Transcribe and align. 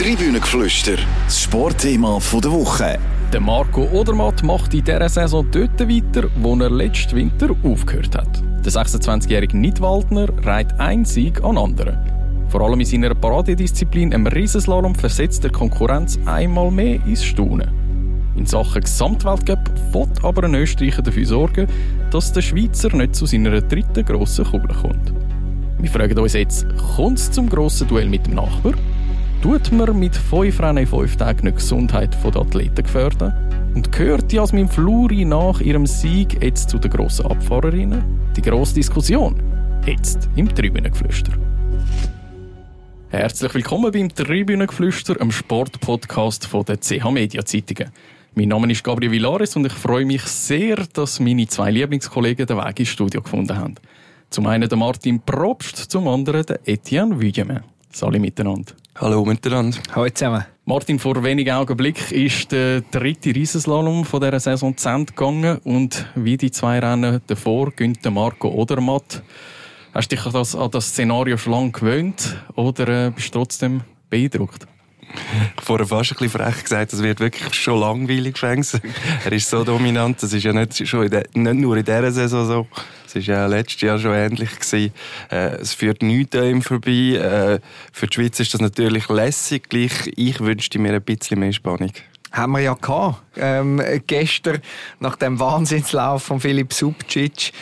Tribünengeflüster, 0.00 0.96
das 1.26 1.42
Sportthema 1.42 2.18
der 2.32 2.50
Woche. 2.50 2.98
Der 3.34 3.40
Marco 3.40 3.82
Odermatt 3.92 4.42
macht 4.42 4.72
in 4.72 4.82
dieser 4.82 5.10
Saison 5.10 5.46
dort 5.50 5.78
weiter, 5.78 6.26
wo 6.36 6.56
er 6.56 6.70
letzten 6.70 7.16
Winter 7.16 7.54
aufgehört 7.62 8.16
hat. 8.16 8.42
Der 8.64 8.72
26-jährige 8.72 9.58
Nidwaldner 9.58 10.28
reiht 10.42 10.72
ein 10.80 11.04
Sieg 11.04 11.44
an 11.44 11.58
anderen. 11.58 11.98
Vor 12.48 12.62
allem 12.62 12.80
in 12.80 12.86
seiner 12.86 13.14
Paradedisziplin 13.14 14.12
im 14.12 14.26
Riesenslalom 14.26 14.94
versetzt 14.94 15.44
der 15.44 15.52
Konkurrenz 15.52 16.18
einmal 16.24 16.70
mehr 16.70 16.94
ins 17.04 17.22
Staunen. 17.22 18.32
In 18.36 18.46
Sachen 18.46 18.80
Gesamtweltcup 18.80 19.70
wird 19.92 20.24
aber 20.24 20.44
ein 20.44 20.54
Österreicher 20.54 21.02
dafür 21.02 21.26
sorgen, 21.26 21.66
dass 22.10 22.32
der 22.32 22.40
Schweizer 22.40 22.96
nicht 22.96 23.16
zu 23.16 23.26
seiner 23.26 23.60
dritten 23.60 24.06
grossen 24.06 24.46
Kugel 24.46 24.74
kommt. 24.80 25.12
Wir 25.78 25.90
fragen 25.90 26.18
uns 26.18 26.32
jetzt, 26.32 26.64
kommt 26.96 27.18
es 27.18 27.30
zum 27.30 27.50
grossen 27.50 27.86
Duell 27.86 28.08
mit 28.08 28.26
dem 28.26 28.36
Nachbar? 28.36 28.72
Tut 29.42 29.72
man 29.72 29.98
mit 29.98 30.14
fünf 30.14 30.60
Rennen 30.60 30.76
in 30.76 30.86
fünf 30.86 31.16
Tagen 31.16 31.44
nicht 31.44 31.56
die 31.56 31.62
Gesundheit 31.62 32.14
der 32.22 32.42
Athleten 32.42 32.82
gefährden? 32.82 33.32
Und 33.74 33.90
gehört 33.90 34.30
Jasmin 34.30 34.68
Fluri 34.68 35.24
nach 35.24 35.62
ihrem 35.62 35.86
Sieg 35.86 36.42
jetzt 36.42 36.68
zu 36.68 36.78
den 36.78 36.90
grossen 36.90 37.24
Abfahrerinnen? 37.24 38.04
Die 38.36 38.42
grosse 38.42 38.74
Diskussion 38.74 39.42
jetzt 39.86 40.28
im 40.36 40.54
Tribünengeflüster. 40.54 41.32
Herzlich 43.08 43.54
willkommen 43.54 43.90
beim 43.90 44.10
Tribünengeflüster, 44.10 45.18
einem 45.18 45.32
Sportpodcast 45.32 46.46
der 46.68 46.78
CH 46.78 47.10
Media 47.10 47.42
Zeitungen. 47.42 47.90
Mein 48.34 48.48
Name 48.48 48.70
ist 48.70 48.84
Gabriel 48.84 49.10
Villares 49.10 49.56
und 49.56 49.64
ich 49.64 49.72
freue 49.72 50.04
mich 50.04 50.22
sehr, 50.22 50.84
dass 50.92 51.18
meine 51.18 51.46
zwei 51.46 51.70
Lieblingskollegen 51.70 52.46
den 52.46 52.58
Weg 52.58 52.80
ins 52.80 52.90
Studio 52.90 53.22
gefunden 53.22 53.56
haben. 53.56 53.76
Zum 54.28 54.46
einen 54.46 54.68
der 54.68 54.76
Martin 54.76 55.18
Probst, 55.18 55.78
zum 55.78 56.08
anderen 56.08 56.44
der 56.44 56.60
Etienne 56.66 57.18
Wügemann. 57.18 57.64
Salut 57.90 58.20
miteinander. 58.20 58.74
Hallo 59.00 59.24
miteinander. 59.24 59.78
Hallo 59.94 60.10
zusammen. 60.10 60.44
Martin, 60.66 60.98
vor 60.98 61.24
wenigen 61.24 61.54
Augenblicken 61.54 62.14
ist 62.14 62.52
der 62.52 62.82
dritte 62.82 63.34
Riesenslalom 63.34 64.04
von 64.04 64.20
dieser 64.20 64.38
Saison 64.40 64.76
zu 64.76 64.90
Ende 64.90 65.14
gegangen 65.14 65.56
und 65.64 66.04
wie 66.16 66.36
die 66.36 66.50
zwei 66.50 66.80
Rennen 66.80 67.22
davor 67.26 67.70
gönnt 67.70 68.04
Marco 68.10 68.48
Odermatt. 68.48 69.22
Hast 69.94 70.12
du 70.12 70.16
dich 70.16 70.26
an 70.26 70.32
das, 70.34 70.54
an 70.54 70.70
das 70.70 70.88
Szenario 70.88 71.38
schon 71.38 71.54
lange 71.54 71.70
gewöhnt 71.70 72.36
oder 72.56 73.06
äh, 73.06 73.10
bist 73.10 73.34
du 73.34 73.38
trotzdem 73.38 73.80
beeindruckt? 74.10 74.66
Vorher 75.62 75.86
fast 75.86 76.12
ein 76.12 76.18
bisschen 76.18 76.40
frech 76.40 76.62
gesagt, 76.62 76.92
das 76.92 77.02
wird 77.02 77.20
wirklich 77.20 77.54
schon 77.54 77.80
langweilig 77.80 78.38
fängt. 78.38 78.80
Er 79.24 79.32
ist 79.32 79.48
so 79.48 79.64
dominant, 79.64 80.22
das 80.22 80.32
ist 80.32 80.44
ja 80.44 80.52
nicht, 80.52 80.86
schon 80.86 81.08
de, 81.08 81.24
nicht 81.34 81.54
nur 81.56 81.76
in 81.76 81.84
dieser 81.84 82.12
Saison 82.12 82.46
so. 82.46 82.66
Es 83.06 83.14
war 83.16 83.22
ja 83.22 83.46
letztes 83.46 83.80
Jahr 83.80 83.98
schon 83.98 84.14
ähnlich. 84.14 84.50
Gewesen. 84.58 84.92
Äh, 85.30 85.56
es 85.56 85.74
führt 85.74 86.02
nichts 86.02 86.36
an 86.36 86.44
ihm 86.44 86.62
vorbei. 86.62 86.90
Äh, 86.90 87.60
für 87.92 88.06
die 88.06 88.14
Schweiz 88.14 88.38
ist 88.40 88.54
das 88.54 88.60
natürlich 88.60 89.08
lässig. 89.08 89.68
Gleich 89.68 90.12
ich 90.16 90.40
wünschte 90.40 90.78
mir 90.78 90.94
ein 90.94 91.02
bisschen 91.02 91.40
mehr 91.40 91.52
Spannung 91.52 91.92
haben 92.32 92.52
wir 92.52 92.60
ja 92.60 92.74
gehabt. 92.74 93.22
Ähm, 93.36 93.82
gestern 94.06 94.60
nach 95.00 95.16
dem 95.16 95.40
Wahnsinnslauf 95.40 96.22
von 96.22 96.38
Philipp 96.40 96.72
Subcic 96.72 97.52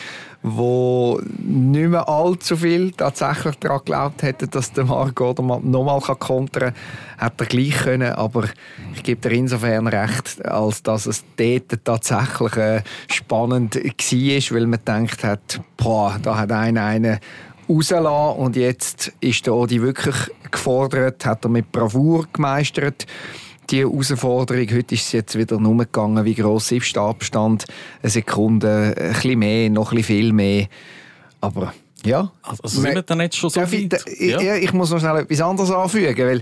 wo 0.41 1.19
nicht 1.37 1.89
mehr 1.89 2.07
allzu 2.07 2.55
viel 2.55 2.91
tatsächlich 2.91 3.55
daran 3.55 3.79
geglaubt 3.79 4.23
hätte, 4.23 4.47
dass 4.47 4.71
der 4.71 4.85
Marco 4.85 5.31
oder 5.31 5.43
nochmal 5.43 5.99
kontern 5.99 6.73
kann, 6.73 7.29
hätte 7.29 7.43
er 7.43 7.45
gleich 7.45 7.77
können. 7.83 8.13
Aber 8.13 8.45
ich 8.95 9.03
gebe 9.03 9.27
dir 9.27 9.35
insofern 9.35 9.87
recht, 9.87 10.45
als 10.45 10.81
dass 10.83 11.07
es 11.07 11.25
dort 11.35 11.83
tatsächlich 11.83 12.55
äh, 12.55 12.81
spannend 13.07 13.75
war, 13.75 14.55
weil 14.55 14.67
man 14.67 14.79
gedacht 14.79 15.23
hat, 15.23 15.61
boah, 15.75 16.17
da 16.21 16.37
hat 16.37 16.51
einer 16.51 16.85
einen 16.85 17.19
rausgelassen 17.67 18.39
und 18.39 18.55
jetzt 18.55 19.11
ist 19.19 19.45
der 19.45 19.53
Odi 19.53 19.81
wirklich 19.81 20.15
gefordert, 20.51 21.25
hat 21.25 21.45
er 21.45 21.49
mit 21.49 21.71
Bravour 21.71 22.27
gemeistert 22.31 23.05
die 23.71 23.79
Herausforderung. 23.79 24.67
Heute 24.71 24.95
ist 24.95 25.05
es 25.05 25.11
jetzt 25.11 25.37
wieder 25.37 25.59
nur 25.59 25.77
gegangen, 25.77 26.25
wie 26.25 26.35
gross 26.35 26.71
ist 26.71 26.95
der 26.95 27.03
Abstand. 27.03 27.65
Eine 28.01 28.09
Sekunde, 28.09 28.95
ein 28.97 29.13
bisschen 29.13 29.39
mehr, 29.39 29.69
noch 29.69 29.91
ein 29.91 29.97
bisschen 29.97 30.15
viel 30.15 30.33
mehr. 30.33 30.67
Aber 31.41 31.73
ja. 32.03 32.31
Also, 32.41 32.63
also 32.63 32.81
sind 32.81 32.95
wir 32.95 33.01
dann 33.01 33.21
jetzt 33.21 33.37
schon 33.37 33.49
so 33.49 33.61
weit? 33.61 34.05
Ich, 34.07 34.41
ja. 34.41 34.55
ich 34.55 34.73
muss 34.73 34.89
noch 34.91 34.99
schnell 34.99 35.17
etwas 35.17 35.41
anderes 35.41 35.71
anfügen, 35.71 36.27
weil 36.27 36.41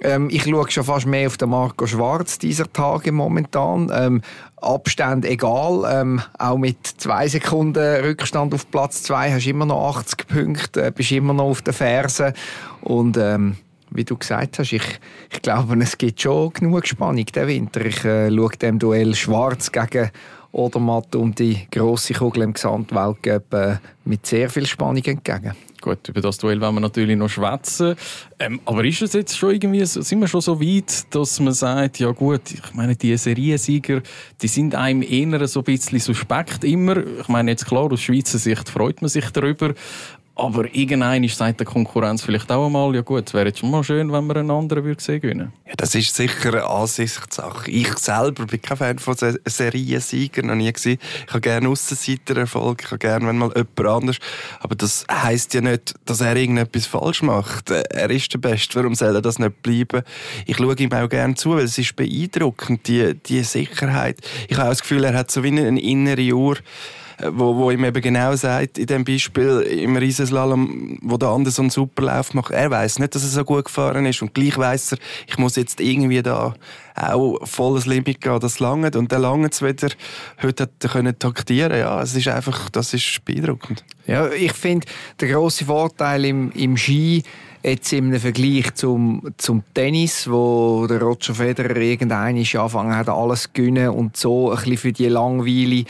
ähm, 0.00 0.28
ich 0.30 0.44
schaue 0.44 0.70
schon 0.70 0.84
fast 0.84 1.06
mehr 1.06 1.26
auf 1.26 1.36
den 1.36 1.50
Marco 1.50 1.86
Schwarz 1.86 2.38
dieser 2.38 2.72
Tage 2.72 3.12
momentan. 3.12 3.90
Ähm, 3.92 4.22
Abstand 4.56 5.24
egal, 5.24 5.84
ähm, 5.92 6.22
auch 6.38 6.56
mit 6.56 6.86
zwei 6.86 7.26
Sekunden 7.26 8.04
Rückstand 8.04 8.54
auf 8.54 8.70
Platz 8.70 9.02
zwei 9.02 9.32
hast 9.32 9.44
du 9.44 9.50
immer 9.50 9.66
noch 9.66 9.96
80 9.96 10.28
Punkte, 10.28 10.86
äh, 10.86 10.92
bist 10.92 11.10
immer 11.12 11.34
noch 11.34 11.46
auf 11.46 11.62
den 11.62 11.74
Fersen 11.74 12.32
und 12.80 13.16
ähm, 13.16 13.56
wie 13.94 14.04
du 14.04 14.16
gesagt 14.16 14.58
hast, 14.58 14.72
ich, 14.72 15.00
ich 15.32 15.42
glaube, 15.42 15.76
es 15.82 15.98
gibt 15.98 16.20
schon 16.20 16.52
genug 16.52 16.86
Spannung 16.86 17.24
den 17.26 17.46
Winter. 17.48 17.84
Ich 17.84 18.04
äh, 18.04 18.30
schaue 18.30 18.56
dem 18.56 18.78
Duell 18.78 19.14
Schwarz 19.14 19.70
gegen 19.70 20.10
Odermatt 20.52 21.14
um 21.16 21.34
die 21.34 21.66
grosse 21.70 22.12
Kugel 22.12 22.42
im 22.42 22.52
Gesamtweltcup 22.52 23.54
äh, 23.54 23.76
mit 24.04 24.26
sehr 24.26 24.50
viel 24.50 24.66
Spannung 24.66 25.02
entgegen. 25.04 25.54
Gut, 25.80 26.08
über 26.08 26.20
das 26.20 26.38
Duell 26.38 26.60
wollen 26.60 26.74
wir 26.76 26.80
natürlich 26.80 27.16
noch 27.16 27.28
schwätzen. 27.28 27.96
Ähm, 28.38 28.60
aber 28.66 28.84
ist 28.84 29.02
es 29.02 29.14
jetzt 29.14 29.36
schon 29.36 29.50
irgendwie, 29.50 29.84
sind 29.84 30.20
wir 30.20 30.28
schon 30.28 30.40
so 30.40 30.60
weit, 30.60 31.12
dass 31.12 31.40
man 31.40 31.52
sagt, 31.52 31.98
ja 31.98 32.12
gut, 32.12 32.52
ich 32.52 32.74
meine, 32.74 32.94
die 32.94 33.16
Seriensieger, 33.16 34.00
die 34.40 34.46
sind 34.46 34.76
einem 34.76 35.02
eher 35.02 35.48
so 35.48 35.60
ein 35.60 35.64
bisschen 35.64 35.98
suspekt 35.98 36.62
immer. 36.62 36.98
Ich 37.20 37.28
meine, 37.28 37.50
jetzt 37.50 37.66
klar, 37.66 37.90
aus 37.90 38.00
Schweizer 38.00 38.38
Sicht 38.38 38.68
freut 38.68 39.02
man 39.02 39.08
sich 39.08 39.28
darüber. 39.30 39.74
Aber 40.42 40.64
irgendein 40.74 41.28
sagt 41.28 41.60
der 41.60 41.66
Konkurrenz 41.68 42.24
vielleicht 42.24 42.50
auch 42.50 42.66
einmal, 42.66 42.92
ja 42.96 43.02
gut, 43.02 43.28
es 43.28 43.32
wäre 43.32 43.46
jetzt 43.46 43.60
schon 43.60 43.70
mal 43.70 43.84
schön, 43.84 44.10
wenn 44.10 44.26
wir 44.26 44.34
einen 44.34 44.50
anderen 44.50 44.82
würde 44.82 45.00
sehen 45.00 45.20
gewinnen. 45.20 45.52
Ja, 45.68 45.74
das 45.76 45.94
ist 45.94 46.16
sicher 46.16 46.48
eine 46.48 46.64
Ansichtssache. 46.64 47.70
Ich 47.70 47.96
selber 47.98 48.46
bin 48.46 48.60
kein 48.60 48.76
Fan 48.76 48.98
von 48.98 49.14
Seriensieger, 49.44 50.42
noch 50.42 50.56
nie 50.56 50.72
gewesen. 50.72 50.98
Ich 51.28 51.32
habe 51.32 51.42
gerne 51.42 51.68
Aussenseitererfolg, 51.68 52.82
ich 52.82 52.86
habe 52.90 52.98
gerne, 52.98 53.28
wenn 53.28 53.38
mal 53.38 53.52
jemand 53.54 54.02
anders. 54.02 54.16
Aber 54.58 54.74
das 54.74 55.06
heisst 55.08 55.54
ja 55.54 55.60
nicht, 55.60 55.94
dass 56.06 56.20
er 56.20 56.34
irgendetwas 56.34 56.86
falsch 56.86 57.22
macht. 57.22 57.70
Er 57.70 58.10
ist 58.10 58.34
der 58.34 58.38
Beste, 58.38 58.74
warum 58.80 58.96
soll 58.96 59.14
er 59.14 59.22
das 59.22 59.38
nicht 59.38 59.62
bleiben? 59.62 60.02
Ich 60.46 60.56
schaue 60.56 60.74
ihm 60.74 60.92
auch 60.92 61.08
gerne 61.08 61.36
zu, 61.36 61.50
weil 61.50 61.66
es 61.66 61.78
ist 61.78 61.94
beeindruckend, 61.94 62.88
die, 62.88 63.14
die 63.14 63.44
Sicherheit. 63.44 64.18
Ich 64.48 64.56
habe 64.56 64.66
auch 64.66 64.72
das 64.72 64.82
Gefühl, 64.82 65.04
er 65.04 65.14
hat 65.14 65.30
so 65.30 65.44
wie 65.44 65.56
eine 65.56 65.80
innere 65.80 66.34
Uhr, 66.34 66.56
wo, 67.30 67.56
wo 67.56 67.70
ihm 67.70 67.84
eben 67.84 68.00
genau 68.00 68.34
sagt, 68.36 68.78
in 68.78 68.86
dem 68.86 69.04
Beispiel 69.04 69.60
im 69.60 69.96
Riesenslalom, 69.96 70.98
wo 71.02 71.16
der 71.16 71.28
andere 71.28 71.52
so 71.52 71.62
einen 71.62 71.70
super 71.70 72.02
Lauf 72.02 72.34
macht, 72.34 72.52
er 72.52 72.70
weiß 72.70 72.98
nicht, 72.98 73.14
dass 73.14 73.22
er 73.22 73.28
so 73.28 73.44
gut 73.44 73.66
gefahren 73.66 74.06
ist 74.06 74.22
und 74.22 74.34
gleich 74.34 74.56
weiß 74.56 74.92
er, 74.92 74.98
ich 75.26 75.38
muss 75.38 75.56
jetzt 75.56 75.80
irgendwie 75.80 76.22
da 76.22 76.54
auch 76.94 77.38
volles 77.46 77.86
Limit 77.86 78.20
gehen, 78.20 78.40
das 78.40 78.60
langt 78.60 78.96
und 78.96 79.12
dann 79.12 79.22
langt 79.22 79.52
es 79.52 79.62
wieder. 79.62 79.88
Heute 80.42 80.64
hat 80.64 80.94
er 80.94 81.18
taktieren, 81.18 81.78
ja, 81.78 82.02
es 82.02 82.14
ist 82.14 82.28
einfach, 82.28 82.68
das 82.70 82.92
ist 82.92 83.24
beeindruckend. 83.24 83.84
Ja, 84.06 84.30
ich 84.30 84.52
finde, 84.52 84.86
der 85.20 85.28
große 85.28 85.64
Vorteil 85.64 86.24
im, 86.24 86.50
im 86.52 86.76
Ski 86.76 87.22
Jetzt 87.64 87.92
im 87.92 88.12
Vergleich 88.18 88.74
zum, 88.74 89.22
zum 89.36 89.62
Tennis, 89.72 90.28
wo 90.28 90.84
der 90.88 91.00
Roger 91.00 91.32
Federer 91.32 91.76
irgendein 91.76 92.36
angefangen 92.36 92.96
hat, 92.96 93.08
alles 93.08 93.44
zu 93.44 93.50
gewinnen 93.52 93.90
und 93.90 94.16
so 94.16 94.50
ein 94.50 94.56
bisschen 94.56 94.76
für 94.78 94.92
die 94.92 95.06
Langweile 95.06 95.84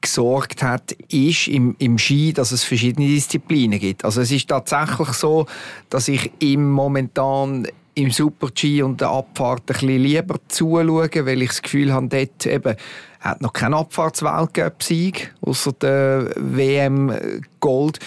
gesorgt 0.00 0.62
hat, 0.62 0.92
ist 1.10 1.48
im, 1.48 1.74
im 1.78 1.98
Ski, 1.98 2.32
dass 2.32 2.52
es 2.52 2.64
verschiedene 2.64 3.08
Disziplinen 3.08 3.78
gibt. 3.78 4.04
Also 4.04 4.20
es 4.20 4.30
ist 4.30 4.48
tatsächlich 4.48 5.08
so, 5.08 5.46
dass 5.90 6.08
ich 6.08 6.30
im 6.38 6.70
momentan 6.70 7.66
im 7.94 8.12
Super-G 8.12 8.82
und 8.82 9.00
der 9.00 9.08
Abfahrt 9.08 9.62
ein 9.62 9.66
bisschen 9.66 10.02
lieber 10.02 10.36
zuschaue, 10.46 11.26
weil 11.26 11.42
ich 11.42 11.48
das 11.48 11.62
Gefühl 11.62 11.92
habe, 11.92 12.06
dort 12.06 12.46
eben 12.46 12.76
hat 13.20 13.42
noch 13.42 13.52
kein 13.52 13.74
Abfahrtsweltcup-Sieg, 13.74 15.34
außer 15.40 15.72
der 15.72 16.30
WM 16.36 17.12
Gold. 17.58 17.98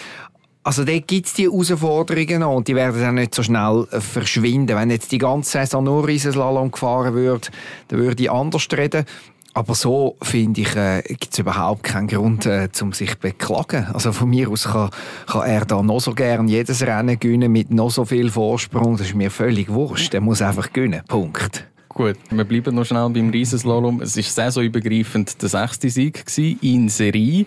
Also 0.64 0.84
dort 0.84 1.08
gibt 1.08 1.26
es 1.26 1.34
die 1.34 1.44
Herausforderungen 1.44 2.40
noch 2.40 2.54
und 2.54 2.68
die 2.68 2.76
werden 2.76 3.00
dann 3.00 3.16
nicht 3.16 3.34
so 3.34 3.42
schnell 3.42 3.86
verschwinden. 3.90 4.76
Wenn 4.76 4.90
jetzt 4.90 5.10
die 5.10 5.18
ganze 5.18 5.50
Saison 5.50 5.84
nur 5.84 6.06
Riesenslalom 6.06 6.70
gefahren 6.70 7.14
würde, 7.14 7.48
dann 7.88 7.98
würde 7.98 8.22
ich 8.22 8.30
anders 8.30 8.66
reden. 8.72 9.04
Aber 9.54 9.74
so, 9.74 10.16
finde 10.22 10.62
ich, 10.62 10.74
äh, 10.76 11.02
gibt 11.02 11.32
es 11.32 11.38
überhaupt 11.38 11.82
keinen 11.82 12.06
Grund, 12.06 12.46
äh, 12.46 12.68
um 12.80 12.92
sich 12.92 13.10
zu 13.10 13.18
beklagen. 13.18 13.86
Also 13.92 14.12
von 14.12 14.30
mir 14.30 14.48
aus 14.48 14.64
kann, 14.64 14.88
kann 15.26 15.46
er 15.46 15.66
da 15.66 15.82
noch 15.82 16.00
so 16.00 16.14
gern 16.14 16.48
jedes 16.48 16.82
Rennen 16.82 17.20
gewinnen 17.20 17.52
mit 17.52 17.70
noch 17.70 17.90
so 17.90 18.06
viel 18.06 18.30
Vorsprung. 18.30 18.96
Das 18.96 19.08
ist 19.08 19.14
mir 19.14 19.30
völlig 19.30 19.68
wurscht. 19.68 20.14
Er 20.14 20.22
muss 20.22 20.40
einfach 20.40 20.72
gewinnen. 20.72 21.02
Punkt. 21.06 21.66
Gut, 21.90 22.16
wir 22.30 22.44
bleiben 22.44 22.74
noch 22.74 22.86
schnell 22.86 23.10
beim 23.10 23.28
Riesenslalom. 23.28 24.00
Es 24.00 24.16
war 24.16 24.22
saisonübergreifend 24.22 25.42
der 25.42 25.48
sechste 25.50 25.90
Sieg 25.90 26.24
in 26.62 26.88
Serie 26.88 27.44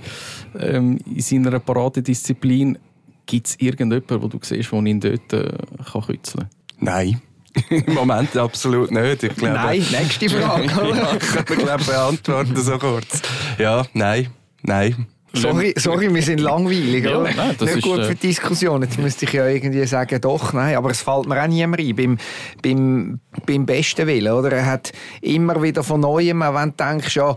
ähm, 0.60 1.00
in 1.08 1.22
seiner 1.22 1.60
Paradedisziplin. 1.60 2.78
Gibt 3.26 3.48
es 3.48 3.60
irgendjemanden, 3.60 4.22
wo 4.22 4.28
du 4.28 4.38
siehst, 4.44 4.72
der 4.72 4.86
ihn 4.86 5.00
dort 5.00 5.34
äh, 5.34 5.58
kann 5.92 6.02
kützeln 6.04 6.42
kann? 6.44 6.50
Nein. 6.80 7.22
Im 7.70 7.94
Moment 7.94 8.36
absolut 8.38 8.92
nicht. 8.92 9.24
Ich 9.24 9.36
glaube, 9.36 9.54
nein, 9.56 9.86
nächste 9.92 10.30
Frage. 10.42 10.66
ja, 10.66 11.16
ich 11.16 11.46
glaube, 11.46 11.84
beantworten 11.84 12.56
so 12.58 12.78
kurz. 12.78 13.22
Ja, 13.58 13.86
nein, 13.94 14.28
nein. 14.62 15.08
Sorry, 15.34 15.74
sorry, 15.78 16.14
wir 16.14 16.22
sind 16.22 16.40
langweilig, 16.40 17.04
Ja, 17.04 17.18
oder? 17.20 17.32
nein, 17.36 17.56
das 17.58 17.68
Nicht 17.76 17.78
ist, 17.80 17.84
gut 17.84 18.00
äh, 18.00 18.06
für 18.06 18.16
die 18.16 18.28
Diskussion. 18.28 18.82
Jetzt 18.84 18.98
müsste 18.98 19.26
ich 19.26 19.34
ja 19.34 19.46
irgendwie 19.48 19.86
sagen, 19.86 20.22
doch, 20.22 20.54
nein, 20.54 20.78
aber 20.78 20.92
es 20.92 21.02
fällt 21.02 21.28
mir 21.28 21.42
auch 21.44 21.48
niemand 21.48 21.82
ein. 21.82 21.94
Beim, 21.96 22.18
beim, 22.62 23.20
beim 23.46 23.66
besten 23.66 24.08
Willen, 24.08 24.32
oder? 24.32 24.52
Er 24.54 24.66
hat 24.66 24.94
immer 25.22 25.62
wieder 25.62 25.84
von 25.84 26.00
Neuem, 26.00 26.42
auch 26.42 26.56
wenn 26.56 26.70
du 26.70 26.76
denkst, 26.78 27.16
ja, 27.18 27.36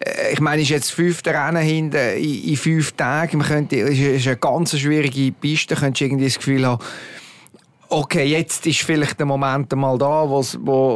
äh, 0.00 0.32
ich 0.32 0.40
meine, 0.40 0.56
es 0.62 0.68
ist 0.68 0.70
jetzt 0.70 0.90
fünfte 0.90 1.30
Rennen 1.30 1.62
hinten 1.62 2.16
in, 2.18 2.48
in 2.48 2.56
fünf 2.56 2.92
Tagen. 2.92 3.38
Man 3.38 3.46
könnte, 3.46 3.78
es 3.78 3.96
ist 3.98 4.26
eine 4.26 4.36
ganz 4.38 4.76
schwierige 4.76 5.30
Piste. 5.32 5.74
Da 5.76 5.80
könntest 5.80 6.00
du 6.00 6.04
irgendwie 6.06 6.24
das 6.24 6.38
Gefühl 6.38 6.66
haben, 6.66 6.82
okay, 7.88 8.24
jetzt 8.24 8.66
ist 8.66 8.82
vielleicht 8.82 9.18
der 9.18 9.26
Moment 9.26 9.72
einmal 9.72 9.98
da, 9.98 10.28
wo, 10.28 10.42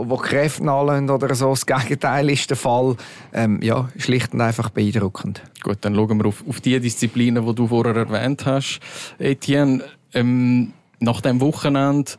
wo 0.08 0.16
Kräfte 0.16 0.64
nachlassen 0.64 1.10
oder 1.10 1.34
so. 1.34 1.50
Das 1.50 1.66
Gegenteil 1.66 2.30
ist 2.30 2.50
der 2.50 2.56
Fall. 2.56 2.96
Ähm, 3.32 3.60
ja, 3.62 3.88
schlicht 3.96 4.32
und 4.34 4.40
einfach 4.40 4.70
beeindruckend. 4.70 5.42
Gut, 5.62 5.78
dann 5.82 5.94
schauen 5.94 6.18
wir 6.18 6.26
auf, 6.26 6.44
auf 6.48 6.60
die 6.60 6.78
Disziplinen, 6.80 7.46
die 7.46 7.54
du 7.54 7.66
vorher 7.68 7.96
erwähnt 7.96 8.46
hast. 8.46 8.80
Etienne, 9.18 9.84
ähm, 10.14 10.72
nach 11.00 11.20
dem 11.20 11.40
Wochenende 11.40 12.12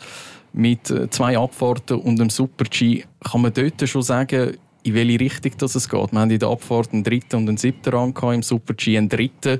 mit 0.54 0.90
äh, 0.90 1.10
zwei 1.10 1.38
Abfahrten 1.38 2.00
und 2.00 2.20
einem 2.20 2.30
Super-G, 2.30 3.04
kann 3.24 3.42
man 3.42 3.54
dort 3.54 3.88
schon 3.88 4.02
sagen, 4.02 4.58
in 4.84 4.94
welche 4.96 5.20
Richtung 5.20 5.52
das 5.58 5.76
es 5.76 5.88
geht. 5.88 6.12
Wir 6.12 6.20
haben 6.20 6.32
in 6.32 6.40
der 6.40 6.50
Abfahrt 6.50 6.92
einen 6.92 7.04
dritten 7.04 7.36
und 7.38 7.48
einen 7.48 7.58
siebten 7.58 7.94
Rang 7.94 8.16
im 8.34 8.42
Super-G 8.42 8.98
einen 8.98 9.10
dritten. 9.10 9.60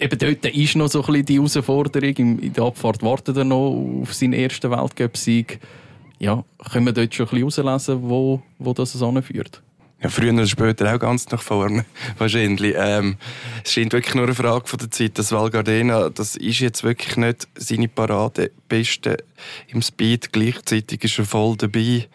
Eben 0.00 0.18
dort 0.18 0.46
ist 0.46 0.76
noch 0.76 0.88
so 0.88 1.00
ein 1.00 1.06
bisschen 1.06 1.26
die 1.26 1.36
Herausforderung. 1.36 2.14
In 2.16 2.52
der 2.52 2.64
Abfahrt 2.64 3.02
wartet 3.02 3.36
er 3.36 3.44
noch 3.44 4.00
auf 4.02 4.14
seinen 4.14 4.34
ersten 4.34 4.70
Weltcup-Sieg. 4.70 5.58
Ja, 6.18 6.44
können 6.70 6.86
wir 6.86 6.92
dort 6.92 7.14
schon 7.14 7.26
ein 7.26 7.44
bisschen 7.44 7.64
herauslesen, 7.64 8.08
wo, 8.08 8.42
wo 8.58 8.72
das 8.72 9.00
anführt? 9.02 9.60
Ja, 10.02 10.08
früher 10.08 10.32
oder 10.32 10.46
später 10.46 10.92
auch 10.92 10.98
ganz 10.98 11.28
nach 11.30 11.42
vorne, 11.42 11.84
wahrscheinlich. 12.18 12.74
Ähm, 12.76 13.16
es 13.64 13.72
scheint 13.72 13.92
wirklich 13.92 14.14
nur 14.14 14.24
eine 14.24 14.34
Frage 14.34 14.66
von 14.66 14.78
der 14.78 14.90
Zeit. 14.90 15.16
Das 15.18 15.30
Val 15.30 15.50
Gardena, 15.50 16.10
das 16.10 16.34
ist 16.34 16.58
jetzt 16.58 16.82
wirklich 16.82 17.16
nicht 17.16 17.46
seine 17.56 17.88
Paradebeste 17.88 19.18
im 19.68 19.80
Speed. 19.80 20.32
Gleichzeitig 20.32 21.04
ist 21.04 21.18
er 21.18 21.24
voll 21.24 21.56
dabei. 21.56 22.08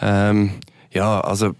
Ähm, 0.00 0.52
ja, 0.92 1.20
also 1.20 1.54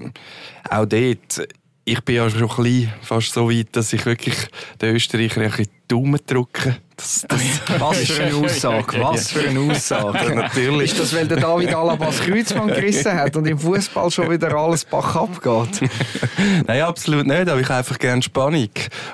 auch 0.70 0.86
dort. 0.86 1.48
Ich 1.88 2.00
bin 2.00 2.16
ja 2.16 2.28
schon 2.28 2.42
ein 2.42 2.48
bisschen 2.48 2.92
fast 3.00 3.32
so 3.32 3.48
weit, 3.48 3.68
dass 3.70 3.92
ich 3.92 4.04
wirklich 4.06 4.34
den 4.82 4.96
Österreicher 4.96 5.40
ein 5.40 5.50
bisschen 5.50 5.66
die 5.66 5.86
Daumen 5.86 6.20
drücke. 6.26 6.78
Das, 6.96 7.26
das, 7.28 7.40
Was 7.78 7.98
für 7.98 8.22
eine 8.22 8.34
Aussage, 8.36 9.00
was 9.00 9.30
für 9.30 9.48
eine 9.48 9.60
Aussage. 9.60 10.18
Ja, 10.28 10.34
natürlich. 10.34 10.92
Ist 10.92 11.00
das, 11.00 11.14
weil 11.14 11.28
der 11.28 11.38
David 11.38 11.74
Alaba 11.74 12.06
das 12.06 12.20
Kreuzband 12.20 12.74
gerissen 12.74 13.12
hat 13.12 13.36
und 13.36 13.46
im 13.46 13.58
Fußball 13.58 14.10
schon 14.10 14.30
wieder 14.30 14.54
alles 14.54 14.86
Bach 14.86 15.14
abgeht? 15.14 15.90
Nein, 16.66 16.82
absolut 16.82 17.26
nicht, 17.26 17.48
aber 17.48 17.60
ich 17.60 17.68
habe 17.68 17.78
einfach 17.80 17.98
gerne 17.98 18.22
Spannung. 18.22 18.70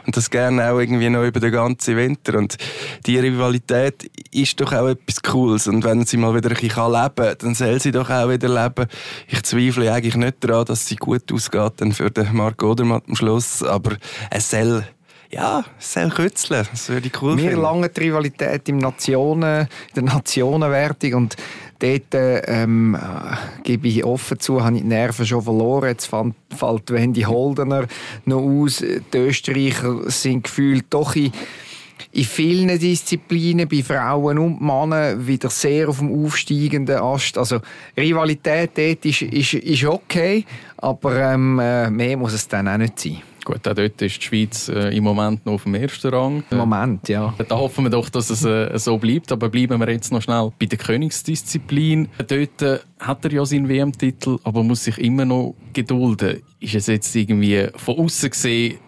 Und 0.07 0.17
das 0.17 0.31
gerne 0.31 0.71
auch 0.71 0.79
irgendwie 0.79 1.11
noch 1.11 1.25
über 1.25 1.41
den 1.41 1.51
ganzen 1.51 1.97
Winter. 1.97 2.39
Und 2.39 2.57
die 3.05 3.19
Rivalität 3.19 4.09
ist 4.31 4.61
doch 4.61 4.73
auch 4.73 4.87
etwas 4.87 5.21
Cooles. 5.21 5.67
Und 5.67 5.83
wenn 5.83 6.07
sie 6.07 6.19
mal 6.19 6.35
wieder 6.37 6.51
ein 6.51 6.55
bisschen 6.55 6.93
leben 6.93 7.15
kann, 7.17 7.37
dann 7.41 7.55
soll 7.57 7.81
sie 7.81 7.91
doch 7.91 8.11
auch 8.11 8.29
wieder 8.29 8.49
leben. 8.49 8.87
Ich 9.27 9.43
zweifle 9.43 9.93
eigentlich 9.93 10.15
nicht 10.15 10.37
daran, 10.45 10.67
dass 10.67 10.87
sie 10.87 10.97
gut 10.97 11.33
ausgeht 11.33 11.73
dann 11.79 11.93
für 11.93 12.13
den 12.13 12.33
Marc 12.33 12.63
Odermatt 12.63 13.03
am 13.09 13.17
Schluss. 13.17 13.65
Aber 13.65 13.97
es 14.31 14.51
soll, 14.51 14.85
ja, 15.33 15.65
soll 15.79 16.11
kützeln. 16.11 16.67
Das 16.71 16.89
würde 16.89 17.07
ich 17.07 17.23
cool 17.23 17.39
finden. 17.39 17.61
lange 17.61 17.89
die 17.89 18.01
Rivalität 18.01 18.69
im 18.69 18.79
Nationen, 18.79 19.63
in 19.63 19.95
der 19.95 20.03
Nationenwertung 20.03 21.15
und 21.15 21.37
dort 21.79 22.03
ähm, 22.13 22.95
äh, 22.95 23.63
gebe 23.63 23.89
ich 23.89 24.05
offen 24.05 24.39
zu, 24.39 24.63
habe 24.63 24.77
ich 24.77 24.83
die 24.83 24.89
Nerven 24.89 25.25
schon 25.27 25.43
verloren. 25.43 25.89
Jetzt 25.89 26.07
fand- 26.07 26.35
fällt 26.55 26.91
Wendy 26.91 27.23
Holdener 27.23 27.87
noch 28.27 28.43
aus. 28.43 28.85
Die 29.13 29.19
Österreicher 29.19 30.11
sind 30.11 30.45
gefühlt 30.45 30.85
doch 30.91 31.17
in, 31.17 31.33
in 32.13 32.25
vielen 32.25 32.79
Disziplinen, 32.79 33.67
bei 33.69 33.83
Frauen 33.83 34.39
und 34.39 34.61
Männern, 34.61 35.27
wieder 35.27 35.49
sehr 35.49 35.89
auf 35.89 35.99
dem 35.99 36.25
aufsteigenden 36.25 36.99
Ast. 36.99 37.39
Also 37.39 37.61
Rivalität 37.97 38.73
dort 38.77 39.05
ist, 39.07 39.23
ist, 39.23 39.55
ist 39.55 39.85
okay, 39.87 40.45
aber 40.77 41.33
ähm, 41.33 41.59
äh, 41.59 41.89
mehr 41.91 42.19
muss 42.19 42.35
es 42.35 42.47
dann 42.47 42.69
auch 42.69 42.77
nicht 42.77 43.01
sein. 43.01 43.23
Gut, 43.45 43.67
auch 43.67 43.75
dort 43.75 44.01
ist 44.01 44.17
die 44.19 44.23
Schweiz 44.23 44.69
äh, 44.69 44.97
im 44.97 45.05
Moment 45.05 45.45
noch 45.45 45.55
auf 45.55 45.65
dem 45.65 45.75
ersten 45.75 46.15
Rang. 46.15 46.45
Im 46.51 46.59
Moment, 46.59 47.09
ja. 47.09 47.35
Da 47.49 47.57
hoffen 47.57 47.85
wir 47.85 47.91
doch, 47.91 48.09
dass 48.09 48.31
es 48.31 48.45
äh, 48.45 48.79
so 48.79 48.99
bleibt. 48.99 49.33
Aber 49.33 49.49
bleiben 49.49 49.81
wir 49.81 49.91
jetzt 49.91 50.13
noch 50.13 50.23
schnell 50.23 50.53
bei 50.59 50.67
der 50.67 50.79
Königsdisziplin. 50.79 52.09
Dort 52.19 52.63
äh, 52.63 52.79
hat 53.01 53.25
er 53.25 53.33
ja 53.33 53.45
seinen 53.45 53.69
WM-Titel, 53.69 54.39
aber 54.45 54.63
muss 54.63 54.85
sich 54.85 54.99
immer 54.99 55.25
noch 55.25 55.55
gedulden. 55.73 56.43
Ist 56.61 56.75
es 56.75 56.87
jetzt 56.87 57.15
irgendwie 57.17 57.67
von 57.77 57.99
außen 57.99 58.31
gesehen, 58.31 58.79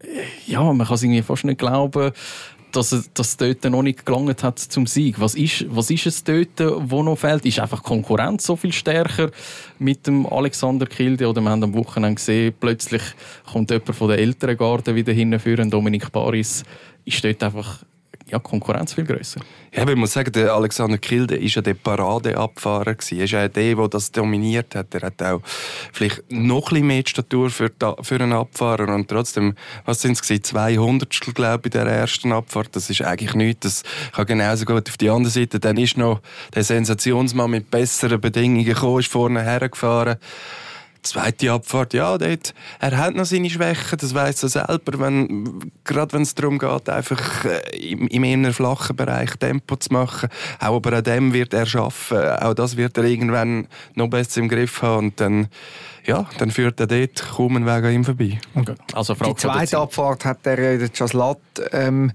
äh, 0.00 0.06
ja, 0.46 0.62
man 0.62 0.86
kann 0.86 0.94
es 0.94 1.02
irgendwie 1.02 1.22
fast 1.22 1.44
nicht 1.44 1.58
glauben, 1.58 2.12
dass 2.76 2.92
es 2.92 3.12
dass 3.12 3.36
dort 3.36 3.64
noch 3.64 3.82
nicht 3.82 4.04
gelangt 4.04 4.42
hat 4.42 4.58
zum 4.58 4.86
Sieg. 4.86 5.20
Was 5.20 5.34
ist, 5.34 5.66
was 5.68 5.90
ist 5.90 6.06
es 6.06 6.24
dort, 6.24 6.60
wo 6.90 7.02
noch 7.02 7.16
fehlt? 7.16 7.44
Ist 7.46 7.60
einfach 7.60 7.82
Konkurrenz 7.82 8.44
so 8.44 8.56
viel 8.56 8.72
stärker 8.72 9.30
mit 9.78 10.06
dem 10.06 10.26
Alexander 10.26 10.86
Kilde? 10.86 11.28
Oder 11.28 11.40
wir 11.40 11.50
haben 11.50 11.62
am 11.62 11.74
Wochenende 11.74 12.16
gesehen, 12.16 12.54
plötzlich 12.58 13.02
kommt 13.50 13.70
jemand 13.70 13.94
von 13.94 14.08
der 14.08 14.18
älteren 14.18 14.56
Garde 14.56 14.94
wieder 14.94 15.12
hinführen, 15.12 15.70
Dominik 15.70 16.10
Paris. 16.10 16.64
Ist 17.04 17.24
dort 17.24 17.42
einfach 17.42 17.84
ja, 18.26 18.38
Konkurrenz 18.38 18.94
viel 18.94 19.04
grösser? 19.04 19.40
Ja, 19.72 19.82
aber 19.82 19.92
ich 19.92 19.98
muss 19.98 20.12
sagen, 20.12 20.32
der 20.32 20.52
Alexander 20.54 20.98
Kilde 20.98 21.36
war 21.36 21.42
ja 21.42 21.62
der 21.62 21.74
Paradeabfahrer. 21.74 22.96
Er 23.10 23.24
ist 23.24 23.30
ja 23.30 23.48
der, 23.48 23.74
der 23.74 23.88
das 23.88 24.12
dominiert 24.12 24.74
hat. 24.74 24.94
Er 24.94 25.02
hat 25.02 25.22
auch 25.22 25.40
vielleicht 25.92 26.30
noch 26.30 26.68
ein 26.68 26.70
bisschen 26.70 26.86
mehr 26.86 27.02
Statur 27.04 27.50
für, 27.50 27.70
für 28.02 28.14
einen 28.14 28.32
Abfahrer. 28.32 28.94
Und 28.94 29.08
trotzdem, 29.08 29.54
was 29.84 30.00
sind 30.00 30.12
es 30.12 30.22
gewesen? 30.22 30.44
200 30.44 31.34
glaube 31.34 31.68
ich, 31.68 31.74
in 31.74 31.80
der 31.80 31.86
ersten 31.86 32.32
Abfahrt. 32.32 32.74
Das 32.76 32.88
ist 32.88 33.02
eigentlich 33.02 33.34
nichts. 33.34 33.60
Das 33.60 33.82
kann 34.12 34.26
genauso 34.26 34.64
gut 34.64 34.88
auf 34.88 34.96
die 34.96 35.10
andere 35.10 35.30
Seite. 35.30 35.60
Dann 35.60 35.76
ist 35.76 35.96
noch 35.96 36.20
der 36.54 36.64
Sensationsmann 36.64 37.50
mit 37.50 37.70
besseren 37.70 38.20
Bedingungen 38.20 38.64
gekommen, 38.64 39.00
ist 39.00 39.10
vorne 39.10 39.42
hergefahren. 39.42 40.16
Zweite 41.04 41.52
Abfahrt, 41.52 41.92
ja, 41.92 42.16
dort, 42.16 42.54
er 42.80 42.96
hat 42.96 43.14
noch 43.14 43.26
seine 43.26 43.50
Schwächen, 43.50 43.98
das 43.98 44.14
weiß 44.14 44.42
er 44.44 44.48
selber, 44.48 44.98
wenn, 44.98 45.70
gerade 45.84 46.14
wenn 46.14 46.22
es 46.22 46.34
darum 46.34 46.58
geht, 46.58 46.88
einfach 46.88 47.44
äh, 47.44 47.76
im, 47.76 48.08
im 48.08 48.24
eher 48.24 48.54
flachen 48.54 48.96
Bereich 48.96 49.36
Tempo 49.36 49.76
zu 49.76 49.92
machen. 49.92 50.30
Auch 50.60 50.76
aber 50.76 50.94
an 50.94 51.04
dem 51.04 51.34
wird 51.34 51.52
er 51.52 51.66
schaffen, 51.66 52.18
auch 52.18 52.54
das 52.54 52.78
wird 52.78 52.96
er 52.96 53.04
irgendwann 53.04 53.68
noch 53.94 54.08
besser 54.08 54.40
im 54.40 54.48
Griff 54.48 54.80
haben 54.80 55.08
und 55.08 55.20
dann, 55.20 55.48
ja, 56.06 56.26
dann 56.38 56.50
führt 56.50 56.80
er 56.80 56.86
dort 56.86 57.22
kaum 57.36 57.56
einen 57.56 57.66
Weg 57.66 57.84
an 57.84 57.92
ihm 57.92 58.04
vorbei. 58.04 58.40
Also 58.94 59.12
Die 59.12 59.18
Frage 59.18 59.34
der 59.34 59.36
zweite. 59.36 59.78
Abfahrt 59.78 60.24
hat 60.24 60.46
der 60.46 60.58
äh, 60.58 60.78
der 60.78 60.88
Chaslat 60.88 61.38
ähm, 61.72 62.12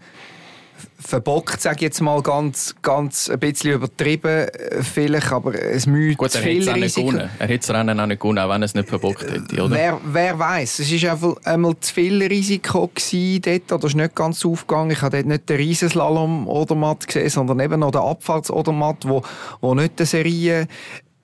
verbockt, 0.99 1.61
sage 1.61 1.77
ich 1.77 1.81
jetzt 1.83 2.01
mal 2.01 2.21
ganz, 2.21 2.75
ganz 2.81 3.29
ein 3.29 3.39
bisschen 3.39 3.73
übertrieben 3.73 4.47
äh, 4.47 4.83
vielleicht, 4.83 5.31
aber 5.31 5.55
es 5.55 5.87
müde 5.87 6.15
Gut, 6.15 6.35
er 6.35 6.41
hätte 6.41 6.73
viel 6.73 6.83
es 6.83 6.97
auch 6.97 7.11
nicht. 7.11 7.29
Er 7.39 7.47
hätte 7.47 7.67
das 7.67 7.69
Rennen 7.71 7.99
auch 7.99 8.05
nicht 8.05 8.19
gewonnen, 8.19 8.39
auch 8.39 8.49
wenn 8.49 8.61
er 8.61 8.65
es 8.65 8.75
nicht 8.75 8.89
verbockt 8.89 9.23
hätte, 9.23 9.63
oder? 9.63 9.75
Wer, 9.75 10.01
wer 10.03 10.37
weiß? 10.37 10.79
Es 10.79 11.03
war 11.03 11.11
einfach 11.11 11.35
einmal 11.45 11.79
zu 11.79 11.93
viel 11.93 12.21
Risiko 12.21 12.91
dort, 12.93 13.71
oder 13.71 13.87
ist 13.87 13.95
nicht 13.95 14.15
ganz 14.15 14.45
aufgegangen. 14.45 14.91
Ich 14.91 15.01
habe 15.01 15.17
dort 15.17 15.27
nicht 15.27 15.49
den 15.49 15.57
Riesenslalom 15.57 16.47
Odermatt 16.47 17.07
gesehen, 17.07 17.29
sondern 17.29 17.59
eben 17.61 17.79
noch 17.79 17.91
den 17.91 18.01
Abfahrts 18.01 18.51
Odermatt, 18.51 19.07
wo, 19.07 19.23
wo 19.61 19.73
nicht 19.73 19.97
der 19.99 20.05
Serie 20.05 20.67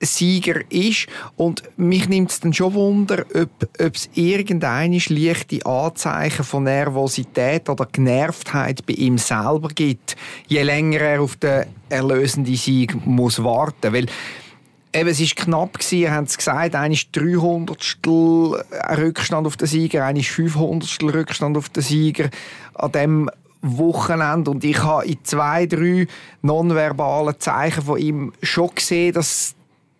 Sieger 0.00 0.60
ist. 0.70 1.06
Und 1.36 1.62
mich 1.76 2.08
nimmt 2.08 2.30
es 2.30 2.40
dann 2.40 2.52
schon 2.52 2.74
Wunder, 2.74 3.24
ob 3.34 3.94
es 3.94 4.08
irgendeine 4.14 5.00
leichte 5.08 5.64
Anzeichen 5.64 6.44
von 6.44 6.64
Nervosität 6.64 7.68
oder 7.68 7.86
Genervtheit 7.86 8.84
bei 8.86 8.94
ihm 8.94 9.18
selber 9.18 9.68
gibt, 9.68 10.16
je 10.46 10.62
länger 10.62 11.00
er 11.00 11.22
auf 11.22 11.36
den 11.36 11.66
erlösenden 11.88 12.56
Sieg 12.56 13.06
muss 13.06 13.42
warten. 13.42 13.92
Weil 13.92 14.06
Eben, 14.92 15.10
es 15.10 15.20
war 15.20 15.44
knapp, 15.44 15.92
ihr 15.92 16.14
habt 16.14 16.28
es 16.28 16.38
gesagt, 16.38 16.74
ist 16.74 17.08
300 17.12 17.98
Rückstand 18.96 19.46
auf 19.46 19.58
den 19.58 19.68
Sieger, 19.68 20.10
ist 20.16 20.28
500 20.28 21.02
Rückstand 21.02 21.58
auf 21.58 21.68
den 21.68 21.82
Sieger 21.82 22.30
an 22.72 22.92
dem 22.92 23.30
Wochenende. 23.60 24.50
Und 24.50 24.64
ich 24.64 24.82
habe 24.82 25.06
in 25.06 25.18
zwei, 25.22 25.66
drei 25.66 26.06
nonverbalen 26.42 27.38
Zeichen 27.38 27.82
von 27.82 27.98
ihm 27.98 28.32
schon 28.42 28.70
gesehen, 28.74 29.12
dass, 29.12 29.55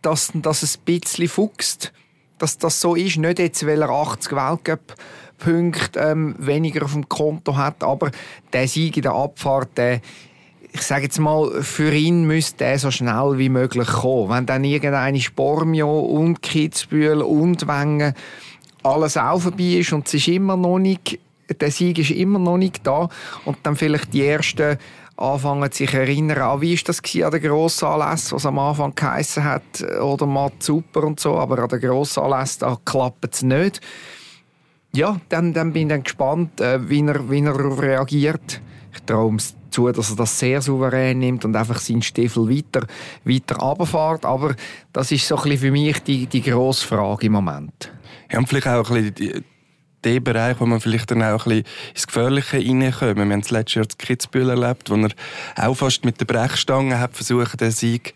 dass, 0.07 0.31
dass 0.35 0.63
es 0.63 0.79
ein 0.79 0.85
bisschen 0.85 1.29
fuchst. 1.29 1.93
Dass 2.39 2.59
das 2.59 2.81
so 2.81 2.95
ist. 2.95 3.17
Nicht 3.17 3.39
jetzt, 3.39 3.67
weil 3.67 3.83
er 3.83 3.91
80 3.91 4.33
Weltcup-Punkte 4.33 5.99
ähm, 5.99 6.37
weniger 6.39 6.85
auf 6.85 6.93
dem 6.93 7.09
Konto 7.09 7.57
hat, 7.57 7.83
aber 7.83 8.11
der 8.53 8.69
Sieg 8.69 8.97
in 8.97 9.03
der 9.03 9.13
Abfahrt, 9.13 9.77
der 9.77 10.01
ich 10.73 10.83
sage 10.83 11.05
jetzt 11.05 11.19
mal, 11.19 11.63
für 11.63 11.91
ihn 11.95 12.27
müsste 12.27 12.65
er 12.65 12.79
so 12.79 12.91
schnell 12.91 13.39
wie 13.39 13.49
möglich 13.49 13.89
kommen. 13.89 14.29
Wenn 14.29 14.45
dann 14.47 14.63
irgendeine 14.63 15.21
Spormio 15.21 16.01
und 16.01 16.43
Kitzbühel 16.43 17.23
und 17.23 17.67
Wengen 17.67 18.13
alles 18.83 19.17
auch 19.17 19.41
vorbei 19.41 19.79
ist 19.79 19.95
und 19.95 20.07
es 20.07 20.15
ist 20.15 20.29
immer 20.29 20.57
noch 20.57 20.79
nicht, 20.79 21.19
der 21.61 21.71
Sieg 21.71 21.99
ist 21.99 22.11
immer 22.11 22.39
noch 22.39 22.59
nicht 22.59 22.87
da 22.87 23.09
und 23.47 23.57
dann 23.63 23.77
vielleicht 23.77 24.13
die 24.13 24.27
ersten 24.27 24.77
anfangen 25.17 25.71
sich 25.73 25.95
erinnern, 25.95 26.39
ah, 26.39 26.61
wie 26.61 26.75
ist 26.75 26.89
das 26.89 27.01
an 27.01 27.31
der 27.31 27.41
Grossanlässe, 27.41 28.35
was 28.35 28.47
am 28.47 28.59
Anfang 28.59 28.95
geheissen 28.95 29.45
hat, 29.45 29.83
oder 30.01 30.27
Matt 30.27 30.63
super 30.63 31.05
und 31.05 31.21
so, 31.21 31.37
aber 31.37 31.59
an 31.61 31.69
der 31.69 31.79
Grossanlässe, 31.79 32.61
da 32.61 32.79
klappt 32.85 33.35
es 33.35 33.43
nicht. 33.43 33.81
ja, 34.95 35.21
dann, 35.29 35.53
dann 35.53 35.73
bin 35.73 35.83
ich 35.83 35.89
dann 35.89 36.03
gespannt, 36.03 36.61
äh, 36.61 36.89
wie, 36.89 37.03
er, 37.03 37.31
wie 37.31 37.43
er 37.43 37.79
reagiert. 37.79 38.61
Ich 38.93 39.03
traue 39.03 39.31
ihm 39.31 39.39
zu, 39.71 39.93
dass 39.93 40.11
er 40.11 40.17
das 40.17 40.39
sehr 40.39 40.63
souverän 40.63 41.19
nimmt 41.19 41.45
und 41.45 41.55
einfach 41.55 41.79
seinen 41.79 42.03
Stiefel 42.03 42.49
weiter, 42.49 42.87
weiter 43.25 43.57
runterfährt. 43.57 44.25
Aber 44.25 44.55
das 44.93 45.13
ist 45.13 45.29
so 45.29 45.37
ein 45.37 45.43
bisschen 45.43 45.59
für 45.59 45.71
mich 45.71 45.99
die, 46.03 46.27
die 46.27 46.41
grosse 46.43 46.87
Frage 46.87 47.27
im 47.27 47.33
Moment. 47.33 47.93
Ja, 48.31 48.39
und 48.39 48.49
vielleicht 48.49 48.67
auch 48.67 48.91
ein 48.91 49.13
bisschen 49.13 49.45
der 50.07 50.21
Bereich, 50.21 50.61
wo 50.61 50.67
man 50.67 50.81
vielleicht 50.81 51.11
dann 51.11 51.23
auch 51.23 51.47
ein 51.47 51.63
bisschen 51.63 51.65
ins 51.95 52.07
Gefährliche 52.07 52.57
reinkommt. 52.59 53.17
Wir 53.17 53.23
haben 53.23 53.41
das 53.41 53.51
letzte 53.51 53.81
Jahr 53.81 53.87
das 53.87 53.99
Kitzbühel 53.99 54.51
erlebt, 54.51 54.89
wo 54.89 54.95
er 54.95 55.11
auch 55.57 55.75
fast 55.75 56.05
mit 56.05 56.21
der 56.21 56.27
Brechstange 56.27 57.01
hat 57.01 57.15
versucht, 57.15 57.61
den 57.61 57.73
Sieg 57.73 58.15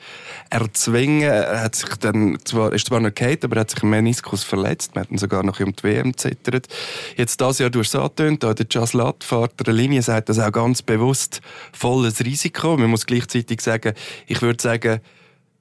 erzwingen. 0.50 1.28
Er 1.28 1.62
hat 1.62 1.74
sich 1.74 1.88
dann 1.96 2.38
zwar, 2.44 2.72
ist 2.72 2.86
zwar 2.86 3.00
noch 3.00 3.12
gehalten, 3.12 3.46
aber 3.46 3.56
er 3.56 3.60
hat 3.60 3.70
sich 3.70 3.82
im 3.82 3.90
Meniskus 3.90 4.44
verletzt. 4.44 4.94
Wir 4.94 5.00
hatten 5.00 5.18
sogar 5.18 5.42
noch 5.42 5.58
um 5.58 5.74
die 5.74 5.82
WM 5.82 6.16
zittert. 6.16 6.68
Jetzt 7.16 7.40
das 7.40 7.58
Jahr, 7.58 7.70
du 7.70 7.80
hast 7.80 7.92
der 7.92 8.66
Jazz 8.70 8.92
Latt 8.92 9.24
fährt 9.24 9.66
der 9.66 9.74
Linie, 9.74 10.02
sagt 10.02 10.28
das 10.28 10.38
auch 10.38 10.52
ganz 10.52 10.82
bewusst 10.82 11.40
volles 11.72 12.24
Risiko. 12.24 12.76
Man 12.76 12.90
muss 12.90 13.06
gleichzeitig 13.06 13.60
sagen, 13.60 13.94
ich 14.26 14.40
würde 14.42 14.62
sagen, 14.62 15.00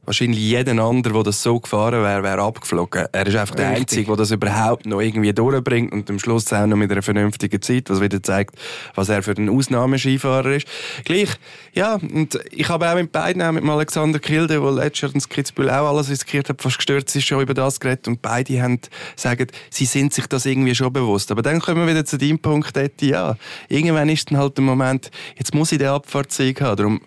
wahrscheinlich 0.05 0.39
jeder 0.39 0.71
andere, 0.83 1.13
der 1.13 1.23
das 1.23 1.43
so 1.43 1.59
gefahren 1.59 2.01
wäre, 2.01 2.23
wäre 2.23 2.41
abgeflogen. 2.41 3.05
Er 3.11 3.27
ist 3.27 3.35
einfach 3.35 3.55
Richtig. 3.55 3.57
der 3.57 3.69
Einzige, 3.69 4.07
der 4.07 4.15
das 4.15 4.31
überhaupt 4.31 4.85
noch 4.85 5.01
irgendwie 5.01 5.31
durchbringt 5.33 5.91
und 5.91 6.09
am 6.09 6.19
Schluss 6.19 6.51
auch 6.51 6.65
noch 6.65 6.77
mit 6.77 6.91
einer 6.91 7.01
vernünftigen 7.01 7.61
Zeit, 7.61 7.89
was 7.89 8.01
wieder 8.01 8.21
zeigt, 8.23 8.55
was 8.95 9.09
er 9.09 9.21
für 9.21 9.31
ein 9.31 9.49
Ausnahmeskifahrer 9.49 10.55
ist. 10.55 10.67
Gleich, 11.05 11.29
ja, 11.73 11.95
und 11.95 12.39
ich 12.51 12.67
habe 12.69 12.89
auch 12.89 12.95
mit 12.95 13.11
beiden, 13.11 13.41
auch 13.41 13.51
mit 13.51 13.63
Alexander 13.63 14.19
Kilde, 14.19 14.59
der 14.59 14.71
letztes 14.71 15.13
in 15.13 15.21
Kitzbühel 15.21 15.69
auch 15.69 15.89
alles 15.89 16.09
riskiert 16.09 16.49
hat, 16.49 16.61
fast 16.61 16.77
gestürzt 16.77 17.15
ist, 17.15 17.25
schon 17.25 17.41
über 17.41 17.53
das 17.53 17.79
geredet 17.79 18.07
und 18.07 18.21
beide 18.21 18.61
haben 18.61 18.79
sagen, 19.15 19.47
sie 19.69 19.85
sind 19.85 20.13
sich 20.13 20.27
das 20.27 20.45
irgendwie 20.45 20.75
schon 20.75 20.91
bewusst. 20.91 21.31
Aber 21.31 21.41
dann 21.41 21.59
kommen 21.59 21.85
wir 21.85 21.93
wieder 21.93 22.05
zu 22.05 22.17
dem 22.17 22.39
Punkt, 22.39 22.75
Etti, 22.77 23.11
ja, 23.11 23.35
irgendwann 23.67 24.09
ist 24.09 24.31
dann 24.31 24.39
halt 24.39 24.57
der 24.57 24.63
Moment, 24.63 25.11
jetzt 25.37 25.53
muss 25.53 25.71
ich 25.71 25.77
den 25.77 25.89
Abfahrtssieg 25.89 26.61
haben. 26.61 26.77
Darum 26.77 27.01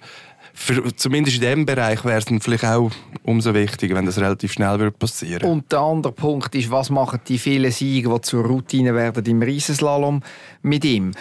für, 0.54 0.94
zumindest 0.94 1.36
in 1.36 1.42
diesem 1.42 1.66
Bereich 1.66 2.04
wäre 2.04 2.18
es 2.18 2.24
dann 2.24 2.40
vielleicht 2.40 2.64
auch 2.64 2.90
umso 3.24 3.54
wichtiger, 3.54 3.94
wenn 3.94 4.06
das 4.06 4.18
relativ 4.18 4.52
schnell 4.52 4.78
wird 4.78 4.98
passieren 4.98 5.50
Und 5.50 5.72
der 5.72 5.80
andere 5.80 6.12
Punkt 6.12 6.54
ist, 6.54 6.70
was 6.70 6.90
machen 6.90 7.20
die 7.26 7.38
vielen 7.38 7.70
Siege, 7.70 8.08
die 8.08 8.20
zur 8.20 8.44
Routine 8.44 8.94
werden 8.94 9.24
im 9.24 9.42
Riesenslalom 9.42 10.22
mit 10.62 10.84
ihm? 10.84 11.12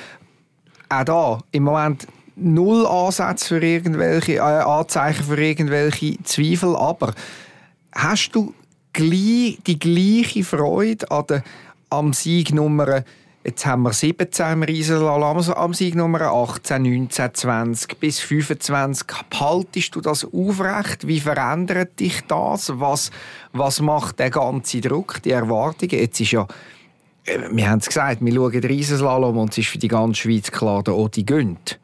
Auch 0.90 1.04
da, 1.04 1.40
im 1.52 1.64
Moment 1.64 2.08
null 2.36 2.86
Ansätze 2.86 3.48
für 3.48 3.66
irgendwelche, 3.66 4.36
äh, 4.36 4.40
Anzeichen 4.40 5.24
für 5.24 5.42
irgendwelche 5.42 6.22
Zweifel, 6.24 6.76
aber 6.76 7.14
hast 7.94 8.32
du 8.32 8.54
die 8.98 9.80
gleiche 9.80 10.44
Freude 10.44 11.10
an 11.10 11.26
der, 11.30 11.44
am 11.90 12.14
Sieg 12.14 12.54
Nummer 12.54 13.04
Jetzt 13.44 13.66
haben 13.66 13.82
wir 13.82 13.92
17 13.92 14.54
im 14.54 14.62
Riesenslalom, 14.62 15.38
also 15.38 15.56
am 15.56 15.74
Sieg 15.74 15.96
Nummer 15.96 16.22
18, 16.22 16.84
19, 16.84 17.34
20 17.34 18.00
bis 18.00 18.20
25. 18.20 19.08
Haltest 19.34 19.96
du 19.96 20.02
das 20.02 20.28
aufrecht? 20.32 21.08
Wie 21.08 21.20
verändert 21.20 22.00
dich 22.00 22.22
das? 22.28 22.72
Was, 22.76 23.10
was 23.52 23.82
macht 23.82 24.20
der 24.20 24.30
ganze 24.30 24.80
Druck, 24.80 25.24
die 25.24 25.32
Erwartungen? 25.32 26.00
Jetzt 26.00 26.20
ist 26.20 26.34
ja, 26.34 26.46
äh, 27.26 27.40
wir 27.52 27.68
haben 27.68 27.80
es 27.80 27.88
gesagt, 27.88 28.24
wir 28.24 28.32
schauen 28.32 28.52
den 28.52 28.64
Riesenslalom 28.64 29.36
und 29.36 29.52
es 29.54 29.58
ist 29.58 29.70
für 29.70 29.80
die 29.80 29.88
ganze 29.88 30.22
Schweiz 30.22 30.52
klar, 30.52 30.84
der 30.84 30.96
Odi 30.96 31.24
gönnt. 31.24 31.80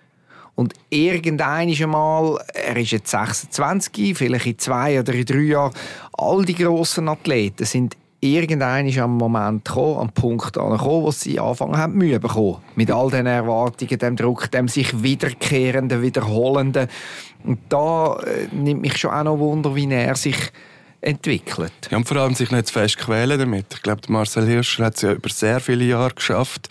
Und 0.53 0.75
irgendein 0.91 1.69
einmal, 1.69 2.37
er 2.53 2.77
ist 2.77 2.91
jetzt 2.91 3.09
26, 3.09 4.15
vielleicht 4.15 4.45
in 4.45 4.59
zwei 4.59 4.99
oder 4.99 5.13
in 5.13 5.25
drei 5.25 5.39
Jahren, 5.39 5.73
all 6.13 6.45
die 6.45 6.55
grossen 6.55 7.09
Athleten 7.09 7.65
sind 7.65 7.97
irgendein 8.19 8.87
ist 8.87 8.97
am 8.97 9.17
Moment 9.17 9.65
gekommen, 9.65 9.99
am 9.99 10.11
Punkt 10.11 10.57
angekommen, 10.57 11.03
wo 11.03 11.11
sie 11.11 11.39
anfangen 11.39 11.77
haben, 11.77 11.93
Mühe 11.93 12.19
bekommen. 12.19 12.57
Mit 12.75 12.91
all 12.91 13.09
den 13.09 13.25
Erwartungen, 13.25 13.99
dem 13.99 14.15
Druck, 14.15 14.51
dem 14.51 14.67
sich 14.67 15.03
wiederkehrenden, 15.03 16.01
wiederholenden. 16.01 16.87
Und 17.43 17.59
da 17.69 18.17
äh, 18.17 18.47
nimmt 18.51 18.81
mich 18.81 18.97
schon 18.97 19.11
auch 19.11 19.23
noch 19.23 19.39
Wunder, 19.39 19.75
wie 19.75 19.91
er 19.91 20.15
sich 20.15 20.51
entwickelt. 20.99 21.71
Ja, 21.91 21.97
und 21.97 22.07
vor 22.07 22.17
allem 22.17 22.33
sich 22.33 22.49
nicht 22.49 22.67
zu 22.67 22.73
fest 22.73 22.97
quälen 22.97 23.37
damit. 23.37 23.67
Ich 23.71 23.81
glaube, 23.83 24.01
Marcel 24.07 24.47
Hirscher 24.47 24.85
hat 24.85 24.95
es 24.95 25.03
ja 25.03 25.13
über 25.13 25.29
sehr 25.29 25.59
viele 25.59 25.85
Jahre 25.85 26.15
geschafft, 26.15 26.69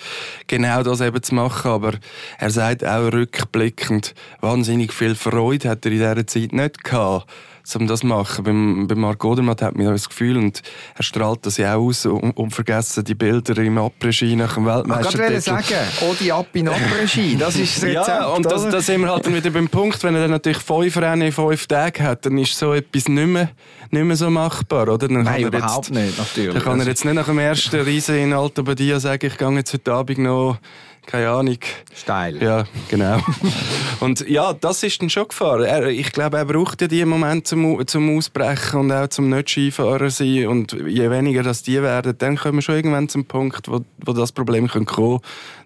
genau 0.49 0.83
das 0.83 1.01
eben 1.01 1.23
zu 1.23 1.35
machen. 1.35 1.71
Aber 1.71 1.93
er 2.39 2.51
sagt 2.51 2.85
auch 2.85 3.13
rückblickend, 3.13 4.15
wahnsinnig 4.41 4.93
viel 4.93 5.15
Freude 5.15 5.69
hat 5.69 5.87
er 5.87 5.93
in 5.93 5.99
dieser 5.99 6.27
Zeit 6.27 6.53
nicht 6.53 6.83
gehabt 6.83 7.31
um 7.75 7.87
das 7.87 8.01
zu 8.01 8.07
machen. 8.07 8.45
Beim, 8.45 8.87
beim 8.87 9.01
Marc 9.01 9.25
Odermatt 9.25 9.63
hat 9.63 9.77
man 9.77 9.87
das 9.87 10.09
Gefühl, 10.09 10.37
und 10.37 10.63
er 10.95 11.03
strahlt 11.03 11.45
das 11.45 11.57
ja 11.57 11.75
auch 11.75 11.87
aus, 11.87 12.07
um, 12.07 12.31
um 12.33 12.51
vergessen 12.51 13.03
die 13.03 13.15
Bilder 13.15 13.57
im 13.63 13.79
Après-Ski 13.79 14.37
nach 14.37 14.55
dem 14.55 14.67
Weltmeistertitel. 14.67 15.25
Ich 15.25 15.47
wollte 15.47 15.65
sagen, 15.65 15.89
oh, 16.03 16.15
die 16.21 16.33
Ab 16.33 16.47
in 16.53 16.69
Après-Ski, 16.69 17.37
das 17.37 17.57
ist 17.57 17.77
das 17.77 17.85
Rezept. 17.85 18.09
Ja, 18.09 18.27
und 18.27 18.47
das, 18.47 18.69
das 18.69 18.87
sind 18.87 19.01
wir 19.01 19.11
halt 19.11 19.27
dann 19.27 19.35
wieder 19.35 19.51
beim 19.51 19.69
Punkt, 19.69 20.03
wenn 20.05 20.15
er 20.15 20.23
dann 20.23 20.31
natürlich 20.31 20.59
fünf 20.59 20.97
Rennen 20.97 21.23
in 21.23 21.33
fünf 21.33 21.67
Tagen 21.67 22.05
hat, 22.05 22.27
dann 22.27 22.39
ist 22.39 22.57
so 22.57 22.73
etwas 22.73 23.09
nicht 23.09 23.27
mehr, 23.27 23.51
nicht 23.91 24.05
mehr 24.05 24.17
so 24.17 24.31
machbar, 24.31 24.89
oder? 24.89 25.09
Dann 25.09 25.23
Nein, 25.23 25.43
überhaupt 25.43 25.89
jetzt, 25.89 25.99
nicht, 25.99 26.19
natürlich. 26.19 26.55
Dann 26.55 26.63
kann 26.63 26.81
er 26.81 26.87
jetzt 26.87 27.05
nicht 27.05 27.15
nach 27.15 27.27
dem 27.27 27.39
ersten 27.39 27.81
Riesen 27.81 28.17
in 28.17 28.33
Alto 28.33 28.63
Badia 28.63 29.01
sagen, 29.01 29.27
ich 29.27 29.37
gehe 29.37 29.51
jetzt 29.51 29.73
heute 29.73 29.93
Abend 29.93 30.19
noch 30.19 30.59
keine 31.07 31.31
Ahnung. 31.31 31.59
Steil. 31.95 32.43
Ja, 32.43 32.65
genau. 32.89 33.21
und 34.01 34.29
ja, 34.29 34.53
das 34.53 34.83
ist 34.83 35.01
dann 35.01 35.09
schon 35.09 35.29
Gefahr. 35.29 35.61
Er, 35.65 35.87
ich 35.87 36.13
glaube, 36.13 36.39
er 36.39 36.45
braucht 36.45 36.83
ja 36.83 36.89
diesen 36.89 37.09
Moment 37.09 37.47
zum, 37.47 37.87
zum 37.87 38.17
Ausbrechen 38.17 38.81
und 38.81 38.93
auch 38.93 39.09
zum 39.09 39.31
nicht 39.31 39.49
Skifahrer 39.49 40.11
sein. 40.11 40.49
Und 40.49 40.73
je 40.73 41.11
weniger 41.11 41.43
das 41.43 41.63
die 41.63 41.81
werden, 41.81 42.15
dann 42.19 42.37
kommen 42.37 42.57
wir 42.57 42.63
schon 42.63 42.77
irgendwann 42.77 43.09
zum 43.09 43.25
Punkt, 43.25 43.69
wo, 43.69 43.85
wo 44.05 44.13
das 44.13 44.33
Problem 44.33 44.69
kommen 44.69 44.87
kann, 44.87 45.21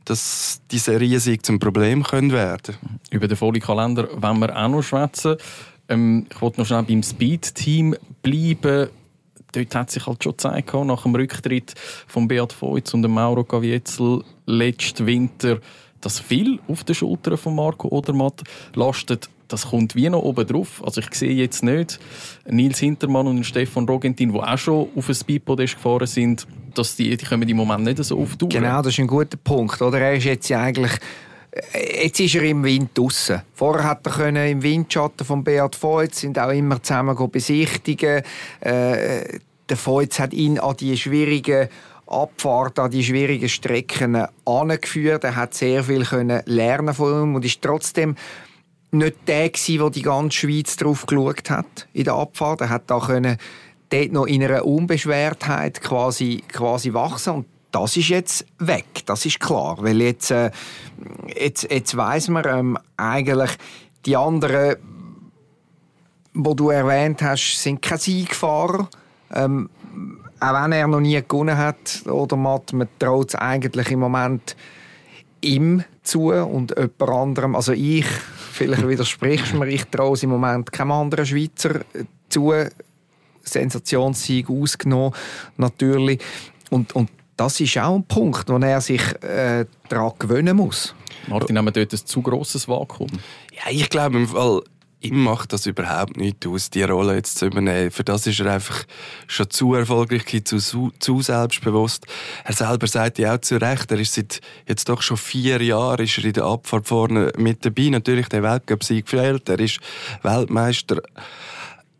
dass 0.04 0.60
diese 0.70 1.00
Riesig 1.00 1.44
zum 1.44 1.58
Problem 1.58 2.02
können 2.02 2.32
werden 2.32 2.76
Über 3.10 3.26
den 3.26 3.36
vollen 3.36 3.60
Kalender 3.60 4.08
wollen 4.16 4.38
wir 4.40 4.56
auch 4.56 4.68
noch 4.68 4.82
schwätzen. 4.82 5.36
Ähm, 5.88 6.26
ich 6.30 6.40
wollte 6.40 6.60
noch 6.60 6.66
schnell 6.66 6.82
beim 6.82 7.02
Speed-Team 7.02 7.96
bleiben 8.22 8.90
dort 9.52 9.74
hat 9.74 9.90
sich 9.90 10.06
halt 10.06 10.22
schon 10.22 10.32
gezeigt, 10.32 10.72
nach 10.74 11.02
dem 11.02 11.14
Rücktritt 11.14 11.74
von 12.06 12.28
Beat 12.28 12.54
Voits 12.60 12.94
und 12.94 13.06
Mauro 13.08 13.44
Gavietzel 13.44 14.22
letzten 14.52 15.06
Winter, 15.06 15.58
dass 16.00 16.18
viel 16.18 16.58
auf 16.68 16.84
den 16.84 16.94
Schultern 16.94 17.36
von 17.36 17.54
Marco 17.54 17.88
Odermatt 17.88 18.42
lastet. 18.74 19.28
Das 19.48 19.68
kommt 19.68 19.96
wie 19.96 20.08
noch 20.08 20.22
oben 20.22 20.46
drauf. 20.46 20.80
Also 20.84 21.00
ich 21.00 21.12
sehe 21.12 21.34
jetzt 21.34 21.64
nicht 21.64 21.98
Nils 22.48 22.78
Hintermann 22.78 23.26
und 23.26 23.44
Stefan 23.44 23.86
Rogentin, 23.88 24.32
die 24.32 24.38
auch 24.38 24.58
schon 24.58 24.88
auf 24.94 25.08
ein 25.08 25.14
Speedpodest 25.14 25.74
gefahren 25.74 26.06
sind, 26.06 26.46
dass 26.74 26.94
die, 26.94 27.16
die 27.16 27.26
kommen 27.26 27.48
im 27.48 27.56
Moment 27.56 27.84
nicht 27.84 28.02
so 28.04 28.18
auf 28.18 28.38
Genau, 28.38 28.80
das 28.80 28.94
ist 28.94 29.00
ein 29.00 29.08
guter 29.08 29.36
Punkt. 29.36 29.82
Oder? 29.82 30.00
Er 30.00 30.14
ist 30.14 30.24
jetzt 30.24 30.48
ja 30.48 30.62
eigentlich 30.62 30.92
Jetzt 31.74 32.20
ist 32.20 32.36
er 32.36 32.44
im 32.44 32.62
Wind 32.62 32.96
draußen. 32.96 33.42
Vorher 33.54 33.84
hat 33.84 34.06
er 34.06 34.12
können 34.12 34.48
im 34.48 34.62
Windschatten 34.62 35.26
von 35.26 35.42
Beat 35.42 35.82
Voits 35.82 36.20
sind 36.20 36.38
auch 36.38 36.50
immer 36.50 36.80
zusammen 36.80 37.16
besichtigen. 37.30 38.22
Äh, 38.60 39.38
der 39.68 39.76
Voits 39.76 40.20
hat 40.20 40.32
ihn 40.32 40.58
an 40.60 40.76
die 40.76 40.96
schwierigen 40.96 41.68
Abfahrt 42.10 42.78
an 42.78 42.90
die 42.90 43.04
schwierigen 43.04 43.48
Strecken 43.48 44.26
angeführt. 44.44 45.24
Er 45.24 45.36
hat 45.36 45.54
sehr 45.54 45.84
viel 45.84 46.04
können 46.04 46.42
lernen 46.46 46.94
von 46.94 47.22
ihm 47.22 47.34
und 47.34 47.44
ist 47.44 47.62
trotzdem 47.62 48.16
nicht 48.90 49.16
der 49.28 49.50
gewesen, 49.50 49.78
der 49.78 49.90
die 49.90 50.02
ganze 50.02 50.38
Schweiz 50.38 50.76
drauf 50.76 51.06
geschaut 51.06 51.50
hat 51.50 51.88
in 51.92 52.04
der 52.04 52.14
Abfahrt. 52.14 52.62
Er 52.62 52.70
hat 52.70 52.90
da 52.90 52.98
können 52.98 53.38
dort 53.90 54.12
noch 54.12 54.26
in 54.26 54.42
einer 54.42 54.64
Unbeschwertheit 54.64 55.80
quasi, 55.80 56.42
quasi 56.48 56.92
wachsen 56.92 57.34
und 57.34 57.46
das 57.72 57.96
ist 57.96 58.08
jetzt 58.08 58.46
weg, 58.58 59.02
das 59.06 59.24
ist 59.26 59.38
klar, 59.38 59.76
weil 59.80 60.00
jetzt, 60.00 60.32
äh, 60.32 60.50
jetzt, 61.36 61.70
jetzt 61.70 61.96
weiss 61.96 62.28
man 62.28 62.44
ähm, 62.46 62.78
eigentlich, 62.96 63.52
die 64.06 64.16
anderen, 64.16 64.76
die 66.34 66.56
du 66.56 66.70
erwähnt 66.70 67.22
hast, 67.22 67.62
sind 67.62 67.80
keine 67.80 68.00
Siegfahrer. 68.00 68.88
Ähm, 69.32 69.70
auch 70.40 70.62
wenn 70.62 70.72
er 70.72 70.86
noch 70.86 71.00
nie 71.00 71.20
gewonnen 71.20 71.56
hat, 71.56 72.02
oder 72.06 72.36
Matt, 72.36 72.72
man 72.72 72.88
traut 72.98 73.30
es 73.30 73.34
eigentlich 73.34 73.90
im 73.90 74.00
Moment 74.00 74.56
ihm 75.42 75.84
zu 76.02 76.32
und 76.32 76.74
jemand 76.76 77.02
anderem, 77.02 77.54
also 77.54 77.72
ich, 77.72 78.06
vielleicht 78.06 78.86
widersprichst 78.86 79.52
du 79.52 79.58
mir, 79.58 79.68
ich 79.68 79.84
traue 79.86 80.14
es 80.14 80.22
im 80.22 80.30
Moment 80.30 80.72
keinem 80.72 80.92
anderen 80.92 81.26
Schweizer 81.26 81.80
zu, 82.28 82.52
Sensationssieg 83.42 84.48
ausgenommen, 84.48 85.14
natürlich. 85.56 86.20
Und, 86.70 86.94
und 86.94 87.10
das 87.36 87.60
ist 87.60 87.78
auch 87.78 87.96
ein 87.96 88.04
Punkt, 88.04 88.48
wo 88.48 88.58
er 88.58 88.80
sich 88.80 89.02
äh, 89.22 89.64
daran 89.88 90.12
gewöhnen 90.18 90.56
muss. 90.56 90.94
Martin, 91.26 91.56
haben 91.56 91.66
wir 91.66 91.72
dort 91.72 91.92
ein 91.92 92.06
zu 92.06 92.22
grosses 92.22 92.68
Vakuum? 92.68 93.08
Ja, 93.52 93.70
ich 93.70 93.88
glaube 93.88 94.18
im 94.18 94.28
Fall, 94.28 94.62
ihm 95.00 95.22
macht 95.22 95.52
das 95.52 95.66
überhaupt 95.66 96.16
nicht 96.16 96.46
aus, 96.46 96.70
die 96.70 96.82
Rolle 96.82 97.14
jetzt 97.14 97.38
zu 97.38 97.46
übernehmen. 97.46 97.90
Für 97.90 98.04
das 98.04 98.26
ist 98.26 98.40
er 98.40 98.52
einfach 98.52 98.84
schon 99.26 99.50
zu 99.50 99.74
erfolgreich, 99.74 100.44
zu, 100.44 100.92
zu 100.98 101.22
selbstbewusst. 101.22 102.06
Er 102.44 102.52
selber 102.52 102.86
sagt 102.86 103.18
ja 103.18 103.34
auch 103.34 103.40
zu 103.40 103.56
Recht, 103.56 103.90
er 103.90 103.98
ist 103.98 104.14
seit 104.14 104.40
jetzt 104.66 104.88
doch 104.88 105.02
schon 105.02 105.16
vier 105.16 105.62
Jahren 105.62 106.04
ist 106.04 106.18
er 106.18 106.24
in 106.24 106.32
der 106.34 106.44
Abfahrt 106.44 106.88
vorne 106.88 107.32
mit 107.36 107.64
dabei. 107.64 107.88
Natürlich 107.88 108.28
der 108.28 108.42
Weltcup-Sieg 108.42 109.06
gefehlt, 109.06 109.48
er 109.48 109.58
ist 109.58 109.80
Weltmeister. 110.22 111.02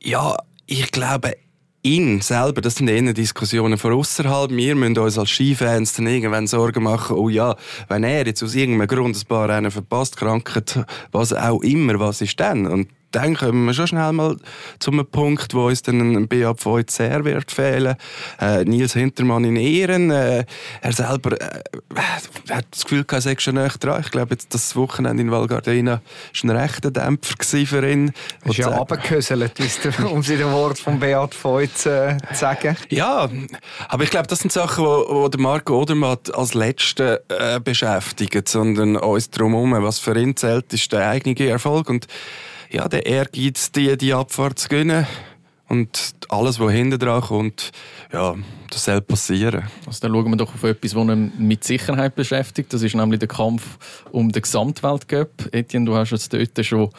Ja, 0.03 0.37
ich 0.67 0.91
glaube, 0.93 1.37
ihn 1.83 2.21
selber, 2.21 2.61
das 2.61 2.77
sind 2.77 2.89
eher 2.89 3.13
Diskussionen 3.13 3.79
von 3.79 3.93
außerhalb. 3.95 4.51
Wir 4.51 4.75
müssen 4.75 4.99
uns 4.99 5.19
als 5.19 5.31
Skifans 5.31 5.95
dann 5.95 6.07
irgendwann 6.07 6.47
Sorgen 6.47 6.83
machen, 6.83 7.17
oh 7.17 7.29
ja, 7.29 7.57
wenn 7.89 8.05
er 8.05 8.27
jetzt 8.27 8.43
aus 8.43 8.55
irgendeinem 8.55 8.89
Grund 8.89 9.17
ein 9.17 9.27
paar 9.27 9.49
Rennen 9.49 9.71
verpasst, 9.71 10.17
Krankheit, 10.17 10.85
was 11.13 11.33
auch 11.33 11.63
immer, 11.63 11.99
was 11.99 12.21
ist 12.21 12.39
dann? 12.39 12.67
Und 12.67 12.89
dann 13.13 13.37
kommen 13.37 13.65
wir 13.67 13.75
schon 13.75 13.89
schnell 13.89 14.13
mal 14.13 14.37
zu 14.79 14.91
einem 14.91 15.07
Punkt, 15.07 15.55
wo 15.55 15.67
uns 15.67 15.83
dann 15.83 16.01
ein 16.01 16.29
Beat 16.29 16.65
Voigt 16.65 16.91
sehr 16.91 17.25
wird 17.25 17.51
fehlen. 17.51 17.97
Äh, 18.41 18.65
Nils 18.65 18.93
Hintermann 18.93 19.45
in 19.45 19.57
Ehren. 19.57 20.11
Äh, 20.11 20.45
er 20.81 20.93
selber 20.93 21.41
äh, 21.41 21.61
hat 22.51 22.67
das 22.71 22.85
Gefühl, 22.85 23.05
er 23.11 23.21
sei 23.21 23.37
schon 23.39 23.55
näher 23.55 23.73
dran. 23.81 24.01
Ich 24.05 24.11
glaube, 24.11 24.33
jetzt 24.33 24.55
das 24.55 24.77
Wochenende 24.77 25.23
in 25.23 25.31
Val 25.31 25.47
Gardena 25.47 25.93
war 25.93 26.01
ein 26.43 26.51
rechter 26.51 26.91
Dämpfer 26.91 27.35
für 27.67 27.89
ihn. 27.89 28.13
Das 28.43 28.53
ist 28.53 28.59
ja 28.59 28.69
runtergehöselt, 28.69 29.53
um 30.11 30.23
sie 30.23 30.37
den 30.37 30.53
Wort 30.53 30.79
von 30.79 31.01
Beat 31.01 31.37
Voigt 31.43 31.87
äh, 31.87 32.17
zu 32.33 32.35
sagen. 32.35 32.77
Ja, 32.91 33.29
aber 33.89 34.05
ich 34.05 34.11
glaube, 34.11 34.29
das 34.29 34.41
sind 34.41 34.53
Sachen, 34.53 34.85
wo, 34.85 35.07
wo 35.09 35.29
der 35.29 35.41
Marco 35.41 35.81
Odermatt 35.81 36.35
als 36.35 36.55
Letzte 36.55 37.25
äh, 37.29 37.61
beschäftigt, 37.61 38.49
sondern 38.49 38.97
uns 38.97 39.31
drumherum. 39.31 39.71
Was 39.83 39.99
für 39.99 40.17
ihn 40.19 40.37
zählt, 40.37 40.73
ist 40.73 40.93
der 40.93 41.09
eigene 41.09 41.49
Erfolg 41.49 41.89
und 41.89 42.07
ja, 42.71 42.89
der 42.89 43.07
Ehrgeiz, 43.07 43.73
die, 43.73 43.97
die 43.97 44.15
Abfahrt 44.15 44.59
zu 44.59 44.69
gewinnen. 44.69 45.07
Und 45.69 46.15
alles, 46.29 46.59
was 46.59 46.73
hinten 46.73 46.99
dran 46.99 47.21
kommt, 47.21 47.71
ja, 48.13 48.35
das 48.71 48.87
soll 48.87 49.01
passieren. 49.01 49.69
Also 49.87 50.01
dann 50.01 50.13
schauen 50.13 50.31
wir 50.31 50.37
doch 50.37 50.53
auf 50.53 50.65
etwas, 50.65 50.91
das 50.91 51.01
ihn 51.01 51.33
mit 51.39 51.63
Sicherheit 51.63 52.17
beschäftigt. 52.17 52.73
Das 52.73 52.83
ist 52.83 52.97
nämlich 52.97 53.21
der 53.21 53.29
Kampf 53.29 53.79
um 54.11 54.33
den 54.33 54.43
Gesamtweltcup. 54.43 55.49
Etienne, 55.53 55.87
du 55.87 55.95
hast 55.95 56.11
es 56.11 56.29
dort 56.29 56.67
schon 56.67 56.91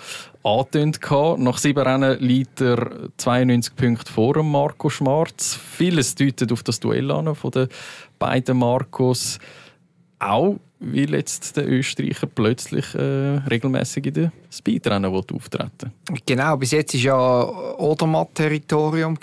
angetönt. 0.43 0.99
Nach 1.39 1.57
sieben 1.57 1.83
Rennen 1.83 2.17
liegt 2.19 2.61
er 2.61 3.09
92 3.17 3.75
Punkte 3.75 4.11
vor 4.11 4.41
Marco 4.41 4.89
Schmarz. 4.89 5.59
Vieles 5.77 6.15
deutet 6.15 6.53
auf 6.53 6.63
das 6.63 6.79
Duell 6.79 7.11
an 7.11 7.35
von 7.35 7.51
den 7.51 7.67
beiden 8.19 8.57
Marcos. 8.57 9.37
Auch 10.19 10.59
weil 10.81 11.13
jetzt 11.13 11.55
der 11.57 11.69
Österreicher 11.69 12.27
plötzlich 12.27 12.95
äh, 12.95 13.37
regelmäßig 13.49 14.07
in 14.07 14.13
den 14.13 14.31
Speedrennen 14.49 15.13
auftreten 15.13 15.91
Genau, 16.25 16.57
bis 16.57 16.71
jetzt 16.71 16.95
war 16.95 17.01
ja 17.01 17.77
Odermatt-Territorium 17.77 19.17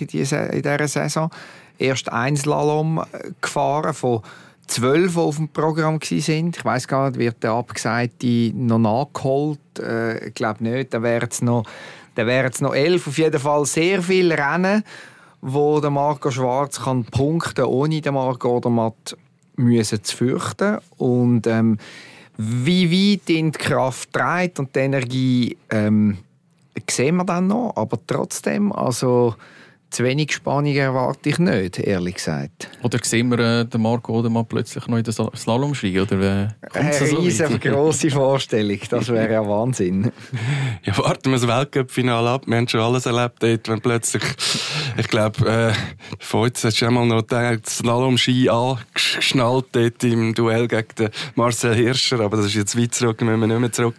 in 0.00 0.06
dieser, 0.08 0.52
in 0.52 0.62
dieser 0.62 0.88
Saison. 0.88 1.30
Erst 1.78 2.10
ein 2.12 2.36
Slalom 2.36 2.98
äh, 2.98 3.30
gefahren 3.40 3.94
von 3.94 4.22
zwölf, 4.66 5.14
die 5.14 5.18
auf 5.18 5.36
dem 5.36 5.48
Programm 5.48 6.00
waren. 6.00 6.52
Ich 6.56 6.64
weiß 6.64 6.88
gar 6.88 7.08
nicht, 7.08 7.18
wird 7.18 7.42
der 7.42 7.52
Abgesagte 7.52 8.52
noch 8.54 8.78
nachgeholt? 8.78 9.60
Äh, 9.78 10.28
ich 10.28 10.34
glaube 10.34 10.64
nicht. 10.64 10.92
Dann 10.92 11.04
wären 11.04 11.28
es 11.30 11.40
noch, 11.40 11.64
noch 12.60 12.74
elf. 12.74 13.06
Auf 13.06 13.18
jeden 13.18 13.40
Fall 13.40 13.64
sehr 13.64 14.02
viele 14.02 14.36
Rennen, 14.36 14.82
wo 15.40 15.80
der 15.80 15.90
Marco 15.90 16.30
Schwarz 16.32 16.80
kann 16.82 17.04
punkten 17.04 17.64
ohne 17.64 18.00
den 18.00 18.14
Marco 18.14 18.56
Odermatt 18.56 19.16
müssen 19.60 20.02
zu 20.02 20.16
fürchten. 20.16 20.78
Und 20.98 21.46
ähm, 21.46 21.78
wie 22.36 22.90
weit 22.90 23.30
ihn 23.30 23.52
die 23.52 23.58
Kraft 23.58 24.12
trägt 24.12 24.58
und 24.58 24.74
die 24.74 24.80
Energie, 24.80 25.56
ähm, 25.70 26.18
sehen 26.88 27.16
wir 27.16 27.24
dann 27.24 27.48
noch. 27.48 27.74
Aber 27.76 27.98
trotzdem, 28.06 28.72
also 28.72 29.34
zu 29.90 30.04
wenig 30.04 30.32
Spannung 30.32 30.74
erwarte 30.74 31.28
ich 31.28 31.38
nicht, 31.38 31.78
ehrlich 31.78 32.16
gesagt. 32.16 32.68
Oder 32.82 32.98
sehen 33.02 33.28
wir 33.28 33.38
äh, 33.38 33.64
den 33.64 33.82
Marco 33.82 34.18
Odermann 34.18 34.46
plötzlich 34.46 34.86
noch 34.86 34.96
in 34.96 35.04
der 35.04 35.12
Slalom-Ski? 35.12 36.00
Oder, 36.00 36.20
äh, 36.20 36.48
Eine 36.72 36.92
so 36.92 37.58
grosse 37.58 38.10
Vorstellung, 38.10 38.78
das 38.88 39.08
wäre 39.08 39.32
ja 39.32 39.46
Wahnsinn. 39.46 40.12
ja, 40.84 40.96
warten 40.96 41.30
wir 41.30 41.38
das 41.38 41.46
Weltcup-Finale 41.46 42.30
ab. 42.30 42.42
Wir 42.46 42.56
haben 42.56 42.68
schon 42.68 42.80
alles 42.80 43.06
erlebt 43.06 43.42
dort, 43.42 43.68
wenn 43.68 43.80
plötzlich, 43.80 44.22
ich 44.96 45.08
glaube, 45.08 45.48
äh, 45.48 45.72
vorhin 46.18 46.54
hast 46.62 46.80
du 46.80 46.86
einmal 46.86 47.06
noch 47.06 47.22
den 47.22 47.62
Slalom-Ski 47.64 48.48
angeschnallt 48.48 49.66
dort 49.72 50.04
im 50.04 50.34
Duell 50.34 50.68
gegen 50.68 50.88
den 50.98 51.10
Marcel 51.34 51.74
Hirscher, 51.74 52.20
aber 52.20 52.36
das 52.36 52.46
ist 52.46 52.54
jetzt 52.54 52.78
weit 52.78 52.94
zurück, 52.94 53.20
müssen 53.22 53.40
wir 53.40 53.46
nicht 53.46 53.60
mehr 53.60 53.72
zurück. 53.72 53.96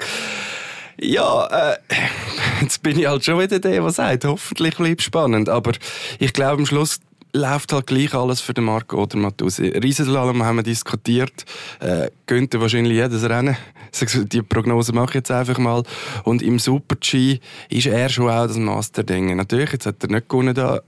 Ja, 1.00 1.48
äh, 1.48 1.78
jetzt 2.62 2.82
bin 2.84 3.00
ich 3.00 3.08
halt 3.08 3.24
schon 3.24 3.40
wieder 3.40 3.60
der, 3.60 3.72
der 3.72 3.90
sagt, 3.92 4.26
hoffentlich 4.26 4.76
bleibt 4.76 5.02
spannend. 5.02 5.50
Aber 5.50 5.72
ich 6.20 6.34
glaube, 6.34 6.60
am 6.60 6.66
Schluss 6.66 7.00
läuft 7.34 7.74
halt 7.74 7.88
gleich 7.88 8.14
alles 8.14 8.42
für 8.42 8.54
den 8.54 8.66
Marco 8.66 9.04
oder 9.04 9.18
Matusi. 9.18 9.68
Riesenslalom 9.68 10.44
haben 10.44 10.58
wir 10.58 10.64
diskutiert, 10.64 11.46
äh, 11.80 12.10
gönnt 12.26 12.54
wahrscheinlich 12.60 12.94
jedes 12.94 13.24
Rennen. 13.24 13.58
Die 14.32 14.42
Prognose 14.42 14.94
mache 14.94 15.10
ich 15.10 15.16
jetzt 15.16 15.32
einfach 15.32 15.58
mal. 15.58 15.84
Und 16.24 16.42
im 16.42 16.60
Super-G 16.60 17.40
ist 17.70 17.88
er 17.88 18.10
schon 18.10 18.30
auch 18.30 18.48
das 18.48 18.58
Master-Ding. 18.58 19.36
Natürlich, 19.36 19.72
jetzt 19.72 19.86
hat 19.86 20.04
er 20.04 20.10
nicht 20.10 20.30
gewonnen 20.30 20.54
da, 20.54 20.82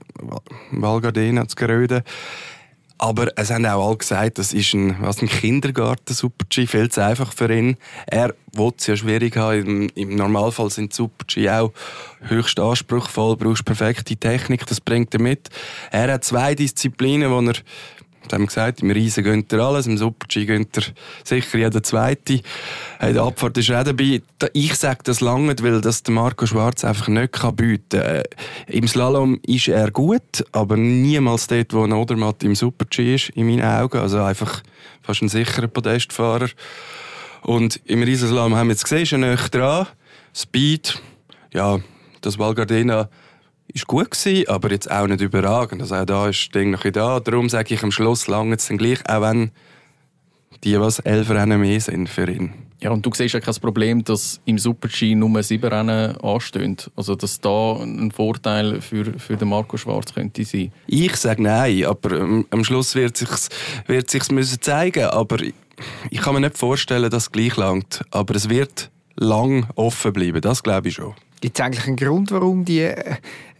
Val 0.70 1.00
Gardena 1.00 1.46
zu 1.46 1.56
Geröden. 1.56 2.02
Aber 2.98 3.28
es 3.36 3.50
haben 3.50 3.66
auch 3.66 3.88
alle 3.88 3.96
gesagt, 3.96 4.38
das 4.38 4.52
ist 4.52 4.72
ein, 4.72 4.96
was 5.00 5.20
ein 5.20 5.28
Kindergarten 5.28 6.14
Super-G, 6.14 6.66
viel 6.66 6.88
zu 6.90 7.04
einfach 7.04 7.32
für 7.32 7.52
ihn. 7.52 7.76
Er 8.06 8.34
will 8.52 8.72
es 8.78 8.86
ja 8.86 8.96
schwierig 8.96 9.36
haben. 9.36 9.66
Im, 9.66 9.88
Im, 9.94 10.16
Normalfall 10.16 10.70
sind 10.70 10.94
Super-G 10.94 11.50
auch 11.50 11.72
höchst 12.20 12.60
anspruchsvoll, 12.60 13.36
brauchst 13.36 13.64
perfekte 13.64 14.16
Technik, 14.16 14.66
das 14.66 14.80
bringt 14.80 15.12
er 15.12 15.20
mit. 15.20 15.50
Er 15.90 16.12
hat 16.12 16.24
zwei 16.24 16.54
Disziplinen, 16.54 17.30
wo 17.30 17.40
er 17.40 17.54
das 18.28 18.38
haben 18.38 18.46
gesagt, 18.46 18.82
im 18.82 18.90
Riesen 18.90 19.22
gönnt 19.22 19.52
er 19.52 19.60
alles, 19.60 19.86
im 19.86 19.98
Super-G 19.98 20.46
gönnt 20.46 20.76
er 20.76 20.84
sicher 21.24 21.58
jeder 21.58 21.82
Zweite. 21.82 22.40
In 23.00 23.14
der 23.14 23.22
Abfahrt 23.22 23.58
ist 23.58 23.70
auch 23.70 23.84
dabei. 23.84 24.22
Ich 24.52 24.74
sage 24.76 25.00
das 25.04 25.20
lange, 25.20 25.54
weil 25.60 25.80
das 25.80 26.02
Marco 26.08 26.46
Schwarz 26.46 26.84
einfach 26.84 27.08
nicht 27.08 27.32
bieten 27.56 28.00
kann. 28.00 28.00
Äh, 28.00 28.24
Im 28.68 28.88
Slalom 28.88 29.38
ist 29.46 29.68
er 29.68 29.90
gut, 29.90 30.44
aber 30.52 30.76
niemals 30.76 31.46
dort, 31.46 31.72
wo 31.74 31.84
ein 31.84 31.92
Odermatt 31.92 32.42
im 32.42 32.54
Super-G 32.54 33.14
ist, 33.14 33.28
in 33.30 33.46
meinen 33.46 33.62
Augen. 33.62 33.98
Also 33.98 34.22
einfach 34.22 34.62
fast 35.02 35.22
ein 35.22 35.28
sicherer 35.28 35.68
Podestfahrer. 35.68 36.48
Und 37.42 37.80
im 37.84 38.02
Riesenslalom 38.02 38.54
haben 38.56 38.68
wir 38.68 38.72
jetzt 38.72 38.84
gesehen, 38.84 39.02
ist 39.02 39.12
er 39.12 39.48
dran. 39.50 39.86
Speed, 40.34 41.00
ja, 41.52 41.78
das 42.22 42.38
Val 42.38 42.54
Gardena 42.54 43.08
ist 43.68 43.86
gut 43.86 44.10
gewesen, 44.10 44.48
aber 44.48 44.70
jetzt 44.70 44.90
auch 44.90 45.06
nicht 45.06 45.20
überragend. 45.20 45.82
Also 45.82 45.96
auch 45.96 46.04
da 46.04 46.28
ist 46.28 46.40
das 46.40 46.48
Ding 46.50 46.70
noch 46.70 46.82
da. 46.82 47.20
Darum 47.20 47.48
sage 47.48 47.74
ich 47.74 47.82
am 47.82 47.90
Schluss 47.90 48.28
lange 48.28 48.56
es 48.56 48.68
dann 48.68 48.78
gleich, 48.78 49.00
auch 49.08 49.22
wenn 49.22 49.50
die 50.62 50.78
was 50.80 50.98
elf 51.00 51.30
Rennen 51.30 51.60
mehr 51.60 51.80
sind 51.80 52.08
für 52.08 52.30
ihn. 52.30 52.52
Ja, 52.80 52.90
und 52.90 53.04
du 53.04 53.10
siehst 53.14 53.32
ja 53.32 53.40
kein 53.40 53.54
Problem, 53.54 54.04
dass 54.04 54.40
im 54.44 54.58
Super-G 54.58 55.14
nur 55.14 55.42
sieben 55.42 55.72
Rennen 55.72 56.16
anstehen. 56.18 56.76
Also, 56.96 57.14
dass 57.14 57.40
da 57.40 57.78
ein 57.80 58.10
Vorteil 58.10 58.80
für, 58.82 59.18
für 59.18 59.36
den 59.36 59.48
Marco 59.48 59.76
Schwarz 59.76 60.12
könnte 60.12 60.44
sein. 60.44 60.70
Ich 60.86 61.16
sage 61.16 61.42
nein, 61.42 61.86
aber 61.86 62.12
ähm, 62.12 62.46
am 62.50 62.62
Schluss 62.62 62.94
wird 62.94 63.20
es 63.20 63.20
sich 63.20 63.58
wird 63.86 64.10
sich's 64.10 64.30
müssen 64.30 64.60
zeigen. 64.60 65.04
Aber 65.04 65.38
ich 66.10 66.20
kann 66.20 66.34
mir 66.34 66.40
nicht 66.40 66.58
vorstellen, 66.58 67.10
dass 67.10 67.24
es 67.24 67.32
gleich 67.32 67.56
langt. 67.56 68.04
Aber 68.10 68.34
es 68.34 68.50
wird 68.50 68.90
lang 69.16 69.66
offen 69.76 70.12
bleiben, 70.12 70.40
das 70.40 70.62
glaube 70.62 70.88
ich 70.88 70.94
schon. 70.94 71.14
Gibt 71.40 71.58
es 71.58 71.64
eigentlich 71.64 71.86
einen 71.86 71.96
Grund, 71.96 72.30
warum 72.32 72.64
die 72.64 72.80
äh, 72.80 73.16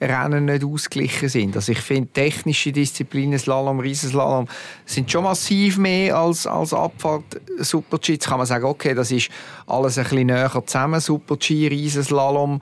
Rennen 0.08 0.46
nicht 0.46 0.64
ausgeglichen 0.64 1.28
sind? 1.28 1.56
Also 1.56 1.72
ich 1.72 1.80
finde, 1.80 2.10
technische 2.12 2.72
Disziplinen, 2.72 3.38
Slalom, 3.38 3.80
Riesenslalom, 3.80 4.46
sind 4.86 5.10
schon 5.10 5.24
massiv 5.24 5.78
mehr 5.78 6.16
als, 6.16 6.46
als 6.46 6.72
Abfahrt 6.72 7.40
Super-G. 7.58 8.14
Jetzt 8.14 8.28
kann 8.28 8.38
man 8.38 8.46
sagen, 8.46 8.64
okay, 8.64 8.94
das 8.94 9.10
ist 9.10 9.30
alles 9.66 9.98
ein 9.98 10.04
bisschen 10.04 10.26
näher 10.26 10.62
zusammen, 10.66 11.00
Super-G, 11.00 11.68
Riesenslalom. 11.68 12.60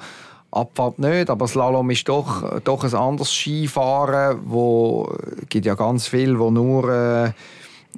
Abfahrt 0.50 0.98
nicht, 0.98 1.30
aber 1.30 1.48
Slalom 1.48 1.88
ist 1.90 2.06
doch, 2.08 2.60
doch 2.60 2.84
ein 2.84 2.94
anderes 2.94 3.32
Skifahren, 3.32 4.38
wo 4.44 5.10
gibt 5.48 5.64
ja 5.64 5.74
ganz 5.74 6.08
viel, 6.08 6.38
wo 6.38 6.50
nur, 6.50 6.90
äh, 6.90 7.32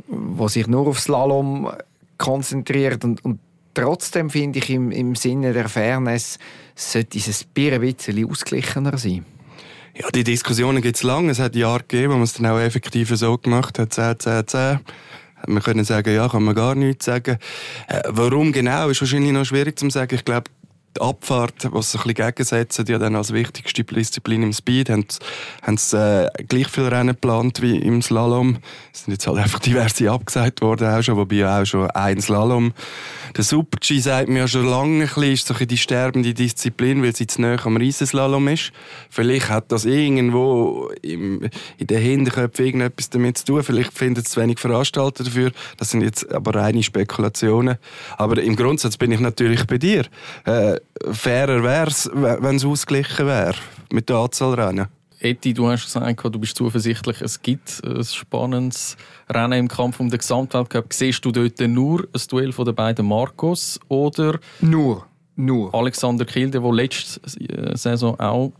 wo 0.06 0.46
sich 0.46 0.68
nur 0.68 0.86
auf 0.86 1.00
Slalom 1.00 1.68
konzentriert 2.16 3.04
und, 3.04 3.24
und 3.24 3.40
trotzdem 3.74 4.30
finde 4.30 4.60
ich 4.60 4.70
im, 4.70 4.90
im 4.92 5.14
Sinne 5.16 5.52
der 5.52 5.68
Fairness 5.68 6.38
sollte 6.74 7.18
es 7.18 7.44
ein 7.56 7.80
bisschen 7.80 8.30
ausgeglichener 8.30 8.96
sein. 8.98 9.24
Ja, 9.96 10.08
die 10.10 10.24
Diskussionen 10.24 10.82
gibt 10.82 10.96
es 10.96 11.04
lange. 11.04 11.30
Es 11.30 11.38
hat 11.38 11.54
Jahre 11.54 11.84
gegeben, 11.86 12.12
wo 12.12 12.16
man 12.16 12.24
es 12.24 12.32
dann 12.32 12.46
auch 12.46 12.58
effektiv 12.58 13.10
so 13.14 13.38
gemacht 13.38 13.78
hat, 13.78 13.92
10, 13.92 14.18
10, 14.18 14.46
10. 14.46 14.80
Man 15.46 15.62
können 15.62 15.84
sagen, 15.84 16.12
ja, 16.12 16.28
kann 16.28 16.42
man 16.42 16.54
gar 16.54 16.74
nichts 16.74 17.04
sagen. 17.04 17.38
Äh, 17.86 18.02
warum 18.08 18.52
genau, 18.52 18.88
ist 18.88 19.00
wahrscheinlich 19.00 19.32
noch 19.32 19.44
schwierig 19.44 19.78
zu 19.78 19.88
sagen. 19.90 20.14
Ich 20.14 20.24
glaube, 20.24 20.50
die 20.96 21.00
Abfahrt, 21.00 21.68
was 21.72 21.92
sie 21.92 21.98
ein 21.98 22.04
bisschen 22.04 22.26
gegensetzen, 22.26 22.84
die 22.84 22.98
dann 22.98 23.16
als 23.16 23.32
wichtigste 23.32 23.84
Disziplin 23.84 24.42
im 24.42 24.52
Speed, 24.52 24.90
haben, 24.90 25.06
haben 25.62 25.76
sie, 25.76 25.96
äh, 25.96 26.44
gleich 26.44 26.68
viel 26.68 26.84
Rennen 26.84 27.14
geplant 27.14 27.60
wie 27.62 27.78
im 27.78 28.02
Slalom. 28.02 28.58
Es 28.92 29.04
sind 29.04 29.12
jetzt 29.12 29.26
halt 29.26 29.38
einfach 29.38 29.58
diverse 29.60 30.10
abgesagt 30.10 30.60
worden 30.60 30.88
auch 30.88 31.02
schon, 31.02 31.16
wobei 31.16 31.46
auch 31.46 31.64
schon 31.64 31.90
ein 31.90 32.20
Slalom. 32.20 32.72
Der 33.36 33.42
Super-G 33.42 33.98
sagt 33.98 34.28
mir 34.28 34.40
ja 34.40 34.48
schon 34.48 34.66
lange 34.66 35.04
ein 35.04 35.08
bisschen, 35.08 35.32
ist 35.32 35.46
so 35.48 35.54
ein 35.54 35.66
die 35.66 35.76
sterbende 35.76 36.34
Disziplin, 36.34 37.02
weil 37.02 37.16
sie 37.16 37.26
zu 37.26 37.40
näher 37.40 37.64
am 37.66 37.76
Riesenslalom 37.76 38.46
ist. 38.48 38.72
Vielleicht 39.10 39.48
hat 39.48 39.72
das 39.72 39.84
irgendwo 39.84 40.90
im, 41.02 41.48
in 41.78 41.86
den 41.86 42.00
Hinterköpfen 42.00 42.66
irgendetwas 42.66 43.10
damit 43.10 43.38
zu 43.38 43.46
tun. 43.46 43.62
Vielleicht 43.64 43.92
finden 43.92 44.20
es 44.20 44.30
zu 44.30 44.40
wenig 44.40 44.60
Veranstalter 44.60 45.24
dafür. 45.24 45.50
Das 45.78 45.90
sind 45.90 46.02
jetzt 46.02 46.32
aber 46.32 46.54
reine 46.54 46.82
Spekulationen. 46.82 47.78
Aber 48.16 48.40
im 48.40 48.54
Grundsatz 48.54 48.96
bin 48.96 49.10
ich 49.10 49.20
natürlich 49.20 49.66
bei 49.66 49.78
dir. 49.78 50.04
Äh, 50.44 50.78
fairer 51.10 51.62
wäre 51.62 51.88
es, 51.88 52.10
wenn 52.12 52.56
es 52.56 52.64
ausgeglichen 52.64 53.26
wäre 53.26 53.54
mit 53.92 54.08
der 54.08 54.16
Anzahl 54.16 54.54
Rennen. 54.54 54.88
Eti, 55.20 55.54
du 55.54 55.68
hast 55.70 55.84
gesagt, 55.84 56.22
du 56.22 56.38
bist 56.38 56.56
zuversichtlich, 56.56 57.22
es 57.22 57.40
gibt 57.40 57.82
ein 57.84 58.04
spannendes 58.04 58.96
Rennen 59.30 59.60
im 59.60 59.68
Kampf 59.68 59.98
um 59.98 60.10
den 60.10 60.18
Gesamtweltcup. 60.18 60.92
Siehst 60.92 61.24
du 61.24 61.32
dort 61.32 61.58
nur 61.60 62.00
ein 62.00 62.20
Duell 62.28 62.52
von 62.52 62.66
den 62.66 62.74
beiden 62.74 63.06
Marcos 63.06 63.80
oder 63.88 64.38
nur, 64.60 65.06
nur. 65.34 65.74
Alexander 65.74 66.26
Kilde, 66.26 66.60
der 66.60 66.72
letzte 66.72 67.20
Saison 67.76 68.20
auch 68.20 68.52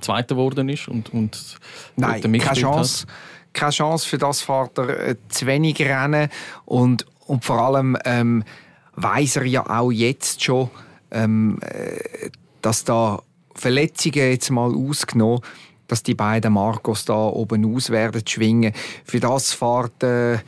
Zweiter 0.00 0.34
geworden 0.36 0.68
ist 0.68 0.88
und, 0.88 1.12
und 1.12 1.58
Nein, 1.96 2.20
keine 2.20 2.60
Chance. 2.60 3.02
Hat? 3.02 3.14
Keine 3.52 3.70
Chance 3.70 4.08
für 4.08 4.18
das 4.18 4.40
fährt 4.40 4.78
er 4.78 5.08
äh, 5.08 5.16
zu 5.28 5.46
wenig 5.46 5.80
Rennen 5.80 6.28
und, 6.64 7.06
und 7.26 7.44
vor 7.44 7.60
allem 7.60 7.96
ähm, 8.04 8.44
weiß 8.96 9.36
er 9.36 9.44
ja 9.44 9.66
auch 9.68 9.90
jetzt 9.90 10.42
schon, 10.42 10.70
ähm, 11.14 11.58
äh, 11.62 12.30
dass 12.60 12.84
da 12.84 13.22
Verletzungen 13.54 14.30
jetzt 14.30 14.50
mal 14.50 14.74
ausgenommen, 14.74 15.40
dass 15.86 16.02
die 16.02 16.14
beiden 16.14 16.52
Marcos 16.54 17.04
da 17.04 17.26
oben 17.28 17.74
aus 17.74 17.90
werden 17.90 18.26
schwingen. 18.26 18.72
Für 19.04 19.20
das 19.20 19.52
fährt 19.52 20.02
äh, 20.02 20.38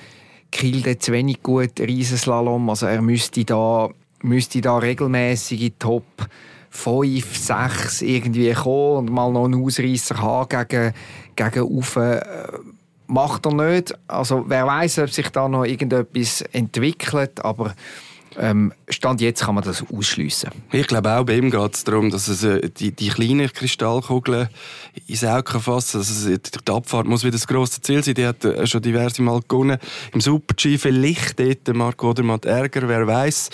Kilde 0.51 0.99
zu 0.99 1.13
wenig 1.13 1.43
gut 1.43 1.79
Riesenslalom. 1.79 2.69
Also 2.71 2.87
er 2.87 3.03
müsste 3.03 3.45
da, 3.45 3.91
müsste 4.23 4.61
da 4.61 4.79
regelmäßig 4.79 5.63
in 5.63 5.79
Top 5.79 6.05
5, 6.71 7.37
6 7.37 8.03
irgendwie 8.03 8.53
kommen 8.53 9.09
und 9.09 9.11
mal 9.11 9.33
noch 9.33 9.45
einen 9.45 9.63
Ausreißer 9.63 10.21
haben 10.21 10.69
gegen, 10.69 10.93
gegen 11.37 11.63
Ufe. 11.63 12.23
Äh, 12.23 12.59
macht 13.07 13.47
er 13.47 13.53
nicht. 13.55 13.97
Also 14.09 14.45
wer 14.49 14.67
weiß, 14.67 14.99
ob 15.01 15.11
sich 15.11 15.29
da 15.31 15.49
noch 15.49 15.65
irgendetwas 15.65 16.43
entwickelt, 16.53 17.45
aber 17.45 17.75
ähm, 18.39 18.73
Stand 18.89 19.21
jetzt 19.21 19.45
kann 19.45 19.55
man 19.55 19.65
das 19.65 19.85
ausschliessen. 19.93 20.51
Ich 20.73 20.87
glaube 20.87 21.13
auch, 21.13 21.25
bei 21.25 21.37
ihm 21.37 21.51
geht 21.51 21.75
es 21.75 21.85
darum, 21.85 22.11
dass 22.11 22.29
es 22.29 22.45
äh, 22.45 22.69
die, 22.69 22.93
die 22.93 23.09
kleinen 23.09 23.53
Kristallkugeln 23.53 24.49
ins 25.07 25.25
Auge 25.25 25.61
fassen 25.61 26.01
kann. 26.03 26.09
Also, 26.09 26.37
die 26.37 26.73
Abfahrt 26.73 27.07
muss 27.07 27.23
wieder 27.23 27.33
das 27.33 27.47
grosse 27.47 27.81
Ziel 27.81 28.03
sein. 28.03 28.15
Die 28.15 28.27
hat 28.27 28.45
äh, 28.45 28.67
schon 28.67 28.83
diverse 28.83 29.23
Mal 29.23 29.41
gewonnen. 29.47 29.79
Im 30.13 30.21
Super-G 30.21 30.79
vielleicht 30.79 31.39
dort 31.39 31.75
Marco 31.75 32.11
Odermatt 32.11 32.45
Ärger, 32.45 32.89
wer 32.89 33.07
weiß. 33.07 33.51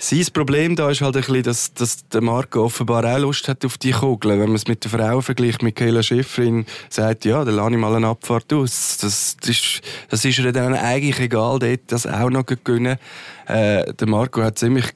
Sein 0.00 0.24
Problem 0.32 0.76
da 0.76 0.90
ist 0.90 1.00
halt 1.00 1.16
ein 1.16 1.22
bisschen, 1.22 1.42
dass, 1.42 1.74
dass 1.74 2.08
der 2.08 2.20
Marco 2.20 2.64
offenbar 2.64 3.04
auch 3.04 3.18
Lust 3.18 3.48
hat 3.48 3.64
auf 3.64 3.78
die 3.78 3.90
Kugeln. 3.90 4.38
Wenn 4.38 4.46
man 4.46 4.54
es 4.54 4.68
mit 4.68 4.84
der 4.84 4.92
Frau 4.92 5.20
vergleicht, 5.20 5.60
Michaela 5.60 6.04
Schifrin 6.04 6.66
sagt, 6.88 7.24
ja, 7.24 7.44
dann 7.44 7.56
lasse 7.56 7.72
ich 7.72 7.78
mal 7.78 7.96
eine 7.96 8.06
Abfahrt 8.06 8.52
aus. 8.52 8.98
Das, 8.98 9.36
das, 9.40 9.50
ist, 9.50 9.80
das 10.08 10.24
ist 10.24 10.38
ihr 10.38 10.52
dann 10.52 10.74
eigentlich 10.74 11.18
egal, 11.18 11.58
dort 11.58 11.80
das 11.88 12.06
auch 12.06 12.30
noch 12.30 12.46
gewinnen. 12.46 12.96
Äh, 13.48 13.92
der 13.92 14.06
Marco 14.06 14.40
hat 14.40 14.60
ziemlich 14.60 14.86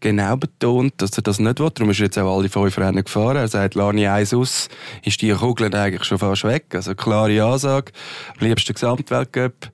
genau 0.00 0.36
betont, 0.36 0.94
dass 0.96 1.16
er 1.16 1.22
das 1.22 1.38
nicht 1.38 1.60
will. 1.60 1.70
Darum 1.72 1.90
ist 1.90 2.00
er 2.00 2.06
jetzt 2.06 2.18
auch 2.18 2.36
alle 2.36 2.48
fünf 2.48 2.76
Rennen 2.78 3.04
gefahren. 3.04 3.36
Er 3.36 3.46
sagt, 3.46 3.76
lasse 3.76 3.96
ich 3.96 4.08
eins 4.08 4.34
aus, 4.34 4.68
ist 5.04 5.22
die 5.22 5.32
Kugel 5.34 5.72
eigentlich 5.72 6.02
schon 6.02 6.18
fast 6.18 6.42
weg. 6.42 6.74
Also 6.74 6.96
klare 6.96 7.44
Ansage. 7.44 7.92
Am 8.40 8.44
liebsten 8.44 8.74
Gesamtweltcup, 8.74 9.70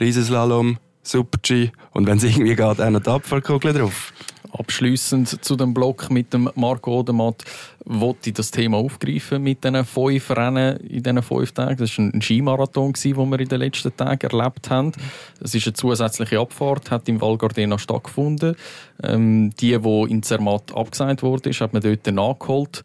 Riesenslalom, 0.00 0.78
Super-G 1.02 1.70
und 1.92 2.06
wenn 2.06 2.18
es 2.18 2.24
irgendwie 2.24 2.54
geht, 2.54 2.80
auch 2.80 2.90
noch 2.90 3.02
die 3.02 3.10
Abfahrkugel 3.10 3.72
drauf. 3.72 4.12
Abschließend 4.52 5.42
zu 5.42 5.56
dem 5.56 5.72
Block 5.72 6.10
mit 6.10 6.34
dem 6.34 6.50
Marco 6.56 7.00
Odermatt 7.00 7.42
wollte 7.86 8.28
ich 8.28 8.34
das 8.34 8.50
Thema 8.50 8.76
aufgreifen 8.76 9.42
mit 9.42 9.64
diesen 9.64 9.84
fünf 9.86 10.30
Rennen 10.30 10.76
in 10.76 11.02
diesen 11.02 11.22
fünf 11.22 11.52
Tagen. 11.52 11.78
Das 11.78 11.96
war 11.96 12.04
ein 12.04 12.20
Skimarathon, 12.20 12.92
den 12.92 13.16
wir 13.16 13.40
in 13.40 13.48
den 13.48 13.60
letzten 13.60 13.96
Tagen 13.96 14.30
erlebt 14.30 14.68
haben. 14.68 14.92
Es 15.40 15.54
ist 15.54 15.66
eine 15.66 15.72
zusätzliche 15.72 16.38
Abfahrt, 16.38 16.90
hat 16.90 17.08
im 17.08 17.20
Val 17.20 17.38
Gardena 17.38 17.78
stattgefunden. 17.78 18.54
Ähm, 19.02 19.52
die, 19.58 19.78
die 19.78 20.10
in 20.10 20.22
Zermatt 20.22 20.74
abgesagt 20.76 21.22
wurde, 21.22 21.50
hat 21.50 21.72
man 21.72 21.82
dort 21.82 22.06
nachgeholt. 22.06 22.84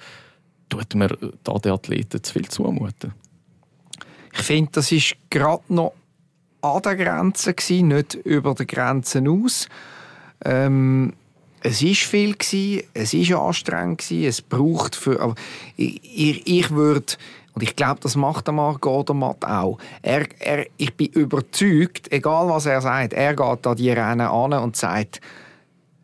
Tut 0.69 0.95
mir 0.95 1.10
den 1.10 1.71
Athleten 1.71 2.23
zu 2.23 2.34
viel 2.34 2.47
zumuten? 2.47 3.13
Ich 4.34 4.43
finde, 4.43 4.71
das 4.73 4.91
ist 4.91 5.15
gerade 5.30 5.63
noch 5.67 5.93
an 6.61 6.81
der 6.81 6.95
Grenze, 6.95 7.53
gewesen, 7.53 7.89
nicht 7.89 8.15
über 8.15 8.53
die 8.55 8.67
Grenzen 8.67 9.27
aus. 9.27 9.67
Ähm, 10.43 11.13
es 11.61 11.83
war 11.83 11.93
viel 11.93 12.35
gewesen, 12.35 12.83
es 12.93 13.13
war 13.13 13.47
anstrengend 13.47 13.99
gewesen, 13.99 14.27
es 14.27 14.41
braucht 14.41 14.95
für, 14.95 15.19
aber 15.19 15.35
ich, 15.75 16.45
ich, 16.45 16.71
würde 16.71 17.13
und 17.53 17.63
ich 17.63 17.75
glaube, 17.75 17.99
das 18.01 18.15
macht 18.15 18.45
der 18.47 18.53
Marc 18.53 18.85
Odermatt 18.85 19.43
auch. 19.43 19.79
Er, 20.03 20.27
er, 20.39 20.67
ich 20.77 20.93
bin 20.95 21.07
überzeugt, 21.07 22.11
egal 22.11 22.47
was 22.49 22.67
er 22.67 22.81
sagt, 22.81 23.13
er 23.13 23.35
geht 23.35 23.65
da 23.65 23.73
die 23.73 23.89
Rennen 23.89 24.21
an 24.21 24.53
und 24.53 24.75
sagt, 24.75 25.21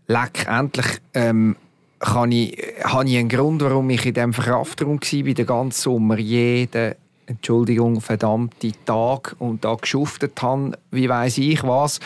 leck, 0.08 0.48
endlich 0.48 1.00
ähm, 1.14 1.56
kann 2.00 2.32
ich, 2.32 2.58
habe 2.84 3.08
ich 3.08 3.18
einen 3.18 3.30
Grund, 3.30 3.62
warum 3.62 3.90
ich 3.92 4.06
in 4.06 4.16
diesem 4.16 4.34
Verkraftraum 4.34 5.00
war, 5.00 5.34
den 5.34 5.46
ganzen 5.46 5.82
Sommer, 5.82 6.18
jeden 6.18 6.96
Entschuldigung, 7.26 8.02
verdammte 8.02 8.72
Tag 8.86 9.36
und 9.40 9.64
da 9.64 9.76
geschuftet 9.76 10.42
habe, 10.42 10.78
wie 10.92 11.10
weiß 11.10 11.38
ich 11.40 11.64
was. 11.64 12.00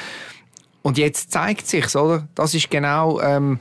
Und 0.81 0.97
jetzt 0.97 1.31
zeigt 1.31 1.67
sich, 1.67 1.95
oder? 1.95 2.27
Das 2.35 2.53
ist 2.53 2.69
genau. 2.69 3.19
Ähm, 3.21 3.59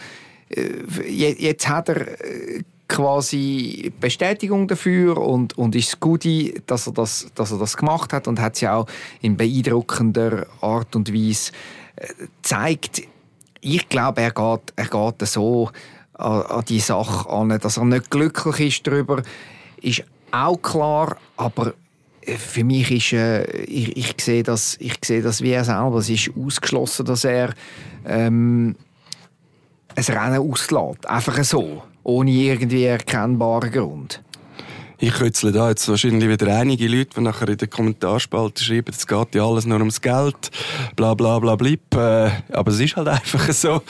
äh, 0.49 1.09
jetzt 1.09 1.69
hat 1.69 1.89
er 1.89 2.21
äh, 2.25 2.63
quasi 2.89 3.93
Bestätigung 3.99 4.69
dafür 4.69 5.19
und, 5.19 5.59
und 5.59 5.75
ist 5.75 5.99
gut, 5.99 6.25
dass 6.67 6.87
er, 6.87 6.93
das, 6.93 7.29
dass 7.35 7.51
er 7.51 7.59
das 7.59 7.77
gemacht 7.77 8.13
hat 8.13 8.29
und 8.29 8.41
hat 8.41 8.57
es 8.57 8.65
auch 8.65 8.87
in 9.21 9.37
beeindruckender 9.37 10.47
Art 10.61 10.95
und 10.95 11.13
Weise 11.13 11.53
äh, 11.97 12.07
zeigt. 12.43 13.03
Ich 13.61 13.89
glaube, 13.89 14.21
er 14.21 14.31
geht, 14.31 14.73
er 14.77 14.87
geht 14.87 15.29
so 15.29 15.71
an, 16.15 16.43
an 16.43 16.65
die 16.69 16.81
Sache 16.81 17.29
an, 17.29 17.49
dass 17.59 17.77
er 17.77 17.85
nicht 17.85 18.11
glücklich 18.11 18.61
ist 18.61 18.87
darüber, 18.87 19.23
ist 19.83 20.05
auch 20.45 20.61
klar, 20.61 21.17
aber 21.37 21.75
äh, 22.23 22.37
für 22.37 22.65
mich 22.65 22.91
ist, 22.91 23.13
äh, 23.13 23.45
ich, 23.63 23.97
ich, 23.97 24.15
sehe 24.21 24.43
das, 24.43 24.77
ich 24.81 24.99
sehe 25.05 25.23
das 25.23 25.41
wie 25.43 25.53
er 25.53 25.65
selber. 25.65 25.99
Es 25.99 26.11
ist 26.11 26.31
ausgeschlossen, 26.37 27.07
dass 27.07 27.25
er 27.25 27.55
ähm, 28.05 28.77
ein 29.95 30.05
Rennen 30.05 30.51
auslässt. 30.51 31.09
Einfach 31.09 31.43
so. 31.45 31.83
Ohne 32.03 32.31
irgendwie 32.31 32.85
erkennbaren 32.85 33.73
Grund. 33.73 34.23
Ich 34.99 35.13
kützle 35.13 35.53
da 35.53 35.69
jetzt 35.69 35.87
wahrscheinlich 35.91 36.27
wieder 36.27 36.57
einige 36.57 36.89
Leute, 36.89 37.11
die 37.17 37.21
nachher 37.21 37.51
in 37.51 37.59
den 37.59 37.69
Kommentarspalte 37.69 38.65
schreiben, 38.65 38.95
es 38.97 39.07
geht 39.07 39.35
ja 39.35 39.45
alles 39.47 39.67
nur 39.67 39.77
ums 39.77 40.01
Geld, 40.01 40.51
bla 40.97 41.13
bla 41.13 41.39
bla 41.39 41.55
blip. 41.55 41.95
Äh, 41.95 42.31
aber 42.51 42.71
es 42.71 42.81
ist 42.81 42.97
halt 42.97 43.09
einfach 43.09 43.53
so. 43.53 43.83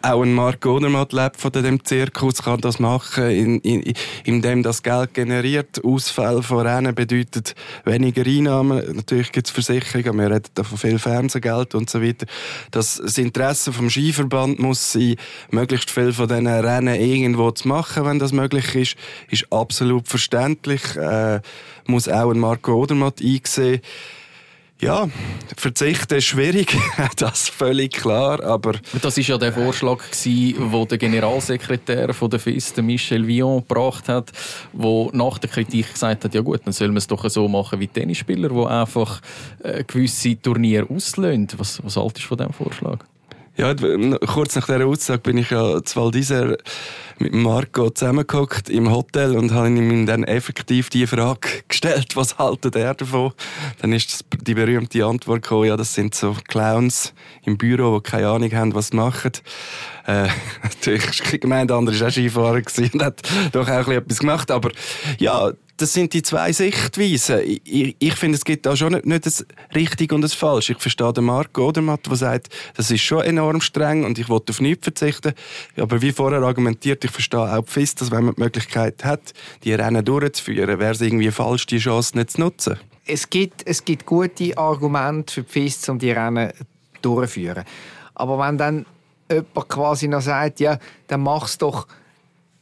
Auch 0.00 0.22
ein 0.22 0.32
Mark 0.32 0.64
Odermatt 0.64 1.12
lebt 1.12 1.36
von 1.36 1.52
dem 1.52 1.84
Zirkus, 1.84 2.42
kann 2.42 2.62
das 2.62 2.78
machen, 2.78 3.28
in, 3.28 3.60
in, 3.60 3.92
indem 4.24 4.62
das 4.62 4.82
Geld 4.82 5.12
generiert. 5.12 5.84
Ausfall 5.84 6.42
von 6.42 6.66
Rennen 6.66 6.94
bedeutet 6.94 7.54
weniger 7.84 8.24
Einnahmen. 8.24 8.96
Natürlich 8.96 9.32
gibt 9.32 9.48
es 9.48 9.52
Versicherungen, 9.52 10.18
wir 10.18 10.30
reden 10.36 10.48
da 10.54 10.62
von 10.62 10.78
viel 10.78 10.98
Fernsehgeld 10.98 11.74
und 11.74 11.90
so 11.90 12.00
weiter. 12.00 12.24
Das, 12.70 12.96
das 12.96 13.18
Interesse 13.18 13.74
vom 13.74 13.90
Skiverband 13.90 14.58
muss 14.58 14.92
sein, 14.92 15.16
möglichst 15.50 15.90
viel 15.90 16.14
von 16.14 16.28
diesen 16.28 16.46
Rennen 16.46 16.94
irgendwo 16.94 17.50
zu 17.50 17.68
machen, 17.68 18.06
wenn 18.06 18.18
das 18.18 18.32
möglich 18.32 18.74
ist, 18.74 18.96
ist 19.30 19.52
absolut 19.52 20.08
verständlich 20.08 20.45
schlussendlich 20.46 20.96
äh, 20.96 21.40
muss 21.86 22.08
auch 22.08 22.30
ein 22.30 22.38
Marco 22.38 22.74
Odermatt 22.74 23.20
einsehen, 23.20 23.80
ja, 24.78 25.08
verzichten 25.56 26.18
ist 26.18 26.26
schwierig, 26.26 26.76
das 27.16 27.44
ist 27.44 27.50
völlig 27.50 27.94
klar, 27.94 28.44
aber... 28.44 28.74
Das 29.00 29.16
war 29.16 29.24
ja 29.24 29.38
der 29.38 29.54
Vorschlag, 29.54 30.02
den 30.22 30.86
der 30.86 30.98
Generalsekretär 30.98 32.12
von 32.12 32.28
der 32.28 32.38
FIS, 32.38 32.76
Michel 32.76 33.26
Villon, 33.26 33.60
gebracht 33.60 34.06
hat, 34.10 34.32
der 34.74 35.08
nach 35.12 35.38
der 35.38 35.48
Kritik 35.48 35.94
gesagt 35.94 36.24
hat, 36.24 36.34
ja 36.34 36.42
gut, 36.42 36.60
dann 36.66 36.74
sollen 36.74 36.92
wir 36.92 36.98
es 36.98 37.06
doch 37.06 37.26
so 37.30 37.48
machen 37.48 37.80
wie 37.80 37.86
Tennisspieler, 37.86 38.50
die 38.50 38.66
einfach 38.66 39.22
äh, 39.62 39.82
gewisse 39.82 40.40
Turniere 40.42 40.86
auslösen. 40.90 41.48
Was, 41.56 41.82
was 41.82 41.96
haltest 41.96 42.24
du 42.24 42.28
von 42.28 42.36
diesem 42.36 42.52
Vorschlag? 42.52 42.98
Ja, 43.58 43.74
kurz 43.74 44.54
nach 44.54 44.66
dieser 44.66 44.86
Aussage 44.86 45.20
bin 45.20 45.38
ich 45.38 45.48
ja 45.48 45.82
zu 45.82 45.98
Val 45.98 46.10
d'Isère 46.10 46.58
mit 47.18 47.32
Marco 47.32 47.88
zusammengehockt 47.88 48.68
im 48.68 48.90
Hotel 48.90 49.34
und 49.34 49.50
habe 49.52 49.68
ihm 49.68 50.04
dann 50.04 50.24
effektiv 50.24 50.90
die 50.90 51.06
Frage 51.06 51.48
gestellt, 51.68 52.16
was 52.16 52.36
haltet 52.36 52.76
er 52.76 52.92
davon? 52.92 53.32
Dann 53.80 53.94
ist 53.94 54.26
die 54.46 54.52
berühmte 54.52 55.06
Antwort 55.06 55.42
gekommen, 55.42 55.68
ja, 55.68 55.76
das 55.78 55.94
sind 55.94 56.14
so 56.14 56.36
Clowns 56.48 57.14
im 57.44 57.56
Büro, 57.56 58.00
die 58.00 58.10
keine 58.10 58.28
Ahnung 58.28 58.52
haben, 58.52 58.74
was 58.74 58.88
sie 58.88 58.96
machen. 58.96 59.32
Äh, 60.06 60.28
natürlich 60.62 61.40
gemeint, 61.40 61.70
der 61.70 61.78
andere 61.78 61.98
war 61.98 62.08
auch 62.08 62.12
Skifahrer 62.12 62.62
und 62.92 63.02
hat 63.02 63.22
doch 63.52 63.68
auch 63.70 63.88
etwas 63.88 64.18
gemacht, 64.18 64.50
aber 64.50 64.70
ja, 65.18 65.50
das 65.76 65.92
sind 65.92 66.12
die 66.14 66.22
zwei 66.22 66.52
Sichtweisen. 66.52 67.40
Ich, 67.64 67.96
ich 67.98 68.14
finde, 68.14 68.36
es 68.36 68.44
gibt 68.44 68.66
da 68.66 68.76
schon 68.76 68.92
nicht, 68.94 69.06
nicht 69.06 69.26
das 69.26 69.44
richtig 69.74 70.12
und 70.12 70.22
das 70.22 70.32
falsch. 70.32 70.70
Ich 70.70 70.78
verstehe 70.78 71.12
den 71.12 71.24
Marco 71.24 71.68
Odermatt, 71.68 72.06
der 72.06 72.16
sagt, 72.16 72.48
das 72.76 72.90
ist 72.90 73.02
schon 73.02 73.22
enorm 73.22 73.60
streng 73.60 74.04
und 74.04 74.18
ich 74.18 74.28
will 74.28 74.40
auf 74.48 74.60
nichts 74.60 74.84
verzichten. 74.84 75.34
Aber 75.76 76.00
wie 76.00 76.12
vorher 76.12 76.42
argumentiert, 76.42 77.04
ich 77.04 77.10
verstehe 77.10 77.40
auch 77.40 77.66
FIS, 77.66 77.94
dass 77.96 78.10
wenn 78.10 78.24
man 78.24 78.34
die 78.34 78.42
Möglichkeit 78.42 79.04
hat, 79.04 79.34
die 79.64 79.74
Rennen 79.74 80.04
durchzuführen, 80.04 80.78
wäre 80.78 80.92
es 80.92 81.00
irgendwie 81.00 81.30
falsch, 81.30 81.66
die 81.66 81.78
Chance 81.78 82.16
nicht 82.16 82.32
zu 82.32 82.40
nutzen. 82.40 82.78
Es 83.06 83.28
gibt, 83.28 83.66
es 83.66 83.84
gibt 83.84 84.06
gute 84.06 84.56
Argumente 84.56 85.34
für 85.34 85.42
die 85.42 85.48
FIS, 85.48 85.88
um 85.88 85.98
die 85.98 86.10
Rennen 86.10 86.52
durchzuführen. 87.02 87.64
Aber 88.14 88.38
wenn 88.38 88.56
dann 88.56 88.86
jemand 89.30 89.68
quasi 89.68 90.08
noch 90.08 90.22
sagt, 90.22 90.60
ja, 90.60 90.78
dann 91.08 91.20
mach's 91.20 91.58
doch 91.58 91.86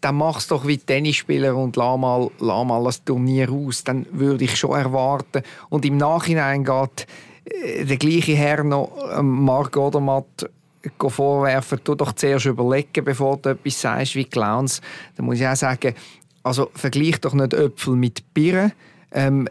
dann 0.04 0.16
mach's 0.16 0.48
doch 0.48 0.66
wie 0.66 0.76
Tennisspieler 0.76 1.56
und 1.56 1.76
lass 1.76 1.98
mal, 1.98 2.30
lass 2.38 2.66
mal 2.66 2.84
das 2.84 3.02
Turnier 3.04 3.50
aus. 3.50 3.84
Dann 3.84 4.04
würde 4.12 4.44
ich 4.44 4.54
schon 4.54 4.78
erwarten. 4.78 5.42
Und 5.70 5.86
im 5.86 5.96
Nachhinein 5.96 6.62
geht 6.62 7.06
äh, 7.46 7.86
der 7.86 7.96
gleiche 7.96 8.34
Herr 8.34 8.64
noch 8.64 8.92
ähm, 9.18 9.44
Marc 9.44 9.74
Odermatt 9.78 10.50
vorwerfen, 10.98 11.80
tu 11.82 11.94
doch 11.94 12.12
zuerst 12.12 12.44
überlegen, 12.44 13.02
bevor 13.02 13.38
du 13.38 13.50
etwas 13.50 13.80
sagst 13.80 14.14
wie 14.14 14.26
Clowns. 14.26 14.82
Da 15.16 15.22
muss 15.22 15.40
ich 15.40 15.46
auch 15.46 15.56
sagen, 15.56 15.94
also 16.42 16.70
vergleich 16.74 17.18
doch 17.22 17.32
nicht 17.32 17.54
Äpfel 17.54 17.96
mit 17.96 18.34
Birnen. 18.34 18.72
Ähm, 19.10 19.48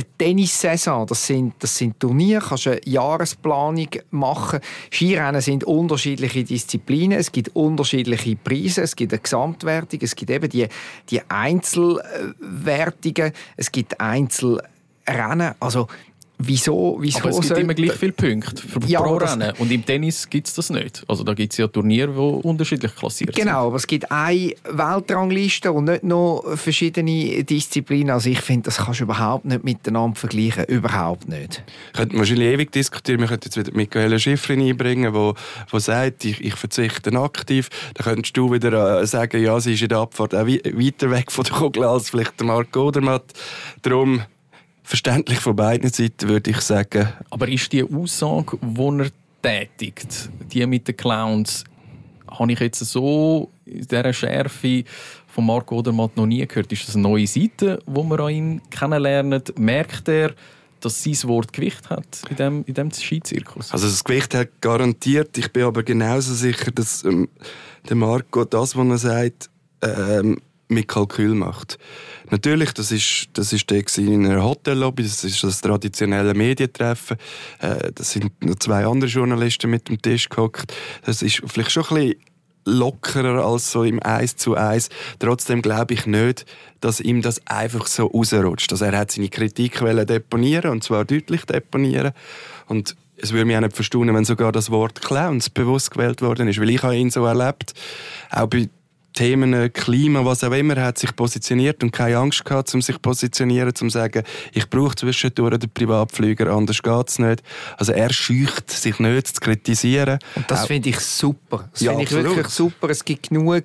eine 0.00 0.18
Tennissaison, 0.18 1.06
das 1.06 1.26
sind, 1.26 1.54
das 1.58 1.76
sind 1.76 2.00
Turniere, 2.00 2.42
kannst 2.48 2.66
eine 2.66 2.80
Jahresplanung 2.84 3.88
machen. 4.10 4.60
Skirennen 4.90 5.40
sind 5.40 5.64
unterschiedliche 5.64 6.44
Disziplinen, 6.44 7.18
es 7.18 7.32
gibt 7.32 7.54
unterschiedliche 7.54 8.36
Preise, 8.36 8.82
es 8.82 8.94
gibt 8.96 9.12
eine 9.12 9.20
Gesamtwertung, 9.20 10.00
es 10.02 10.16
gibt 10.16 10.30
eben 10.30 10.48
die, 10.48 10.66
die 11.10 11.20
Einzelwertungen, 11.28 13.32
es 13.56 13.72
gibt 13.72 14.00
Einzelrennen. 14.00 15.54
Also 15.60 15.88
Wieso, 16.42 16.96
wieso 17.00 17.18
Aber 17.20 17.30
es 17.30 17.40
gibt 17.40 17.58
immer 17.58 17.74
gleich 17.74 17.92
viele 17.92 18.12
Punkte 18.12 18.66
für 18.66 18.80
ja, 18.86 19.02
pro 19.02 19.16
Rennen. 19.16 19.52
Und 19.58 19.70
im 19.70 19.84
Tennis 19.84 20.28
gibt 20.28 20.48
es 20.48 20.54
das 20.54 20.70
nicht. 20.70 21.04
Also 21.06 21.22
da 21.22 21.34
gibt 21.34 21.52
es 21.52 21.58
ja 21.58 21.66
Turniere, 21.66 22.12
die 22.12 22.46
unterschiedlich 22.46 22.94
klassiert 22.96 23.34
genau, 23.34 23.36
sind. 23.36 23.46
Genau, 23.46 23.66
aber 23.66 23.76
es 23.76 23.86
gibt 23.86 24.10
eine 24.10 24.54
Weltrangliste 24.64 25.70
und 25.70 25.84
nicht 25.84 26.02
noch 26.02 26.44
verschiedene 26.54 27.44
Disziplinen. 27.44 28.10
Also 28.10 28.30
ich 28.30 28.40
finde, 28.40 28.66
das 28.66 28.78
kannst 28.78 29.00
du 29.00 29.04
überhaupt 29.04 29.44
nicht 29.44 29.64
miteinander 29.64 30.16
vergleichen. 30.16 30.64
Überhaupt 30.64 31.28
nicht. 31.28 31.62
Könnten 31.92 32.18
wahrscheinlich 32.18 32.48
ewig 32.48 32.72
diskutieren. 32.72 33.20
Wir 33.20 33.28
könnten 33.28 33.44
jetzt 33.44 33.58
wieder 33.58 33.76
Michaela 33.76 34.18
Schifrin 34.18 34.62
einbringen, 34.62 35.12
wo, 35.12 35.34
wo 35.70 35.78
sagt, 35.78 36.24
ich, 36.24 36.40
ich 36.40 36.54
verzichte 36.54 37.10
aktiv. 37.20 37.68
Dann 37.94 38.04
könntest 38.04 38.36
du 38.36 38.50
wieder 38.50 39.02
äh, 39.02 39.06
sagen, 39.06 39.42
ja, 39.42 39.60
sie 39.60 39.74
ist 39.74 39.82
in 39.82 39.88
der 39.88 39.98
Abfahrt 39.98 40.34
auch 40.34 40.46
weiter 40.46 41.10
weg 41.10 41.30
von 41.30 41.44
der 41.44 41.54
Kugel 41.54 41.84
als 41.84 42.10
vielleicht 42.10 42.40
der 42.40 42.46
Marc 42.46 42.74
Odermatt. 42.76 43.24
Darum 43.82 44.22
verständlich 44.90 45.38
von 45.38 45.54
beiden 45.54 45.88
Seiten, 45.88 46.28
würde 46.28 46.50
ich 46.50 46.60
sagen. 46.62 47.08
Aber 47.30 47.46
ist 47.46 47.72
die 47.72 47.84
Aussage, 47.84 48.58
die 48.60 48.98
er 48.98 49.10
tätigt, 49.40 50.28
die 50.52 50.66
mit 50.66 50.88
den 50.88 50.96
Clowns, 50.96 51.64
habe 52.28 52.52
ich 52.52 52.58
jetzt 52.58 52.80
so 52.80 53.50
in 53.64 53.86
dieser 53.86 54.12
Schärfe 54.12 54.82
von 55.28 55.46
Marco 55.46 55.76
Odermatt 55.76 56.16
noch 56.16 56.26
nie 56.26 56.44
gehört. 56.44 56.72
Ist 56.72 56.88
das 56.88 56.96
eine 56.96 57.04
neue 57.04 57.26
Seite, 57.28 57.78
die 57.86 58.02
wir 58.02 58.18
an 58.18 58.30
ihm 58.30 58.62
kennenlernen? 58.70 59.42
Merkt 59.56 60.08
er, 60.08 60.34
dass 60.80 61.04
sein 61.04 61.16
Wort 61.28 61.52
Gewicht 61.52 61.88
hat 61.88 62.22
in 62.28 62.36
dem, 62.36 62.64
in 62.66 62.74
dem 62.74 62.90
Skizirkus? 62.90 63.70
Also 63.70 63.86
das 63.86 64.02
Gewicht 64.02 64.34
hat 64.34 64.60
garantiert. 64.60 65.38
Ich 65.38 65.52
bin 65.52 65.62
aber 65.62 65.84
genauso 65.84 66.34
sicher, 66.34 66.72
dass 66.72 67.04
ähm, 67.04 67.28
der 67.88 67.94
Marco 67.94 68.44
das, 68.44 68.74
was 68.74 68.88
er 68.88 68.98
sagt, 68.98 69.50
ähm, 69.82 70.40
mit 70.70 70.88
Kalkül 70.88 71.34
macht. 71.34 71.78
Natürlich, 72.30 72.72
das 72.72 72.92
ist, 72.92 73.28
das 73.34 73.52
ist 73.52 73.68
der 73.70 73.82
in 73.98 74.26
einer 74.26 74.44
Hotellobby, 74.44 75.02
das 75.02 75.24
ist 75.24 75.42
das 75.42 75.60
traditionelle 75.60 76.34
Medientreffen. 76.34 77.16
Äh, 77.60 77.92
das 77.94 78.12
sind 78.12 78.44
noch 78.44 78.56
zwei 78.56 78.86
andere 78.86 79.10
Journalisten 79.10 79.70
mit 79.70 79.88
dem 79.88 80.00
Tisch 80.00 80.28
gehockt. 80.28 80.72
Das 81.04 81.22
ist 81.22 81.42
vielleicht 81.46 81.72
schon 81.72 81.84
ein 81.84 81.94
bisschen 81.94 82.20
lockerer 82.66 83.44
als 83.44 83.72
so 83.72 83.84
im 83.84 84.00
Eis 84.04 84.36
zu 84.36 84.56
Eis. 84.56 84.90
Trotzdem 85.18 85.62
glaube 85.62 85.94
ich 85.94 86.06
nicht, 86.06 86.46
dass 86.80 87.00
ihm 87.00 87.22
das 87.22 87.46
einfach 87.46 87.86
so 87.86 88.06
rausrutscht. 88.06 88.70
Also 88.72 88.84
er 88.84 88.96
hat 88.98 89.10
seine 89.10 89.28
Kritik 89.28 89.80
deponieren 90.06 90.70
und 90.70 90.84
zwar 90.84 91.04
deutlich 91.04 91.44
deponieren. 91.46 92.12
Und 92.66 92.96
es 93.16 93.32
würde 93.32 93.44
mich 93.44 93.56
auch 93.56 93.60
nicht 93.60 93.74
verstehen, 93.74 94.14
wenn 94.14 94.24
sogar 94.24 94.52
das 94.52 94.70
Wort 94.70 95.02
Clowns 95.02 95.50
bewusst 95.50 95.90
gewählt 95.90 96.22
worden 96.22 96.48
ist, 96.48 96.60
weil 96.60 96.70
ich 96.70 96.82
habe 96.82 96.96
ihn 96.96 97.10
so 97.10 97.24
erlebt. 97.24 97.74
Auch 98.30 98.46
bei 98.46 98.68
Themen 99.12 99.52
äh, 99.52 99.68
Klima, 99.68 100.24
was 100.24 100.44
auch 100.44 100.52
immer, 100.52 100.76
hat 100.76 100.98
sich 100.98 101.14
positioniert 101.14 101.82
und 101.82 101.92
keine 101.92 102.18
Angst 102.18 102.44
gehabt, 102.44 102.72
um 102.74 102.82
sich 102.82 102.96
zu 102.96 103.00
positionieren, 103.00 103.68
um 103.68 103.74
zu 103.74 103.88
sagen, 103.90 104.22
ich 104.52 104.68
brauche 104.68 104.94
zwischendurch 104.94 105.58
den 105.58 105.70
Privatflüger, 105.70 106.52
anders 106.52 106.82
geht 106.82 107.08
es 107.08 107.18
nicht. 107.18 107.42
Also 107.76 107.92
er 107.92 108.12
scheucht 108.12 108.70
sich 108.70 108.98
nicht 108.98 109.26
zu 109.28 109.40
kritisieren. 109.40 110.18
Und 110.36 110.50
das 110.50 110.66
finde 110.66 110.90
ich 110.90 111.00
super. 111.00 111.68
Das 111.72 111.80
ja, 111.80 111.90
finde 111.90 112.04
ich 112.04 112.12
wirklich 112.12 112.48
super. 112.48 112.90
Es 112.90 113.04
gibt 113.04 113.28
genug 113.28 113.64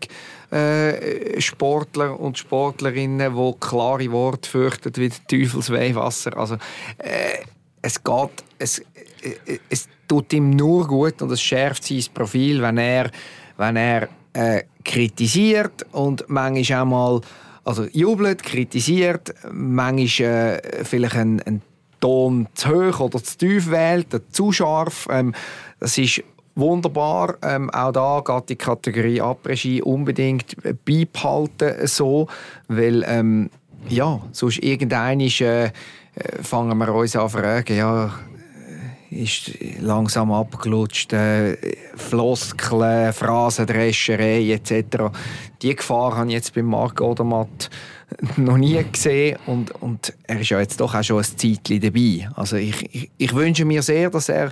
äh, 0.52 1.40
Sportler 1.42 2.20
und 2.20 2.38
Sportlerinnen, 2.38 3.34
die 3.36 3.54
klare 3.60 4.12
Worte 4.12 4.50
fürchten 4.50 4.92
wie 4.96 5.10
Teufelsweihwasser. 5.10 6.38
Also 6.38 6.56
äh, 6.98 7.44
es 7.82 8.04
geht, 8.04 8.44
es, 8.58 8.80
äh, 8.80 9.60
es 9.70 9.88
tut 10.08 10.34
ihm 10.34 10.52
nur 10.52 10.88
gut 10.88 11.22
und 11.22 11.32
es 11.32 11.42
schärft 11.42 11.84
sein 11.84 12.04
Profil, 12.14 12.62
wenn 12.62 12.78
er, 12.78 13.12
wenn 13.58 13.76
er 13.76 14.10
äh, 14.36 14.64
kritisiert 14.84 15.86
und 15.92 16.26
manchmal 16.28 16.82
auch 16.82 16.86
mal 16.86 17.22
also 17.64 17.86
jubelt, 17.92 18.44
kritisiert, 18.44 19.34
manchmal 19.52 20.60
äh, 20.62 20.84
vielleicht 20.84 21.16
einen, 21.16 21.42
einen 21.42 21.62
Ton 22.00 22.48
zu 22.54 22.70
hoch 22.70 23.00
oder 23.00 23.24
zu 23.24 23.38
tief 23.38 23.72
wählt, 23.72 24.08
zu 24.32 24.52
scharf. 24.52 25.08
Ähm, 25.10 25.34
das 25.80 25.98
ist 25.98 26.22
wunderbar. 26.54 27.38
Ähm, 27.42 27.70
auch 27.72 27.92
da 27.92 28.22
geht 28.24 28.50
die 28.50 28.56
Kategorie 28.56 29.22
Abregie 29.22 29.82
unbedingt 29.82 30.56
beibehalten 30.86 31.88
so, 31.88 32.28
weil 32.68 33.04
ähm, 33.08 33.50
ja, 33.90 34.22
sonst 34.32 34.60
irgendein 34.60 35.22
äh, 35.22 35.72
fangen 36.42 36.78
wir 36.78 36.94
uns 36.94 37.16
an 37.16 37.30
fragen, 37.30 37.76
ja, 37.76 38.14
ist 39.16 39.52
langsam 39.80 40.32
abgelutscht, 40.32 41.14
äh, 41.14 41.58
Floskeln, 41.96 43.14
Phrasendrescherei 43.14 44.52
etc. 44.52 45.12
Die 45.62 45.76
Gefahr 45.76 46.18
habe 46.18 46.28
ich 46.28 46.34
jetzt 46.34 46.54
bei 46.54 46.62
Marc 46.62 47.02
Odermatt 47.02 47.70
noch 48.38 48.58
nie 48.58 48.84
gesehen 48.92 49.38
und, 49.46 49.72
und 49.82 50.14
er 50.24 50.40
ist 50.40 50.50
ja 50.50 50.60
jetzt 50.60 50.80
doch 50.80 50.94
auch 50.94 51.04
schon 51.04 51.18
ein 51.18 51.24
Zeitchen 51.24 51.82
dabei. 51.82 52.30
Also 52.36 52.58
ich, 52.58 52.94
ich, 52.94 53.12
ich 53.18 53.34
wünsche 53.34 53.66
mir 53.66 53.82
sehr, 53.82 54.10
dass 54.10 54.30
er 54.30 54.52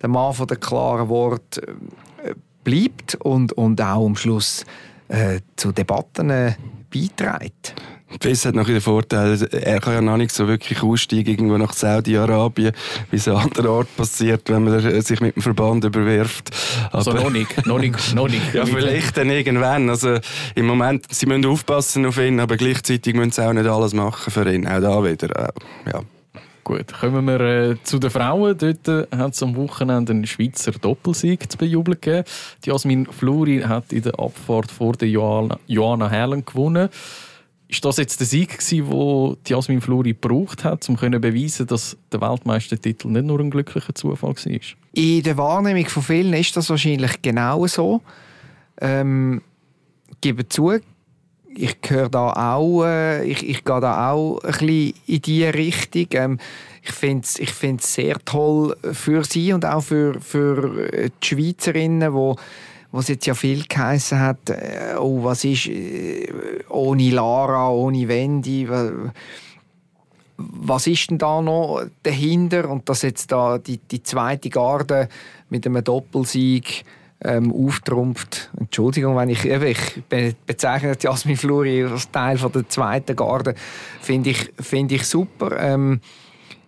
der 0.00 0.08
Mann 0.08 0.34
von 0.34 0.46
der 0.46 0.56
klaren 0.56 1.08
Wort 1.08 1.58
äh, 1.58 2.34
bleibt 2.64 3.14
und, 3.16 3.52
und 3.52 3.80
auch 3.80 4.06
am 4.06 4.16
Schluss 4.16 4.64
äh, 5.08 5.40
zu 5.56 5.72
Debatten 5.72 6.30
äh, 6.30 6.54
beiträgt. 6.92 7.74
FIS 8.20 8.46
hat 8.46 8.54
noch 8.54 8.66
den 8.66 8.80
Vorteil, 8.80 9.48
er 9.50 9.80
kann 9.80 9.94
ja 9.94 10.00
noch 10.00 10.16
nicht 10.16 10.32
so 10.32 10.46
wirklich 10.48 10.82
aussteigen 10.82 11.30
irgendwo 11.30 11.58
nach 11.58 11.72
Saudi-Arabien, 11.72 12.72
wie 13.10 13.16
es 13.16 13.28
an 13.28 13.36
anderen 13.36 13.66
Ort 13.68 13.96
passiert, 13.96 14.48
wenn 14.50 14.64
man 14.64 15.02
sich 15.02 15.20
mit 15.20 15.36
dem 15.36 15.42
Verband 15.42 15.84
überwirft. 15.84 16.50
Also 16.90 17.12
noch 17.12 17.30
nicht, 17.30 17.66
noch 17.66 17.78
nicht, 17.78 18.14
noch 18.14 18.28
nicht. 18.28 18.42
ja, 18.54 18.66
vielleicht 18.66 19.16
dann 19.16 19.30
irgendwann. 19.30 19.88
Also 19.88 20.18
im 20.54 20.66
Moment, 20.66 21.06
sie 21.10 21.26
müssen 21.26 21.46
aufpassen 21.46 22.06
auf 22.06 22.18
ihn, 22.18 22.40
aber 22.40 22.56
gleichzeitig 22.56 23.14
müssen 23.14 23.32
sie 23.32 23.46
auch 23.46 23.52
nicht 23.52 23.66
alles 23.66 23.94
machen 23.94 24.30
für 24.30 24.52
ihn. 24.52 24.66
Auch 24.66 24.80
da 24.80 25.04
wieder, 25.04 25.48
äh, 25.48 25.90
ja. 25.92 26.02
Gut, 26.64 26.92
kommen 26.92 27.24
wir 27.24 27.40
äh, 27.40 27.76
zu 27.82 27.98
den 27.98 28.10
Frauen. 28.10 28.56
Dort 28.56 28.86
äh, 28.86 29.06
hat 29.16 29.34
es 29.34 29.42
am 29.42 29.56
Wochenende 29.56 30.12
einen 30.12 30.26
Schweizer 30.26 30.70
Doppelsieg 30.70 31.50
zu 31.50 31.58
bejubeln 31.58 32.00
gegeben. 32.00 32.24
Die 32.64 32.70
Jasmin 32.70 33.06
Fluri 33.06 33.62
hat 33.62 33.92
in 33.92 34.02
der 34.02 34.18
Abfahrt 34.20 34.70
vor 34.70 34.92
der 34.92 35.08
Joanna 35.08 36.08
Herlen 36.08 36.44
gewonnen. 36.44 36.88
Ist 37.72 37.86
das 37.86 37.96
jetzt 37.96 38.20
der 38.20 38.26
Sieg 38.26 38.58
gewesen, 38.58 39.38
den 39.48 39.50
Jasmin 39.50 39.80
Fluri 39.80 40.10
gebraucht 40.10 40.62
hat, 40.62 40.86
um 40.90 40.98
zu 40.98 41.08
beweisen, 41.08 41.66
dass 41.66 41.96
der 42.12 42.20
Weltmeistertitel 42.20 43.08
nicht 43.08 43.24
nur 43.24 43.40
ein 43.40 43.50
glücklicher 43.50 43.94
Zufall 43.94 44.34
war? 44.34 44.60
In 44.92 45.22
der 45.22 45.38
Wahrnehmung 45.38 45.88
von 45.88 46.02
vielen 46.02 46.34
ist 46.34 46.54
das 46.54 46.68
wahrscheinlich 46.68 47.22
genau 47.22 47.66
so. 47.66 48.02
Ähm, 48.78 49.40
gebe 50.20 50.46
zu, 50.50 50.80
ich 51.54 51.78
höre 51.88 52.10
da 52.10 52.56
auch, 52.56 52.84
äh, 52.84 53.24
ich, 53.24 53.48
ich 53.48 53.64
gehe 53.64 53.80
da 53.80 54.12
auch 54.12 54.40
ein 54.40 54.50
bisschen 54.50 54.94
in 55.06 55.22
diese 55.22 55.54
Richtung. 55.54 56.06
Ähm, 56.12 56.38
ich 56.82 56.92
finde 56.92 57.24
es 57.24 57.38
ich 57.38 57.54
sehr 57.80 58.18
toll 58.22 58.76
für 58.92 59.24
sie 59.24 59.54
und 59.54 59.64
auch 59.64 59.82
für, 59.82 60.20
für 60.20 61.10
die 61.22 61.26
Schweizerinnen, 61.26 62.12
die 62.12 62.34
was 62.92 63.08
jetzt 63.08 63.26
ja 63.26 63.34
viel 63.34 63.64
geheißen 63.66 64.20
hat, 64.20 64.50
äh, 64.50 64.94
oh, 64.98 65.24
was 65.24 65.44
ist 65.44 65.66
äh, 65.66 66.28
ohne 66.68 67.10
Lara, 67.10 67.70
ohne 67.70 68.06
Wendy, 68.06 68.68
was 70.36 70.86
ist 70.86 71.10
denn 71.10 71.18
da 71.18 71.40
noch 71.40 71.84
dahinter? 72.02 72.68
Und 72.68 72.88
dass 72.88 73.02
jetzt 73.02 73.32
da 73.32 73.58
die, 73.58 73.78
die 73.78 74.02
zweite 74.02 74.50
Garde 74.50 75.08
mit 75.48 75.66
einem 75.66 75.82
Doppelsieg 75.82 76.84
ähm, 77.24 77.52
auftrumpft. 77.52 78.50
Entschuldigung, 78.58 79.16
wenn 79.16 79.28
ich, 79.28 79.44
ich 79.44 80.02
bezeichne 80.46 80.96
Jasmin 80.98 81.36
Fluri 81.36 81.84
als 81.84 82.10
Teil 82.10 82.38
von 82.38 82.52
der 82.52 82.68
zweiten 82.68 83.14
Garde, 83.14 83.54
finde 84.00 84.30
ich, 84.30 84.52
find 84.60 84.92
ich 84.92 85.06
super. 85.06 85.58
Ähm, 85.58 86.00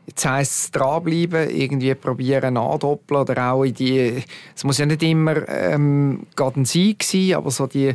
Jetzt 0.06 0.26
heisst 0.26 0.64
es 0.64 0.70
dranbleiben, 0.70 1.48
irgendwie 1.48 1.94
probieren 1.94 2.56
andoppeln 2.56 3.22
oder 3.22 3.52
auch 3.52 3.64
in 3.64 3.74
die, 3.74 4.22
es 4.54 4.64
muss 4.64 4.78
ja 4.78 4.86
nicht 4.86 5.02
immer 5.02 5.48
ähm, 5.48 6.26
gerade 6.36 6.60
ein 6.60 6.64
Sieg 6.66 7.02
sein, 7.02 7.34
aber 7.34 7.50
so 7.50 7.66
die, 7.66 7.94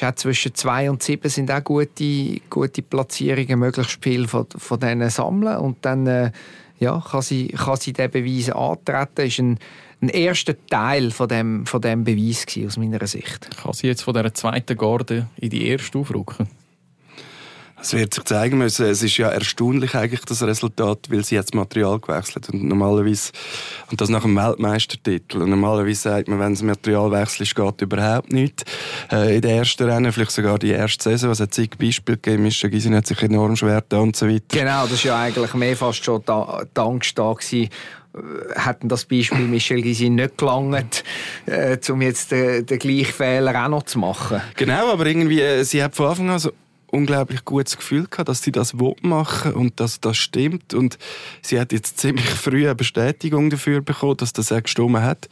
auch 0.00 0.14
zwischen 0.14 0.54
2 0.54 0.90
und 0.90 1.02
7 1.02 1.28
sind 1.28 1.50
auch 1.50 1.62
gute, 1.62 2.40
gute 2.48 2.82
Platzierungen, 2.82 3.58
möglichst 3.58 4.02
viel 4.02 4.26
von, 4.26 4.46
von 4.56 4.80
denen 4.80 5.10
sammeln 5.10 5.58
und 5.58 5.78
dann 5.82 6.06
äh, 6.06 6.32
ja, 6.78 7.02
kann, 7.08 7.22
sie, 7.22 7.48
kann 7.48 7.76
sie 7.76 7.92
diesen 7.92 8.10
Beweis 8.10 8.50
antreten. 8.50 9.26
Ist 9.26 9.38
ein, 9.38 9.58
ein 10.00 10.08
erster 10.08 10.54
Teil 10.66 11.10
von 11.12 11.28
dem, 11.28 11.66
von 11.66 11.80
dem 11.80 12.02
Beweis 12.04 12.44
gewesen, 12.44 12.66
aus 12.66 12.76
meiner 12.76 13.06
Sicht. 13.06 13.56
Kann 13.56 13.72
sie 13.72 13.86
jetzt 13.86 14.02
von 14.02 14.14
der 14.14 14.34
zweiten 14.34 14.76
Garde 14.76 15.28
in 15.36 15.50
die 15.50 15.68
erste 15.68 15.98
aufrücken? 15.98 16.48
Es 17.82 17.92
wird 17.94 18.14
sich 18.14 18.24
zeigen 18.24 18.58
müssen. 18.58 18.86
Es 18.86 19.02
ist 19.02 19.16
ja 19.16 19.28
erstaunlich 19.28 19.96
eigentlich 19.96 20.24
das 20.24 20.42
Resultat, 20.42 21.10
weil 21.10 21.24
sie 21.24 21.34
jetzt 21.34 21.52
Material 21.52 21.98
gewechselt 21.98 22.48
und 22.48 22.62
normalerweise 22.62 23.32
und 23.90 24.00
das 24.00 24.08
nach 24.08 24.24
einem 24.24 24.36
Weltmeistertitel. 24.36 25.42
Und 25.42 25.50
normalerweise 25.50 26.00
sagt 26.00 26.28
man, 26.28 26.38
wenn 26.38 26.52
es 26.52 26.62
Material 26.62 27.10
wechselt, 27.10 27.54
geht 27.54 27.82
überhaupt 27.82 28.32
nicht. 28.32 28.64
Äh, 29.10 29.36
in 29.36 29.42
den 29.42 29.58
ersten 29.58 29.82
Rennen, 29.82 30.12
vielleicht 30.12 30.30
sogar 30.30 30.60
die 30.60 30.70
erste 30.70 31.02
Saison, 31.02 31.32
es 31.32 31.40
hat 31.40 31.52
zig 31.52 31.76
Beispiele 31.76 32.18
gegeben, 32.18 32.44
Mischa 32.44 32.68
Gysin 32.68 32.94
hat 32.94 33.06
sich 33.08 33.20
enorm 33.20 33.56
schwer 33.56 33.80
getan 33.80 34.02
und 34.02 34.16
so 34.16 34.28
weiter. 34.28 34.44
Genau, 34.48 34.84
das 34.84 34.92
ist 34.92 35.04
ja 35.04 35.18
eigentlich 35.18 35.52
mehr 35.54 35.76
fast 35.76 36.04
schon 36.04 36.22
da, 36.24 36.62
die 36.64 36.80
Angst 36.80 37.18
da 37.18 37.32
gewesen, 37.32 37.68
hätten 38.54 38.88
das 38.88 39.04
Beispiel 39.06 39.46
Michel 39.46 39.82
Gysin 39.82 40.16
nicht 40.16 40.36
gelangt, 40.38 41.02
äh, 41.46 41.78
um 41.90 42.02
jetzt 42.02 42.30
den, 42.30 42.66
den 42.66 42.78
gleichen 42.78 43.12
Fehler 43.12 43.64
auch 43.64 43.68
noch 43.68 43.84
zu 43.84 43.98
machen. 43.98 44.40
Genau, 44.56 44.92
aber 44.92 45.06
irgendwie, 45.06 45.40
äh, 45.40 45.64
sie 45.64 45.82
hat 45.82 45.96
von 45.96 46.08
Anfang 46.08 46.30
an 46.30 46.38
so 46.38 46.52
unglaublich 46.92 47.44
gutes 47.44 47.76
Gefühl 47.76 48.06
gehabt, 48.08 48.28
dass 48.28 48.42
sie 48.42 48.52
das 48.52 48.74
machen 49.00 49.54
und 49.54 49.80
dass 49.80 50.00
das 50.00 50.16
stimmt. 50.18 50.74
Und 50.74 50.98
sie 51.40 51.58
hat 51.58 51.72
jetzt 51.72 51.98
ziemlich 51.98 52.26
früh 52.30 52.66
eine 52.66 52.74
Bestätigung 52.74 53.50
dafür 53.50 53.80
bekommen, 53.80 54.18
dass 54.18 54.32
das 54.32 54.52
auch 54.52 54.62
gestimmt 54.62 54.98
hat. 54.98 55.28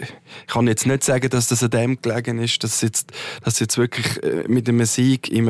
Ich 0.00 0.46
kann 0.46 0.66
jetzt 0.68 0.86
nicht 0.86 1.02
sagen, 1.02 1.28
dass 1.28 1.48
das 1.48 1.62
an 1.62 1.70
dem 1.70 2.00
gelegen 2.00 2.38
ist, 2.38 2.62
dass 2.62 2.80
jetzt, 2.80 3.12
dass 3.42 3.58
jetzt 3.58 3.76
wirklich 3.78 4.22
äh, 4.22 4.44
mit 4.48 4.68
einem 4.68 4.84
Sieg 4.86 5.28
im 5.28 5.48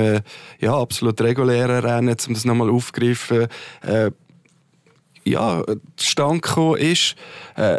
ja, 0.59 0.75
absolut 0.75 1.21
regulären 1.21 1.85
Rennen, 1.85 2.17
um 2.27 2.35
das 2.35 2.45
nochmal 2.45 2.71
aufgreifen, 2.71 3.49
äh, 3.83 4.11
ja, 5.25 5.63
Stand 6.01 6.43
gekommen 6.43 6.79
ist. 6.79 7.15
Äh, 7.57 7.79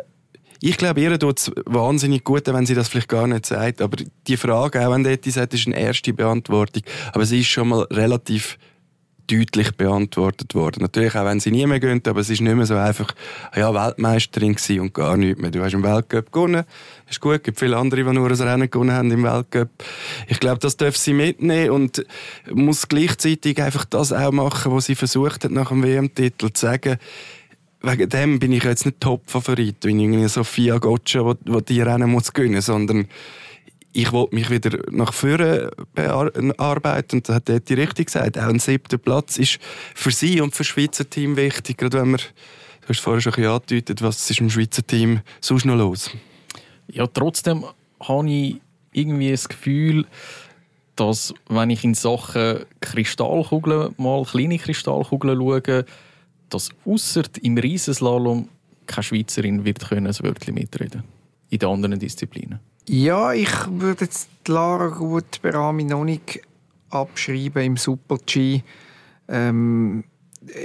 ich 0.65 0.77
glaube, 0.77 1.01
ihr 1.01 1.19
tut 1.19 1.39
es 1.39 1.51
wahnsinnig 1.65 2.23
gut, 2.23 2.47
wenn 2.47 2.65
sie 2.65 2.73
das 2.73 2.87
vielleicht 2.87 3.09
gar 3.09 3.27
nicht 3.27 3.45
sagt. 3.45 3.81
Aber 3.81 3.97
die 4.27 4.37
Frage, 4.37 4.87
auch 4.87 4.93
wenn 4.93 5.03
Detti 5.03 5.29
sagt, 5.29 5.53
ist 5.53 5.67
eine 5.67 5.77
erste 5.77 6.13
Beantwortung. 6.13 6.83
Aber 7.11 7.25
sie 7.25 7.41
ist 7.41 7.47
schon 7.47 7.67
mal 7.67 7.81
relativ 7.91 8.57
deutlich 9.27 9.75
beantwortet 9.75 10.55
worden. 10.55 10.81
Natürlich 10.81 11.15
auch, 11.15 11.25
wenn 11.25 11.41
sie 11.41 11.51
nie 11.51 11.65
mehr 11.65 11.81
gehen, 11.81 12.01
aber 12.07 12.21
es 12.21 12.29
ist 12.29 12.39
nicht 12.39 12.55
mehr 12.55 12.65
so 12.65 12.75
einfach, 12.75 13.13
ja, 13.55 13.73
Weltmeisterin 13.73 14.55
gewesen 14.55 14.79
und 14.79 14.93
gar 14.93 15.17
nichts 15.17 15.41
mehr. 15.41 15.51
Du 15.51 15.61
hast 15.61 15.73
im 15.73 15.83
Weltcup 15.83 16.31
gewonnen, 16.31 16.63
ist 17.09 17.19
gut, 17.19 17.35
es 17.35 17.43
gibt 17.43 17.59
viele 17.59 17.77
andere, 17.77 18.03
die 18.03 18.11
nur 18.11 18.29
ein 18.29 18.41
Rennen 18.41 18.69
gewonnen 18.69 18.93
haben 18.93 19.11
im 19.11 19.23
Weltcup. 19.23 19.69
Ich 20.27 20.39
glaube, 20.39 20.59
das 20.59 20.77
darf 20.77 20.95
sie 20.95 21.13
mitnehmen 21.13 21.71
und 21.71 22.05
muss 22.51 22.87
gleichzeitig 22.87 23.61
einfach 23.61 23.85
das 23.85 24.13
auch 24.13 24.31
machen, 24.31 24.73
was 24.73 24.85
sie 24.85 24.95
versucht 24.95 25.43
hat, 25.43 25.51
nach 25.51 25.69
dem 25.69 25.83
WM-Titel 25.83 26.51
zu 26.53 26.61
sagen, 26.65 26.97
wegen 27.83 28.09
dem 28.09 28.39
bin 28.39 28.53
ich 28.53 28.63
jetzt 28.63 28.85
nicht 28.85 29.01
Top-Favorit, 29.01 29.75
wie 29.83 29.91
irgendwie 29.91 30.27
Sophia 30.27 30.77
Gotcha, 30.77 31.23
wo, 31.25 31.35
wo 31.45 31.59
die 31.59 31.81
Rennen 31.81 32.09
muss 32.09 32.33
gewinnen, 32.33 32.61
sondern 32.61 33.07
ich 33.91 34.11
wollte 34.11 34.35
mich 34.35 34.49
wieder 34.49 34.79
nach 34.89 35.13
vorne 35.13 35.69
arbeiten 36.57 37.17
und 37.17 37.29
da 37.29 37.35
hat 37.35 37.69
die 37.69 37.73
richtig 37.73 38.07
gesagt, 38.07 38.39
auch 38.39 38.47
ein 38.47 38.59
siebter 38.59 38.97
Platz 38.97 39.37
ist 39.37 39.59
für 39.93 40.11
sie 40.11 40.41
und 40.41 40.55
für 40.55 40.63
das 40.63 40.67
Schweizer 40.67 41.07
Team 41.07 41.35
wichtig, 41.35 41.77
gerade 41.77 41.99
wenn 41.99 42.11
man, 42.11 42.19
du 42.81 42.89
hast 42.89 43.01
vorher 43.01 43.21
schon 43.21 43.33
angedeutet, 43.33 44.01
was 44.01 44.29
ist 44.29 44.39
im 44.39 44.49
Schweizer 44.49 44.85
Team 44.85 45.21
sonst 45.41 45.65
noch 45.65 45.75
los? 45.75 46.09
Ja, 46.87 47.05
trotzdem 47.05 47.65
habe 47.99 48.29
ich 48.29 48.61
irgendwie 48.93 49.31
das 49.31 49.47
Gefühl, 49.47 50.05
dass 50.95 51.33
wenn 51.49 51.69
ich 51.69 51.83
in 51.83 51.93
Sachen 51.93 52.65
Kristallkugeln 52.81 53.93
mal 53.97 54.23
kleine 54.23 54.57
Kristallkugeln 54.57 55.37
schaue, 55.37 55.85
dass 56.53 56.69
außer 56.85 57.23
im 57.41 57.57
Riesenslalom 57.57 58.47
keine 58.85 59.03
Schweizerin 59.03 59.65
wird 59.65 59.87
können 59.87 60.07
ein 60.07 60.19
Wörtchen 60.21 60.55
mitreden 60.55 61.03
in 61.49 61.59
den 61.59 61.69
anderen 61.69 61.99
Disziplinen. 61.99 62.59
Ja, 62.87 63.33
ich 63.33 63.51
würde 63.69 64.05
jetzt 64.05 64.29
Lara 64.47 64.87
gut 64.87 65.41
Berami 65.41 65.83
noch 65.83 66.03
nicht 66.03 66.41
abschreiben 66.89 67.63
im 67.63 67.77
Super-G. 67.77 68.61
Ähm, 69.29 70.03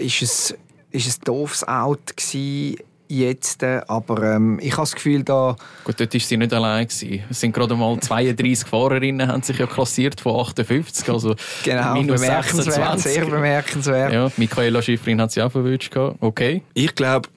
ist 0.00 0.22
es 0.22 0.54
ist 0.90 1.06
es 1.06 1.20
doofes 1.20 1.66
Out 1.68 2.16
gewesen, 2.16 2.78
jetzt, 3.08 3.64
aber 3.64 4.34
ähm, 4.34 4.58
ich 4.60 4.72
habe 4.72 4.82
das 4.82 4.94
Gefühl, 4.94 5.22
da... 5.24 5.56
Gut, 5.84 5.98
dort 5.98 6.12
war 6.12 6.20
sie 6.20 6.36
nicht 6.36 6.52
allein. 6.52 6.86
Gewesen. 6.86 7.24
Es 7.30 7.40
sind 7.40 7.52
gerade 7.52 7.74
mal 7.74 7.98
32 7.98 8.68
Fahrerinnen, 8.68 9.28
haben 9.28 9.42
sich 9.42 9.58
ja 9.58 9.66
klassiert 9.66 10.20
von 10.20 10.40
58, 10.40 11.08
also 11.08 11.34
genau, 11.64 11.94
minus 11.94 12.20
bemerkenswert, 12.20 13.00
26. 13.00 13.12
sehr 13.12 13.24
bemerkenswert. 13.26 14.12
Ja, 14.12 14.30
Michaela 14.36 14.82
Schifrin 14.82 15.20
hat 15.20 15.32
sie 15.32 15.42
auch 15.42 15.52
verwünscht. 15.52 15.96
Okay. 15.96 16.62
Ich 16.74 16.94
glaube, 16.94 17.28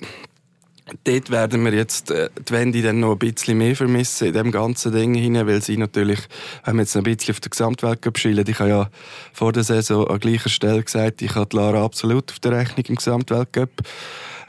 dort 1.04 1.30
werden 1.30 1.64
wir 1.64 1.74
jetzt 1.74 2.12
äh, 2.12 2.30
die 2.48 2.54
Wendy 2.54 2.82
dann 2.82 3.00
noch 3.00 3.14
ein 3.14 3.18
bisschen 3.18 3.58
mehr 3.58 3.76
vermissen 3.76 4.28
in 4.28 4.34
dem 4.34 4.52
ganzen 4.52 4.92
Ding 4.92 5.14
hinein, 5.14 5.48
weil 5.48 5.62
sie 5.62 5.78
natürlich, 5.78 6.20
wenn 6.66 6.76
wir 6.76 6.82
jetzt 6.82 6.96
noch 6.96 7.04
ein 7.04 7.16
bisschen 7.16 7.34
auf 7.34 7.40
der 7.40 7.50
Gesamtwelt 7.50 8.18
schielen, 8.18 8.46
ich 8.48 8.60
habe 8.60 8.70
ja 8.70 8.90
vor 9.34 9.54
der 9.54 9.64
Saison 9.64 10.08
an 10.08 10.20
gleicher 10.20 10.50
Stelle 10.50 10.84
gesagt, 10.84 11.22
ich 11.22 11.36
habe 11.36 11.56
Lara 11.56 11.84
absolut 11.84 12.32
auf 12.32 12.40
der 12.40 12.54
Rechnung 12.54 12.86
im 12.88 12.96
Gesamtweltcup. 12.96 13.70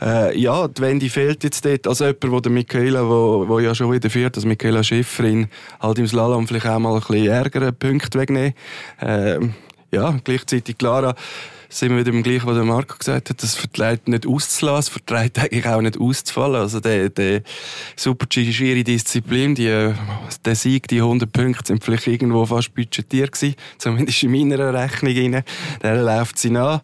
Äh, 0.03 0.37
ja, 0.37 0.67
die 0.67 0.83
Wendy 0.83 1.09
fehlt 1.09 1.45
jetzt 1.45 1.65
dort. 1.65 1.87
Also 1.87 2.07
jemand, 2.07 2.31
wo 2.31 2.41
der 2.41 2.51
Michaela, 2.51 3.09
wo, 3.09 3.47
wo 3.47 3.59
ja 3.61 3.75
schon 3.75 3.93
wieder 3.93 4.11
führt, 4.11 4.37
dass 4.37 4.45
Michaela 4.45 4.83
Schifferin 4.83 5.49
halt 5.81 5.99
im 5.99 6.09
Slalom 6.09 6.49
vielleicht 6.49 6.67
auch 6.67 6.79
mal 6.81 6.95
ein 6.95 7.01
bisschen 7.01 7.29
ärgere 7.29 7.73
Punkte 7.73 8.19
wegnehmen. 8.19 8.55
Äh, 9.01 9.39
ja, 9.93 10.19
gleichzeitig 10.25 10.79
Clara 10.79 11.15
sind 11.73 11.91
wir 11.91 11.99
wieder 11.99 12.11
im 12.11 12.23
gleichen, 12.23 12.47
was 12.47 12.55
der 12.55 12.65
Marco 12.65 12.97
gesagt 12.99 13.31
hat, 13.31 13.43
das 13.43 13.55
vertreibt 13.55 14.07
nicht 14.07 14.27
auszulassen, 14.27 14.81
es 14.81 14.89
vertreibt 14.89 15.39
eigentlich 15.39 15.67
auch 15.67 15.81
nicht 15.81 15.99
auszufallen. 15.99 16.57
Also 16.57 16.81
der, 16.81 17.09
der 17.09 17.43
Super-G 17.97 18.53
schwere 18.53 18.85
Disziplin, 18.85 19.55
die, 19.55 19.93
der 20.45 20.55
Sieg, 20.55 20.87
die 20.89 20.99
100 20.99 21.33
Punkte 21.33 21.67
sind 21.67 21.83
vielleicht 21.83 22.07
irgendwo 22.07 22.45
fast 22.45 22.75
budgetiert 22.75 23.33
gewesen, 23.33 23.57
zumindest 23.79 24.23
in 24.23 24.33
meiner 24.33 24.75
Rechnung 24.75 25.17
rein. 25.17 25.45
Der 25.83 26.03
läuft 26.03 26.39
sie 26.39 26.51
nach. 26.51 26.83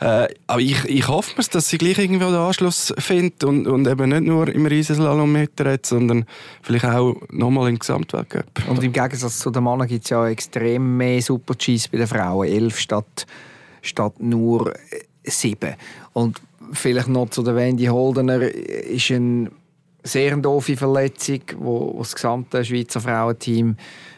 Äh, 0.00 0.28
aber 0.46 0.60
ich, 0.60 0.84
ich 0.84 1.08
hoffe 1.08 1.32
mir, 1.36 1.44
dass 1.50 1.68
sie 1.68 1.78
gleich 1.78 1.98
irgendwo 1.98 2.26
den 2.26 2.36
Anschluss 2.36 2.94
findet 2.98 3.42
und, 3.42 3.66
und 3.66 3.88
eben 3.88 4.10
nicht 4.10 4.22
nur 4.22 4.46
im 4.48 4.66
Riesenslalom 4.66 5.32
mitredet, 5.32 5.86
sondern 5.86 6.24
vielleicht 6.62 6.84
auch 6.84 7.16
nochmal 7.30 7.68
im 7.70 7.80
Gesamtweltcup. 7.80 8.68
Und 8.68 8.84
im 8.84 8.92
Gegensatz 8.92 9.40
zu 9.40 9.50
den 9.50 9.64
Männern 9.64 9.88
gibt 9.88 10.04
es 10.04 10.10
ja 10.10 10.28
extrem 10.28 10.96
mehr 10.96 11.20
Super-Gs 11.20 11.88
bei 11.88 11.98
den 11.98 12.06
Frauen. 12.06 12.46
Elf 12.46 12.78
statt 12.78 13.26
statt 13.88 14.14
nur 14.20 14.74
äh, 14.74 15.00
sieben. 15.24 15.74
Und 16.12 16.40
vielleicht 16.72 17.08
noch 17.08 17.30
zu 17.30 17.42
der 17.42 17.56
Wendy 17.56 17.86
Holdener 17.86 18.40
ist 18.42 19.10
eine 19.10 19.50
sehr 20.02 20.36
doofe 20.36 20.76
Verletzung, 20.76 21.40
wo, 21.58 21.96
das 21.98 22.14
gesamte 22.14 22.64
Schweizer 22.64 23.00
Frauenteam 23.00 23.76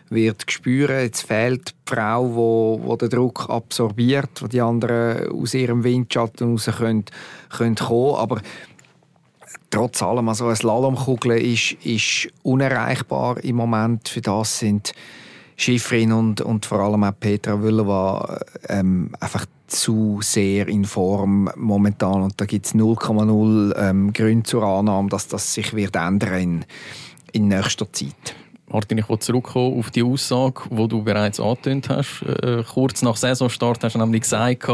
wird 0.09 0.51
spüren. 0.51 1.03
Jetzt 1.03 1.23
fehlt 1.23 1.71
die 1.71 1.95
Frau, 1.95 2.35
wo, 2.35 2.81
wo 2.83 2.97
den 2.97 3.11
Druck 3.11 3.49
absorbiert, 3.49 4.31
wo 4.41 4.47
die 4.47 4.61
anderen 4.61 5.31
aus 5.31 5.55
ihrem 5.55 5.85
Windschatten 5.85 6.53
raus 6.53 6.69
können, 6.77 7.05
können 7.49 7.77
kommen. 7.77 8.17
Aber 8.17 8.41
trotz 9.71 10.03
allem, 10.03 10.29
also 10.29 10.49
ein 10.49 10.57
Slalomkugel 10.57 11.41
ist, 11.41 11.73
ist 11.85 12.29
unerreichbar 12.43 13.43
im 13.45 13.57
Moment. 13.57 14.09
Für 14.09 14.21
das 14.21 14.59
sind 14.59 14.93
Schifrin 15.61 16.13
und, 16.13 16.41
und 16.41 16.65
vor 16.65 16.81
allem 16.81 17.05
auch 17.05 17.13
Petra 17.19 17.61
Wüllewa 17.63 18.41
ähm, 18.69 19.11
einfach 19.21 19.45
zu 19.67 20.21
sehr 20.23 20.69
in 20.69 20.85
Form 20.85 21.51
momentan 21.55 22.23
und 22.23 22.41
da 22.41 22.47
gibt 22.47 22.67
es 22.67 22.75
0,0 22.75 23.75
ähm, 23.77 24.13
Gründe 24.13 24.45
zur 24.45 24.63
Annahme, 24.63 25.09
dass 25.11 25.29
das 25.29 25.55
sich 25.55 25.75
wird 25.75 25.97
ändern 25.97 26.41
in, 26.41 26.65
in 27.33 27.49
nächster 27.49 27.93
Zeit. 27.93 28.35
Martin, 28.69 28.99
ich 28.99 29.09
will 29.09 29.19
zurückkommen 29.19 29.79
auf 29.79 29.91
die 29.91 30.03
Aussage, 30.03 30.63
die 30.71 30.89
du 30.89 31.03
bereits 31.03 31.41
angetönt 31.41 31.89
hast. 31.89 32.23
Äh, 32.23 32.65
kurz 32.73 33.03
nach 33.03 33.17
Saisonstart 33.17 33.85
hast 33.85 33.95
du 33.95 33.99
nämlich 33.99 34.23
gesagt, 34.23 34.67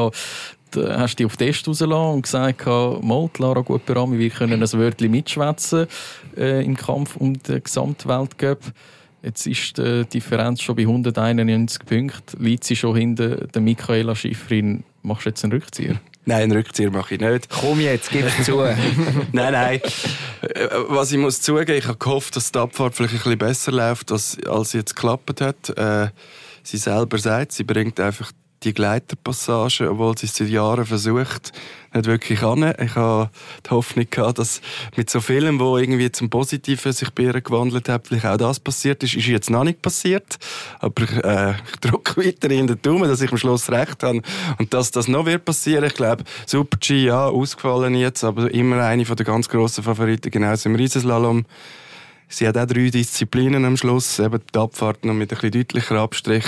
da 0.70 0.98
hast 0.98 1.18
dich 1.18 1.26
auf 1.26 1.36
Test 1.36 1.66
rausgelassen 1.66 2.14
und 2.14 2.22
gesagt, 2.22 2.66
mal, 2.66 3.30
Lara 3.38 3.60
Gutberami, 3.60 4.18
wir 4.18 4.30
können 4.30 4.62
ein 4.62 4.72
Wörtchen 4.72 5.10
mitschwätzen 5.10 5.86
äh, 6.36 6.64
im 6.64 6.76
Kampf 6.76 7.16
um 7.16 7.42
den 7.42 7.62
Gesamtweltcup. 7.62 8.60
Jetzt 9.26 9.44
ist 9.44 9.76
die 9.76 10.04
Differenz 10.04 10.62
schon 10.62 10.76
bei 10.76 10.82
191 10.82 11.84
Punkten. 11.84 12.44
Liegt 12.44 12.62
sie 12.62 12.76
schon 12.76 12.94
hinter 12.94 13.48
der 13.48 13.60
Michaela 13.60 14.14
Schifrin. 14.14 14.84
Machst 15.02 15.26
du 15.26 15.30
jetzt 15.30 15.42
einen 15.42 15.52
Rückzieher? 15.52 15.96
Nein, 16.26 16.42
einen 16.42 16.52
Rückzieher 16.52 16.92
mache 16.92 17.16
ich 17.16 17.20
nicht. 17.20 17.48
Komm 17.48 17.80
jetzt, 17.80 18.08
gib 18.12 18.24
es 18.24 18.44
zu. 18.44 18.58
nein, 19.32 19.52
nein. 19.52 19.80
Was 20.90 21.10
ich 21.10 21.18
muss 21.18 21.42
zugeben, 21.42 21.76
ich 21.76 21.88
habe 21.88 21.98
gehofft, 21.98 22.36
dass 22.36 22.52
die 22.52 22.58
Abfahrt 22.60 22.94
vielleicht 22.94 23.14
ein 23.14 23.18
bisschen 23.18 23.38
besser 23.38 23.72
läuft, 23.72 24.12
als, 24.12 24.38
als 24.46 24.70
sie 24.70 24.78
jetzt 24.78 24.94
geklappt 24.94 25.40
hat. 25.40 25.70
Äh, 25.70 26.10
sie 26.62 26.76
selber 26.76 27.18
sagt, 27.18 27.50
sie 27.50 27.64
bringt 27.64 27.98
einfach 27.98 28.30
die 28.66 28.74
Gleiterpassage, 28.74 29.88
obwohl 29.90 30.18
sie 30.18 30.26
es 30.26 30.34
seit 30.34 30.48
Jahren 30.48 30.84
versucht, 30.84 31.52
nicht 31.94 32.06
wirklich 32.06 32.42
an. 32.42 32.74
Ich 32.82 32.96
habe 32.96 33.30
die 33.64 33.70
Hoffnung 33.70 34.06
gehabt, 34.10 34.38
dass 34.38 34.60
mit 34.96 35.08
so 35.08 35.20
vielem, 35.20 35.60
wo 35.60 35.78
irgendwie 35.78 36.10
zum 36.10 36.28
Positiven 36.28 36.92
sich 36.92 37.10
bei 37.10 37.22
ihr 37.22 37.40
gewandelt 37.40 37.88
hat, 37.88 38.08
vielleicht 38.08 38.26
auch 38.26 38.36
das 38.36 38.60
passiert 38.60 39.02
ist. 39.04 39.14
Ist 39.14 39.26
jetzt 39.28 39.50
noch 39.50 39.64
nicht 39.64 39.80
passiert, 39.80 40.36
aber 40.80 41.02
äh, 41.24 41.54
ich 41.70 41.76
drücke 41.80 42.26
weiterhin 42.26 42.66
den 42.66 42.82
Daumen, 42.82 43.08
dass 43.08 43.20
ich 43.20 43.30
am 43.30 43.38
Schluss 43.38 43.70
recht 43.70 44.02
habe 44.02 44.20
und 44.58 44.74
dass 44.74 44.90
das 44.90 45.06
noch 45.06 45.26
wird 45.26 45.44
passieren. 45.44 45.84
Ich 45.84 45.94
glaube, 45.94 46.24
Super 46.44 46.76
G, 46.78 47.04
ja, 47.04 47.26
ausgefallen 47.28 47.94
jetzt, 47.94 48.24
aber 48.24 48.52
immer 48.52 48.82
eine 48.82 49.06
von 49.06 49.16
der 49.16 49.26
ganz 49.26 49.48
grossen 49.48 49.84
Favoriten, 49.84 50.30
genauso 50.30 50.68
im 50.68 50.74
Riesenslalom. 50.74 51.46
Sie 52.28 52.48
hat 52.48 52.58
auch 52.58 52.66
drei 52.66 52.90
Disziplinen 52.90 53.64
am 53.64 53.76
Schluss, 53.76 54.18
eben 54.18 54.40
die 54.52 54.58
Abfahrt 54.58 55.04
noch 55.04 55.14
mit 55.14 55.32
ein 55.32 55.36
bisschen 55.38 55.52
deutlicher 55.52 56.00
Abstrich. 56.00 56.44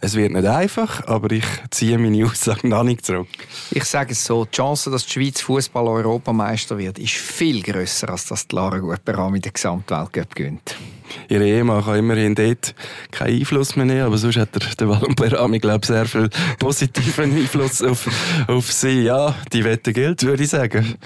Es 0.00 0.14
wird 0.14 0.32
nicht 0.32 0.46
einfach, 0.46 1.06
aber 1.06 1.32
ich 1.32 1.44
ziehe 1.70 1.98
meine 1.98 2.24
Aussage 2.24 2.68
noch 2.68 2.84
nicht 2.84 3.04
zurück. 3.04 3.26
Ich 3.70 3.84
sage 3.84 4.12
es 4.12 4.24
so, 4.24 4.44
die 4.44 4.52
Chance, 4.52 4.90
dass 4.90 5.06
die 5.06 5.12
Schweiz 5.12 5.40
Fußball-Europameister 5.40 6.78
wird, 6.78 6.98
ist 6.98 7.14
viel 7.14 7.62
grösser, 7.62 8.10
als 8.10 8.26
dass 8.26 8.46
die 8.46 8.54
Lara 8.54 8.78
Guperam 8.78 9.34
in 9.34 9.42
der 9.42 9.52
Gesamtweltcup 9.52 10.34
gewinnt. 10.34 10.76
Ihre 11.28 11.46
Ehemann 11.46 11.84
kann 11.84 11.98
immerhin 11.98 12.34
dort 12.34 12.74
keinen 13.10 13.40
Einfluss 13.40 13.76
mehr 13.76 13.86
nehmen, 13.86 14.02
aber 14.02 14.18
sonst 14.18 14.36
hat 14.36 14.54
der, 14.54 14.68
der 14.78 14.88
Wallon 14.88 15.14
Perami, 15.14 15.58
glaube 15.58 15.80
ich, 15.82 15.86
sehr 15.86 16.06
viel 16.06 16.28
positiven 16.58 17.32
Einfluss 17.36 17.82
auf, 17.82 18.08
auf 18.46 18.70
sie. 18.70 19.02
Ja, 19.02 19.34
die 19.52 19.64
Wette 19.64 19.92
gilt, 19.92 20.22
würde 20.22 20.42
ich 20.42 20.50
sagen. 20.50 20.96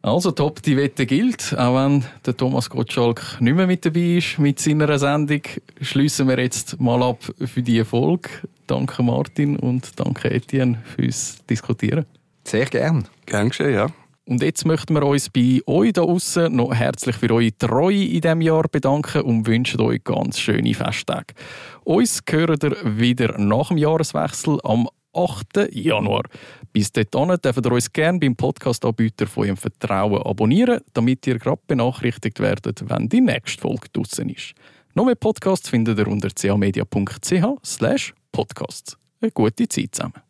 Also 0.00 0.30
top, 0.30 0.62
die 0.62 0.76
Wette 0.76 1.06
gilt. 1.06 1.54
Auch 1.58 1.74
wenn 1.74 2.04
der 2.24 2.36
Thomas 2.36 2.70
Gottschalk 2.70 3.40
nicht 3.40 3.54
mehr 3.54 3.66
mit 3.66 3.84
dabei 3.84 4.18
ist 4.18 4.38
mit 4.38 4.60
seiner 4.60 4.96
Sendung, 4.98 5.42
schließen 5.80 6.28
wir 6.28 6.38
jetzt 6.38 6.80
mal 6.80 7.02
ab 7.02 7.18
für 7.44 7.62
die 7.62 7.84
Folge. 7.84 8.28
Danke 8.66 9.02
Martin 9.02 9.56
und 9.56 9.98
danke 9.98 10.30
Etienne 10.30 10.82
fürs 10.84 11.38
Diskutieren. 11.50 12.06
Sehr 12.44 12.66
gern. 12.66 13.08
Gern 13.26 13.48
geschehen, 13.48 13.74
ja. 13.74 13.88
Und 14.24 14.42
jetzt 14.42 14.66
möchten 14.66 14.94
wir 14.94 15.02
uns 15.04 15.30
bei 15.30 15.60
euch 15.66 15.94
da 15.94 16.02
außen 16.02 16.54
noch 16.54 16.74
herzlich 16.74 17.16
für 17.16 17.30
eure 17.30 17.56
Treue 17.56 18.04
in 18.04 18.20
diesem 18.20 18.42
Jahr 18.42 18.68
bedanken 18.70 19.22
und 19.22 19.46
wünschen 19.46 19.80
euch 19.80 20.04
ganz 20.04 20.38
schöne 20.38 20.74
Festtage. 20.74 21.34
Uns 21.84 22.20
hören 22.28 22.58
ihr 22.62 22.98
wieder 22.98 23.38
nach 23.38 23.68
dem 23.68 23.78
Jahreswechsel 23.78 24.58
am 24.64 24.86
8. 25.14 25.70
Januar. 25.72 26.24
Bis 26.78 26.92
dahin 26.92 27.36
dürft 27.42 27.66
ihr 27.66 27.72
uns 27.72 27.92
gerne 27.92 28.20
beim 28.20 28.36
Podcast-Anbieter 28.36 29.26
von 29.26 29.46
eurem 29.46 29.56
Vertrauen 29.56 30.22
abonnieren, 30.22 30.80
damit 30.94 31.26
ihr 31.26 31.36
gerade 31.36 31.60
benachrichtigt 31.66 32.38
werdet, 32.38 32.88
wenn 32.88 33.08
die 33.08 33.20
nächste 33.20 33.62
Folge 33.62 33.88
draussen 33.92 34.28
ist. 34.28 34.54
Noch 34.94 35.04
mehr 35.04 35.16
Podcasts 35.16 35.68
findet 35.68 35.98
ihr 35.98 36.06
unter 36.06 36.28
camedia.ch 36.30 38.12
podcasts. 38.30 38.96
Eine 39.20 39.32
gute 39.32 39.66
Zeit 39.66 39.92
zusammen. 39.92 40.22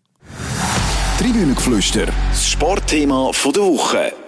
Tribünengeflüster, 1.18 2.06
das 2.06 2.48
Sportthema 2.48 3.30
der 3.44 3.62
Woche. 3.62 4.27